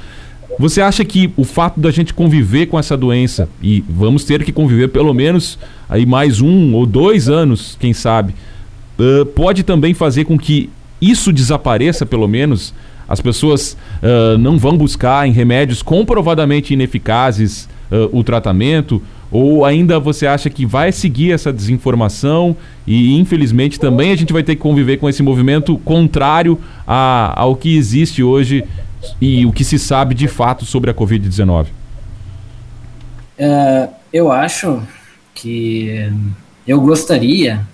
Você 0.57 0.79
acha 0.79 1.03
que 1.03 1.31
o 1.35 1.43
fato 1.43 1.79
da 1.79 1.91
gente 1.91 2.13
conviver 2.13 2.67
com 2.67 2.79
essa 2.79 2.95
doença, 2.95 3.49
e 3.61 3.83
vamos 3.89 4.23
ter 4.23 4.43
que 4.43 4.53
conviver 4.53 4.87
pelo 4.87 5.13
menos 5.13 5.59
aí 5.89 6.05
mais 6.05 6.39
um 6.39 6.73
ou 6.73 6.85
dois 6.85 7.27
anos, 7.27 7.77
quem 7.79 7.93
sabe, 7.93 8.33
uh, 8.97 9.25
pode 9.25 9.63
também 9.63 9.93
fazer 9.93 10.23
com 10.23 10.37
que 10.37 10.69
isso 11.01 11.33
desapareça, 11.33 12.05
pelo 12.05 12.27
menos? 12.27 12.73
As 13.07 13.19
pessoas 13.19 13.77
uh, 14.01 14.37
não 14.37 14.57
vão 14.57 14.77
buscar 14.77 15.27
em 15.27 15.31
remédios 15.31 15.81
comprovadamente 15.81 16.73
ineficazes 16.73 17.67
uh, 17.91 18.17
o 18.17 18.23
tratamento? 18.23 19.01
Ou 19.31 19.65
ainda 19.65 19.99
você 19.99 20.25
acha 20.25 20.49
que 20.49 20.65
vai 20.65 20.91
seguir 20.93 21.31
essa 21.33 21.51
desinformação 21.51 22.55
e 22.87 23.17
infelizmente 23.19 23.79
também 23.79 24.11
a 24.11 24.15
gente 24.15 24.31
vai 24.31 24.43
ter 24.43 24.55
que 24.55 24.61
conviver 24.61 24.97
com 24.97 25.09
esse 25.09 25.21
movimento 25.21 25.77
contrário 25.79 26.57
a, 26.87 27.33
ao 27.35 27.55
que 27.55 27.75
existe 27.75 28.23
hoje 28.23 28.63
e 29.19 29.45
o 29.45 29.51
que 29.51 29.63
se 29.63 29.77
sabe 29.79 30.13
de 30.15 30.27
fato 30.27 30.65
sobre 30.65 30.91
a 30.91 30.93
Covid-19? 30.93 31.67
É, 33.37 33.89
eu 34.11 34.31
acho 34.31 34.81
que 35.33 36.11
eu 36.67 36.79
gostaria 36.81 37.65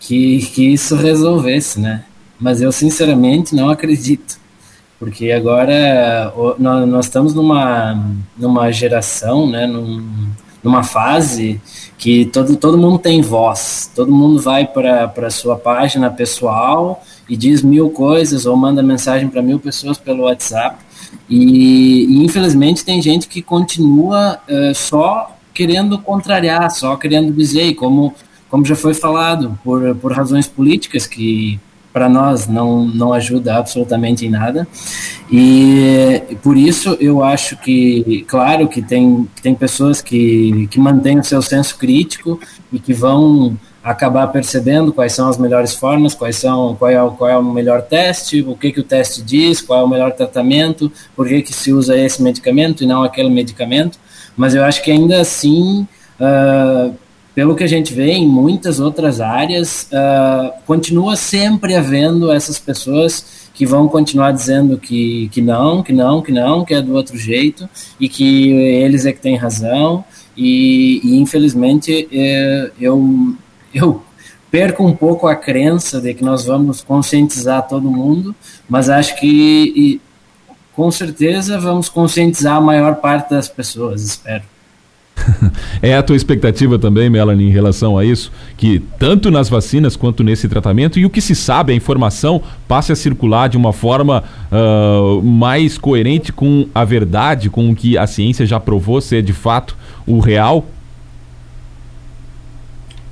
que, 0.00 0.38
que 0.46 0.72
isso 0.72 0.96
resolvesse, 0.96 1.80
né? 1.80 2.04
Mas 2.38 2.60
eu 2.60 2.72
sinceramente 2.72 3.54
não 3.54 3.70
acredito, 3.70 4.38
porque 4.98 5.30
agora 5.30 6.32
nós, 6.58 6.88
nós 6.88 7.06
estamos 7.06 7.34
numa, 7.34 8.06
numa 8.36 8.70
geração, 8.72 9.48
né? 9.48 9.66
Num, 9.66 10.30
numa 10.62 10.82
fase 10.82 11.60
que 11.98 12.24
todo, 12.26 12.56
todo 12.56 12.78
mundo 12.78 12.98
tem 12.98 13.20
voz, 13.20 13.90
todo 13.94 14.10
mundo 14.10 14.40
vai 14.40 14.66
para 14.66 15.12
a 15.16 15.30
sua 15.30 15.56
página 15.56 16.10
pessoal 16.10 17.02
e 17.28 17.36
diz 17.36 17.62
mil 17.62 17.90
coisas 17.90 18.46
ou 18.46 18.56
manda 18.56 18.82
mensagem 18.82 19.28
para 19.28 19.42
mil 19.42 19.58
pessoas 19.58 19.98
pelo 19.98 20.24
WhatsApp. 20.24 20.76
E, 21.28 22.04
e, 22.04 22.24
infelizmente 22.24 22.84
tem 22.84 23.00
gente 23.00 23.28
que 23.28 23.40
continua 23.40 24.38
uh, 24.48 24.74
só 24.74 25.36
querendo 25.52 25.98
contrariar, 25.98 26.70
só 26.70 26.96
querendo 26.96 27.32
dizer, 27.32 27.74
como, 27.74 28.14
como 28.50 28.64
já 28.64 28.74
foi 28.74 28.92
falado, 28.92 29.58
por, 29.62 29.94
por 29.96 30.12
razões 30.12 30.48
políticas 30.48 31.06
que 31.06 31.58
para 31.94 32.08
nós 32.08 32.48
não, 32.48 32.84
não 32.84 33.12
ajuda 33.12 33.56
absolutamente 33.56 34.26
em 34.26 34.28
nada. 34.28 34.66
E 35.30 36.20
por 36.42 36.56
isso 36.56 36.96
eu 37.00 37.22
acho 37.22 37.56
que, 37.56 38.24
claro, 38.26 38.66
que 38.66 38.82
tem, 38.82 39.28
tem 39.40 39.54
pessoas 39.54 40.02
que, 40.02 40.66
que 40.72 40.80
mantêm 40.80 41.20
o 41.20 41.24
seu 41.24 41.40
senso 41.40 41.78
crítico 41.78 42.40
e 42.72 42.80
que 42.80 42.92
vão 42.92 43.56
acabar 43.84 44.28
percebendo 44.28 44.94
quais 44.94 45.12
são 45.12 45.28
as 45.28 45.36
melhores 45.36 45.74
formas, 45.74 46.14
quais 46.14 46.36
são, 46.36 46.74
qual, 46.74 46.90
é, 46.90 47.02
o, 47.02 47.10
qual 47.10 47.28
é 47.28 47.36
o 47.36 47.44
melhor 47.44 47.82
teste, 47.82 48.40
o 48.40 48.56
que, 48.56 48.72
que 48.72 48.80
o 48.80 48.82
teste 48.82 49.22
diz, 49.22 49.60
qual 49.60 49.80
é 49.80 49.84
o 49.84 49.88
melhor 49.88 50.12
tratamento, 50.12 50.90
por 51.14 51.28
que, 51.28 51.42
que 51.42 51.52
se 51.52 51.70
usa 51.70 51.94
esse 51.94 52.22
medicamento 52.22 52.82
e 52.82 52.86
não 52.86 53.02
aquele 53.02 53.28
medicamento. 53.28 53.98
Mas 54.34 54.54
eu 54.54 54.64
acho 54.64 54.82
que 54.82 54.90
ainda 54.90 55.20
assim, 55.20 55.86
uh, 56.18 56.94
pelo 57.34 57.54
que 57.54 57.62
a 57.62 57.66
gente 57.66 57.92
vê 57.92 58.12
em 58.12 58.26
muitas 58.26 58.80
outras 58.80 59.20
áreas, 59.20 59.86
uh, 59.92 60.50
continua 60.64 61.14
sempre 61.14 61.76
havendo 61.76 62.32
essas 62.32 62.58
pessoas 62.58 63.44
que 63.52 63.66
vão 63.66 63.86
continuar 63.86 64.32
dizendo 64.32 64.78
que, 64.78 65.28
que 65.28 65.42
não, 65.42 65.82
que 65.82 65.92
não, 65.92 66.22
que 66.22 66.32
não, 66.32 66.64
que 66.64 66.72
é 66.72 66.80
do 66.80 66.94
outro 66.94 67.18
jeito 67.18 67.68
e 68.00 68.08
que 68.08 68.50
eles 68.50 69.04
é 69.04 69.12
que 69.12 69.20
têm 69.20 69.36
razão. 69.36 70.04
E, 70.36 71.00
e 71.04 71.20
infelizmente 71.20 72.08
eh, 72.10 72.72
eu 72.80 73.36
eu 73.74 74.02
perco 74.50 74.86
um 74.86 74.94
pouco 74.94 75.26
a 75.26 75.34
crença 75.34 76.00
de 76.00 76.14
que 76.14 76.24
nós 76.24 76.46
vamos 76.46 76.80
conscientizar 76.80 77.66
todo 77.66 77.90
mundo, 77.90 78.34
mas 78.68 78.88
acho 78.88 79.18
que 79.18 79.72
e, 79.74 80.00
com 80.74 80.90
certeza 80.90 81.58
vamos 81.58 81.88
conscientizar 81.88 82.56
a 82.56 82.60
maior 82.60 82.96
parte 82.96 83.30
das 83.30 83.48
pessoas, 83.48 84.02
espero. 84.02 84.44
é 85.82 85.96
a 85.96 86.02
tua 86.02 86.16
expectativa 86.16 86.78
também, 86.78 87.08
Melanie, 87.08 87.48
em 87.48 87.50
relação 87.50 87.96
a 87.96 88.04
isso? 88.04 88.32
Que 88.56 88.80
tanto 88.98 89.30
nas 89.30 89.48
vacinas 89.48 89.96
quanto 89.96 90.22
nesse 90.22 90.48
tratamento, 90.48 90.98
e 90.98 91.06
o 91.06 91.10
que 91.10 91.20
se 91.20 91.34
sabe, 91.34 91.72
a 91.72 91.76
informação 91.76 92.42
passe 92.68 92.92
a 92.92 92.96
circular 92.96 93.48
de 93.48 93.56
uma 93.56 93.72
forma 93.72 94.24
uh, 94.50 95.22
mais 95.22 95.78
coerente 95.78 96.32
com 96.32 96.68
a 96.74 96.84
verdade, 96.84 97.50
com 97.50 97.70
o 97.70 97.74
que 97.74 97.96
a 97.96 98.06
ciência 98.06 98.46
já 98.46 98.58
provou 98.60 99.00
ser 99.00 99.22
de 99.22 99.32
fato 99.32 99.76
o 100.06 100.18
real? 100.18 100.64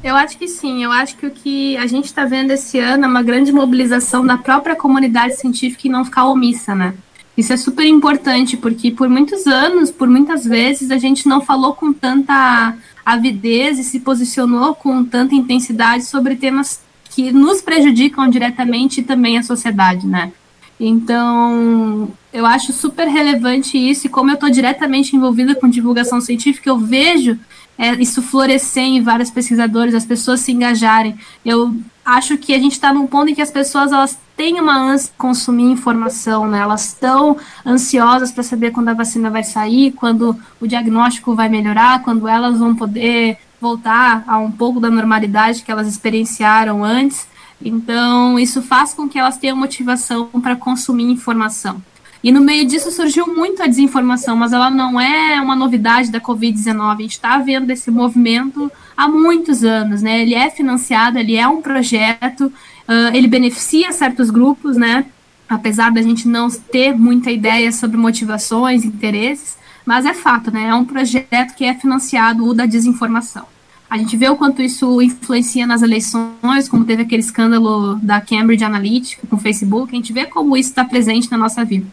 Eu 0.03 0.17
acho 0.17 0.37
que 0.37 0.49
sim. 0.49 0.83
Eu 0.83 0.91
acho 0.91 1.17
que 1.17 1.27
o 1.27 1.31
que 1.31 1.77
a 1.77 1.87
gente 1.87 2.07
está 2.07 2.25
vendo 2.25 2.51
esse 2.51 2.79
ano 2.79 3.05
é 3.05 3.09
uma 3.09 3.23
grande 3.23 3.53
mobilização 3.53 4.27
da 4.27 4.37
própria 4.37 4.75
comunidade 4.75 5.37
científica 5.37 5.87
e 5.87 5.91
não 5.91 6.05
ficar 6.05 6.27
omissa, 6.27 6.75
né? 6.75 6.95
Isso 7.37 7.53
é 7.53 7.57
super 7.57 7.87
importante, 7.87 8.57
porque 8.57 8.91
por 8.91 9.09
muitos 9.09 9.47
anos, 9.47 9.91
por 9.91 10.09
muitas 10.09 10.45
vezes, 10.45 10.91
a 10.91 10.99
gente 10.99 11.27
não 11.27 11.41
falou 11.41 11.73
com 11.75 11.93
tanta 11.93 12.77
avidez 13.05 13.79
e 13.79 13.85
se 13.85 14.01
posicionou 14.01 14.75
com 14.75 15.05
tanta 15.05 15.35
intensidade 15.35 16.05
sobre 16.05 16.37
temas 16.37 16.81
que 17.11 17.33
nos 17.33 17.63
prejudicam 17.63 18.29
diretamente 18.29 19.01
e 19.01 19.05
também 19.05 19.39
a 19.39 19.43
sociedade, 19.43 20.07
né? 20.07 20.33
Então, 20.79 22.11
eu 22.33 22.45
acho 22.45 22.73
super 22.73 23.07
relevante 23.07 23.79
isso, 23.79 24.07
e 24.07 24.11
como 24.11 24.31
eu 24.31 24.35
estou 24.35 24.51
diretamente 24.51 25.15
envolvida 25.15 25.55
com 25.55 25.69
divulgação 25.69 26.21
científica, 26.21 26.69
eu 26.69 26.79
vejo 26.79 27.39
é, 27.79 27.93
isso 27.95 28.23
florescer 28.23 28.83
em 28.83 29.03
vários 29.03 29.31
pesquisadores, 29.31 29.95
as 29.95 30.05
pessoas 30.05 30.41
se 30.41 30.53
engajarem. 30.53 31.17
Eu 31.45 31.75
acho 32.05 32.37
que 32.37 32.55
a 32.55 32.59
gente 32.59 32.73
está 32.73 32.93
num 32.93 33.07
ponto 33.07 33.31
em 33.31 33.35
que 33.35 33.43
as 33.43 33.51
pessoas 33.51 33.93
elas 33.93 34.19
têm 34.37 34.61
uma 34.61 34.77
ânsia 34.77 35.11
de 35.11 35.17
consumir 35.17 35.65
informação, 35.65 36.47
né? 36.47 36.61
Elas 36.61 36.87
estão 36.87 37.37
ansiosas 37.65 38.33
para 38.33 38.43
saber 38.43 38.71
quando 38.73 38.89
a 38.89 38.95
vacina 38.95 39.31
vai 39.31 39.45
sair, 39.45 39.93
quando 39.93 40.37
o 40.61 40.67
diagnóstico 40.67 41.35
vai 41.35 41.49
melhorar, 41.49 42.03
quando 42.03 42.29
elas 42.29 42.59
vão 42.59 42.75
poder 42.75 43.39
voltar 43.61 44.25
a 44.27 44.39
um 44.39 44.51
pouco 44.51 44.81
da 44.81 44.91
normalidade 44.91 45.63
que 45.63 45.71
elas 45.71 45.87
experienciaram 45.87 46.85
antes. 46.85 47.27
Então, 47.65 48.39
isso 48.39 48.61
faz 48.61 48.93
com 48.93 49.09
que 49.09 49.19
elas 49.19 49.39
tenham 49.39 49.57
motivação 49.57 50.27
para 50.43 50.57
consumir 50.57 51.05
informação. 51.05 51.81
E 52.23 52.31
no 52.31 52.41
meio 52.41 52.65
disso 52.65 52.91
surgiu 52.93 53.27
muito 53.27 53.63
a 53.63 53.67
desinformação, 53.67 54.37
mas 54.37 54.53
ela 54.53 54.71
não 54.71 55.01
é 55.01 55.41
uma 55.41 55.57
novidade 55.57 56.11
da 56.11 56.21
Covid-19. 56.21 56.93
A 56.93 57.03
gente 57.03 57.11
está 57.13 57.37
vendo 57.39 57.71
esse 57.71 57.91
movimento 57.91 58.71
há 58.97 59.09
muitos 59.09 59.65
anos, 59.65 60.03
né? 60.03 60.23
Ele 60.23 60.35
é 60.35 60.49
financiado, 60.49 61.19
ele 61.19 61.35
é 61.35 61.49
um 61.49 61.61
projeto, 61.61 62.47
uh, 62.47 63.15
ele 63.15 63.27
beneficia 63.27 63.91
certos 63.91 64.31
grupos, 64.31 64.77
né? 64.77 65.05
Apesar 65.49 65.91
da 65.91 66.01
gente 66.01 66.29
não 66.29 66.49
ter 66.49 66.97
muita 66.97 67.29
ideia 67.29 67.73
sobre 67.73 67.97
motivações, 67.97 68.85
interesses, 68.85 69.57
mas 69.85 70.07
é 70.07 70.15
fato, 70.15 70.53
né? 70.53 70.69
É 70.69 70.75
um 70.75 70.85
projeto 70.85 71.57
que 71.57 71.65
é 71.65 71.75
financiado 71.75 72.47
o 72.47 72.55
da 72.55 72.67
desinformação. 72.67 73.47
A 73.91 73.99
gente 73.99 74.17
vê 74.17 74.29
o 74.29 74.37
quanto 74.37 74.63
isso 74.63 75.03
influencia 75.03 75.67
nas 75.67 75.83
eleições, 75.83 76.69
como 76.69 76.85
teve 76.85 77.03
aquele 77.03 77.21
escândalo 77.21 77.97
da 77.97 78.21
Cambridge 78.21 78.65
Analytica 78.65 79.27
com 79.27 79.37
o 79.37 79.41
Facebook, 79.41 79.93
a 79.93 79.97
gente 79.97 80.13
vê 80.13 80.25
como 80.25 80.57
isso 80.57 80.71
está 80.71 80.85
presente 80.85 81.31
na 81.31 81.37
nossa 81.37 81.65
vida. 81.65 81.87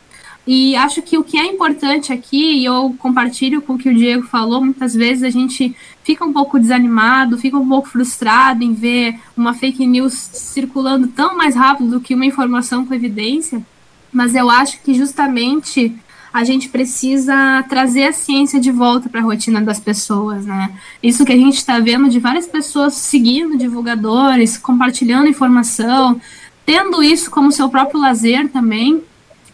E 0.51 0.75
acho 0.75 1.03
que 1.03 1.15
o 1.15 1.23
que 1.23 1.37
é 1.37 1.45
importante 1.45 2.11
aqui, 2.11 2.53
e 2.53 2.65
eu 2.65 2.95
compartilho 2.97 3.61
com 3.61 3.73
o 3.73 3.77
que 3.77 3.87
o 3.87 3.93
Diego 3.93 4.23
falou, 4.23 4.59
muitas 4.59 4.95
vezes 4.95 5.21
a 5.21 5.29
gente 5.29 5.75
fica 6.03 6.25
um 6.25 6.33
pouco 6.33 6.59
desanimado, 6.59 7.37
fica 7.37 7.55
um 7.55 7.69
pouco 7.69 7.87
frustrado 7.87 8.63
em 8.63 8.73
ver 8.73 9.19
uma 9.37 9.53
fake 9.53 9.85
news 9.85 10.13
circulando 10.13 11.07
tão 11.09 11.37
mais 11.37 11.53
rápido 11.53 11.91
do 11.91 12.01
que 12.01 12.15
uma 12.15 12.25
informação 12.25 12.83
com 12.83 12.95
evidência, 12.95 13.63
mas 14.11 14.33
eu 14.33 14.49
acho 14.49 14.81
que 14.81 14.95
justamente 14.95 15.95
a 16.33 16.43
gente 16.43 16.67
precisa 16.67 17.63
trazer 17.69 18.05
a 18.05 18.11
ciência 18.11 18.59
de 18.59 18.71
volta 18.71 19.07
para 19.07 19.19
a 19.19 19.23
rotina 19.23 19.61
das 19.61 19.79
pessoas, 19.79 20.47
né? 20.47 20.71
Isso 21.03 21.25
que 21.25 21.31
a 21.31 21.37
gente 21.37 21.57
está 21.57 21.77
vendo 21.79 22.09
de 22.09 22.17
várias 22.17 22.47
pessoas 22.47 22.95
seguindo 22.95 23.55
divulgadores, 23.55 24.57
compartilhando 24.57 25.27
informação, 25.27 26.19
tendo 26.65 27.03
isso 27.03 27.29
como 27.29 27.51
seu 27.51 27.69
próprio 27.69 28.01
lazer 28.01 28.49
também, 28.49 29.03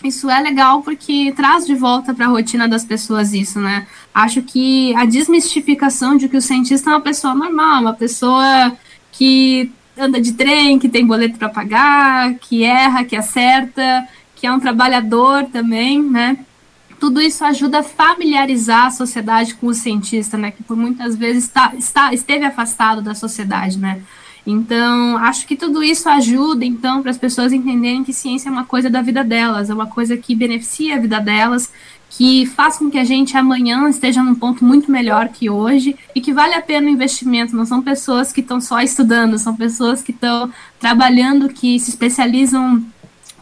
isso 0.06 0.30
é 0.30 0.40
legal 0.40 0.82
porque 0.82 1.34
traz 1.36 1.66
de 1.66 1.76
volta 1.76 2.14
para 2.14 2.26
a 2.26 2.30
rotina 2.30 2.68
das 2.68 2.86
pessoas 2.86 3.34
isso, 3.34 3.60
né? 3.60 3.88
Acho 4.14 4.42
que 4.42 4.96
a 4.96 5.06
desmistificação 5.06 6.16
de 6.18 6.30
que 6.30 6.38
o 6.38 6.42
cientista 6.42 6.90
é 6.90 6.94
uma 6.94 7.02
pessoa 7.02 7.34
normal, 7.34 7.82
uma 7.82 7.94
pessoa 7.94 8.76
que 9.12 9.72
anda 9.98 10.20
de 10.20 10.34
trem, 10.34 10.78
que 10.78 10.90
tem 10.90 11.06
boleto 11.06 11.38
para 11.38 11.50
pagar, 11.50 12.36
que 12.36 12.64
erra, 12.64 13.04
que 13.04 13.16
acerta, 13.16 14.08
que 14.36 14.46
é 14.46 14.52
um 14.52 14.60
trabalhador 14.60 15.46
também, 15.46 16.02
né? 16.02 16.38
Tudo 17.00 17.22
isso 17.22 17.44
ajuda 17.44 17.80
a 17.80 17.84
familiarizar 17.84 18.88
a 18.88 18.92
sociedade 18.92 19.56
com 19.56 19.68
o 19.68 19.74
cientista, 19.74 20.38
né? 20.38 20.52
Que 20.52 20.64
por 20.64 20.76
muitas 20.78 21.16
vezes 21.16 21.46
está, 21.46 21.74
está, 21.76 22.14
esteve 22.14 22.46
afastado 22.46 23.02
da 23.02 23.16
sociedade, 23.16 23.78
né? 23.78 24.02
Então, 24.46 25.18
acho 25.18 25.48
que 25.48 25.56
tudo 25.56 25.84
isso 25.84 26.08
ajuda, 26.08 26.64
então, 26.64 27.02
para 27.02 27.10
as 27.10 27.18
pessoas 27.18 27.52
entenderem 27.52 28.04
que 28.04 28.14
ciência 28.14 28.48
é 28.48 28.52
uma 28.52 28.66
coisa 28.66 28.90
da 28.90 29.02
vida 29.02 29.24
delas, 29.24 29.70
é 29.70 29.74
uma 29.74 29.88
coisa 29.88 30.16
que 30.16 30.36
beneficia 30.36 30.96
a 30.96 31.00
vida 31.00 31.20
delas, 31.20 31.72
que 32.12 32.46
faz 32.46 32.78
com 32.78 32.90
que 32.90 33.00
a 33.00 33.04
gente 33.04 33.36
amanhã 33.36 33.90
esteja 33.90 34.22
num 34.22 34.36
ponto 34.36 34.64
muito 34.64 34.92
melhor 34.92 35.30
que 35.30 35.50
hoje 35.50 35.96
e 36.14 36.22
que 36.22 36.32
vale 36.32 36.54
a 36.54 36.62
pena 36.62 36.88
o 36.88 36.90
investimento. 36.90 37.56
Não 37.56 37.66
são 37.66 37.82
pessoas 37.82 38.32
que 38.32 38.40
estão 38.40 38.62
só 38.62 38.80
estudando, 38.82 39.38
são 39.40 39.56
pessoas 39.56 40.04
que 40.04 40.12
estão 40.12 40.52
trabalhando, 40.80 41.50
que 41.50 41.80
se 41.80 41.90
especializam 41.90 42.86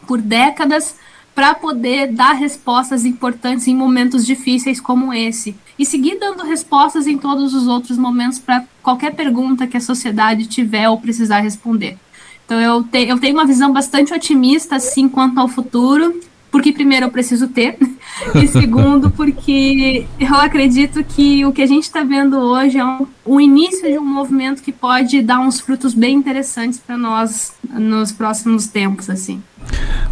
por 0.06 0.20
décadas 0.20 0.96
para 1.34 1.54
poder 1.54 2.12
dar 2.12 2.32
respostas 2.32 3.04
importantes 3.04 3.68
em 3.68 3.76
momentos 3.76 4.24
difíceis 4.24 4.80
como 4.80 5.12
esse 5.12 5.54
e 5.78 5.84
seguir 5.84 6.18
dando 6.18 6.44
respostas 6.44 7.06
em 7.06 7.18
todos 7.18 7.54
os 7.54 7.66
outros 7.66 7.98
momentos 7.98 8.38
para 8.38 8.64
qualquer 8.82 9.14
pergunta 9.14 9.66
que 9.66 9.76
a 9.76 9.80
sociedade 9.80 10.46
tiver 10.46 10.88
ou 10.88 11.00
precisar 11.00 11.40
responder. 11.40 11.96
Então 12.44 12.60
eu, 12.60 12.82
te, 12.82 13.06
eu 13.06 13.18
tenho 13.18 13.34
uma 13.34 13.46
visão 13.46 13.72
bastante 13.72 14.12
otimista 14.12 14.76
assim 14.76 15.08
quanto 15.08 15.38
ao 15.40 15.48
futuro, 15.48 16.20
porque 16.50 16.72
primeiro 16.72 17.06
eu 17.06 17.10
preciso 17.10 17.48
ter 17.48 17.76
e 18.40 18.46
segundo 18.46 19.10
porque 19.10 20.06
eu 20.20 20.34
acredito 20.36 21.02
que 21.02 21.44
o 21.44 21.52
que 21.52 21.62
a 21.62 21.66
gente 21.66 21.84
está 21.84 22.04
vendo 22.04 22.36
hoje 22.36 22.78
é 22.78 22.84
um, 22.84 23.06
o 23.24 23.40
início 23.40 23.90
de 23.90 23.98
um 23.98 24.04
movimento 24.04 24.62
que 24.62 24.70
pode 24.70 25.20
dar 25.22 25.40
uns 25.40 25.58
frutos 25.58 25.94
bem 25.94 26.16
interessantes 26.16 26.78
para 26.78 26.96
nós 26.96 27.52
nos 27.68 28.12
próximos 28.12 28.66
tempos 28.66 29.10
assim. 29.10 29.42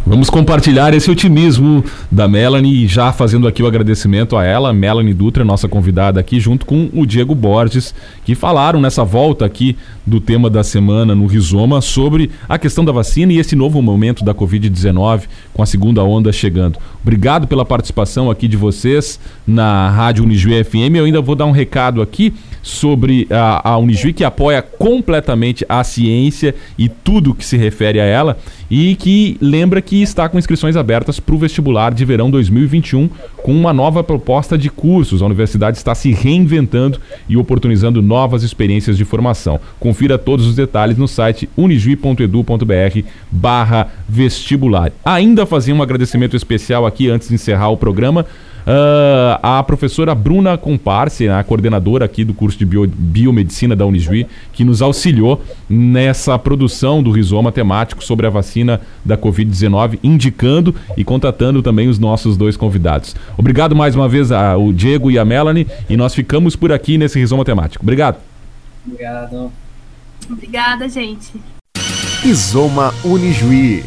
Vamos 0.05 0.29
compartilhar 0.29 0.93
esse 0.93 1.09
otimismo 1.09 1.81
da 2.11 2.27
Melanie, 2.27 2.87
já 2.87 3.13
fazendo 3.13 3.47
aqui 3.47 3.63
o 3.63 3.67
agradecimento 3.67 4.35
a 4.35 4.43
ela, 4.43 4.73
Melanie 4.73 5.13
Dutra, 5.13 5.45
nossa 5.45 5.69
convidada 5.69 6.19
aqui, 6.19 6.41
junto 6.41 6.65
com 6.65 6.89
o 6.93 7.05
Diego 7.05 7.33
Borges, 7.33 7.95
que 8.25 8.35
falaram 8.35 8.81
nessa 8.81 9.05
volta 9.05 9.45
aqui 9.45 9.77
do 10.05 10.19
tema 10.19 10.49
da 10.49 10.61
semana 10.61 11.15
no 11.15 11.25
Rizoma 11.25 11.79
sobre 11.79 12.29
a 12.49 12.59
questão 12.59 12.83
da 12.83 12.91
vacina 12.91 13.31
e 13.31 13.37
esse 13.37 13.55
novo 13.55 13.81
momento 13.81 14.25
da 14.25 14.35
Covid-19 14.35 15.21
com 15.53 15.63
a 15.63 15.65
segunda 15.65 16.03
onda 16.03 16.33
chegando. 16.33 16.79
Obrigado 17.01 17.47
pela 17.47 17.63
participação 17.63 18.29
aqui 18.29 18.49
de 18.49 18.57
vocês 18.57 19.17
na 19.47 19.89
Rádio 19.89 20.25
Unijuí 20.25 20.61
FM. 20.65 20.95
Eu 20.95 21.05
ainda 21.05 21.21
vou 21.21 21.33
dar 21.35 21.45
um 21.45 21.51
recado 21.51 22.01
aqui 22.01 22.33
sobre 22.61 23.27
a, 23.29 23.71
a 23.71 23.77
Unijuí, 23.77 24.11
que 24.11 24.23
apoia 24.23 24.61
completamente 24.61 25.65
a 25.67 25.83
ciência 25.83 26.53
e 26.77 26.89
tudo 26.89 27.33
que 27.33 27.45
se 27.45 27.57
refere 27.57 27.99
a 27.99 28.05
ela 28.05 28.37
e 28.69 28.95
que 28.95 29.37
lembra 29.39 29.81
que 29.81 29.92
está 30.01 30.27
com 30.27 30.39
inscrições 30.39 30.75
abertas 30.75 31.19
para 31.19 31.35
o 31.35 31.37
vestibular 31.37 31.93
de 31.93 32.05
verão 32.05 32.31
2021 32.31 33.09
com 33.43 33.53
uma 33.53 33.73
nova 33.73 34.03
proposta 34.03 34.57
de 34.57 34.69
cursos. 34.69 35.21
A 35.21 35.25
universidade 35.25 35.77
está 35.77 35.93
se 35.93 36.11
reinventando 36.11 36.99
e 37.27 37.37
oportunizando 37.37 38.01
novas 38.01 38.43
experiências 38.43 38.97
de 38.97 39.05
formação. 39.05 39.59
Confira 39.79 40.17
todos 40.17 40.47
os 40.47 40.55
detalhes 40.55 40.97
no 40.97 41.07
site 41.07 41.49
unijuí.edu.br 41.55 43.07
barra 43.31 43.87
vestibular. 44.07 44.91
Ainda 45.03 45.45
fazia 45.45 45.75
um 45.75 45.81
agradecimento 45.81 46.35
especial 46.35 46.85
aqui 46.85 47.09
antes 47.09 47.27
de 47.27 47.35
encerrar 47.35 47.69
o 47.69 47.77
programa 47.77 48.25
Uh, 48.65 49.37
a 49.43 49.61
professora 49.61 50.15
Bruna 50.15 50.57
Comparse, 50.57 51.27
a 51.27 51.43
coordenadora 51.43 52.05
aqui 52.05 52.23
do 52.23 52.33
curso 52.33 52.57
de 52.57 52.65
Bio, 52.65 52.87
Biomedicina 52.87 53.75
da 53.75 53.85
Unijuí, 53.85 54.25
que 54.53 54.63
nos 54.63 54.81
auxiliou 54.81 55.41
nessa 55.69 56.39
produção 56.39 57.03
do 57.03 57.11
rizoma 57.11 57.51
temático 57.51 58.03
sobre 58.03 58.25
a 58.25 58.29
vacina 58.29 58.79
da 59.03 59.17
Covid-19, 59.17 59.99
indicando 60.01 60.73
e 60.95 61.03
contatando 61.03 61.61
também 61.61 61.89
os 61.89 61.99
nossos 61.99 62.37
dois 62.37 62.55
convidados. 62.55 63.15
Obrigado 63.37 63.75
mais 63.75 63.95
uma 63.95 64.07
vez 64.07 64.31
ao 64.31 64.71
Diego 64.71 65.11
e 65.11 65.19
a 65.19 65.25
Melanie, 65.25 65.67
e 65.89 65.97
nós 65.97 66.15
ficamos 66.15 66.55
por 66.55 66.71
aqui 66.71 66.97
nesse 66.97 67.19
rizoma 67.19 67.43
temático. 67.43 67.83
Obrigado. 67.83 68.17
Obrigado. 68.87 69.51
Obrigada, 70.29 70.87
gente. 70.87 71.33
Rizoma 72.21 72.93
Unijuí. 73.03 73.83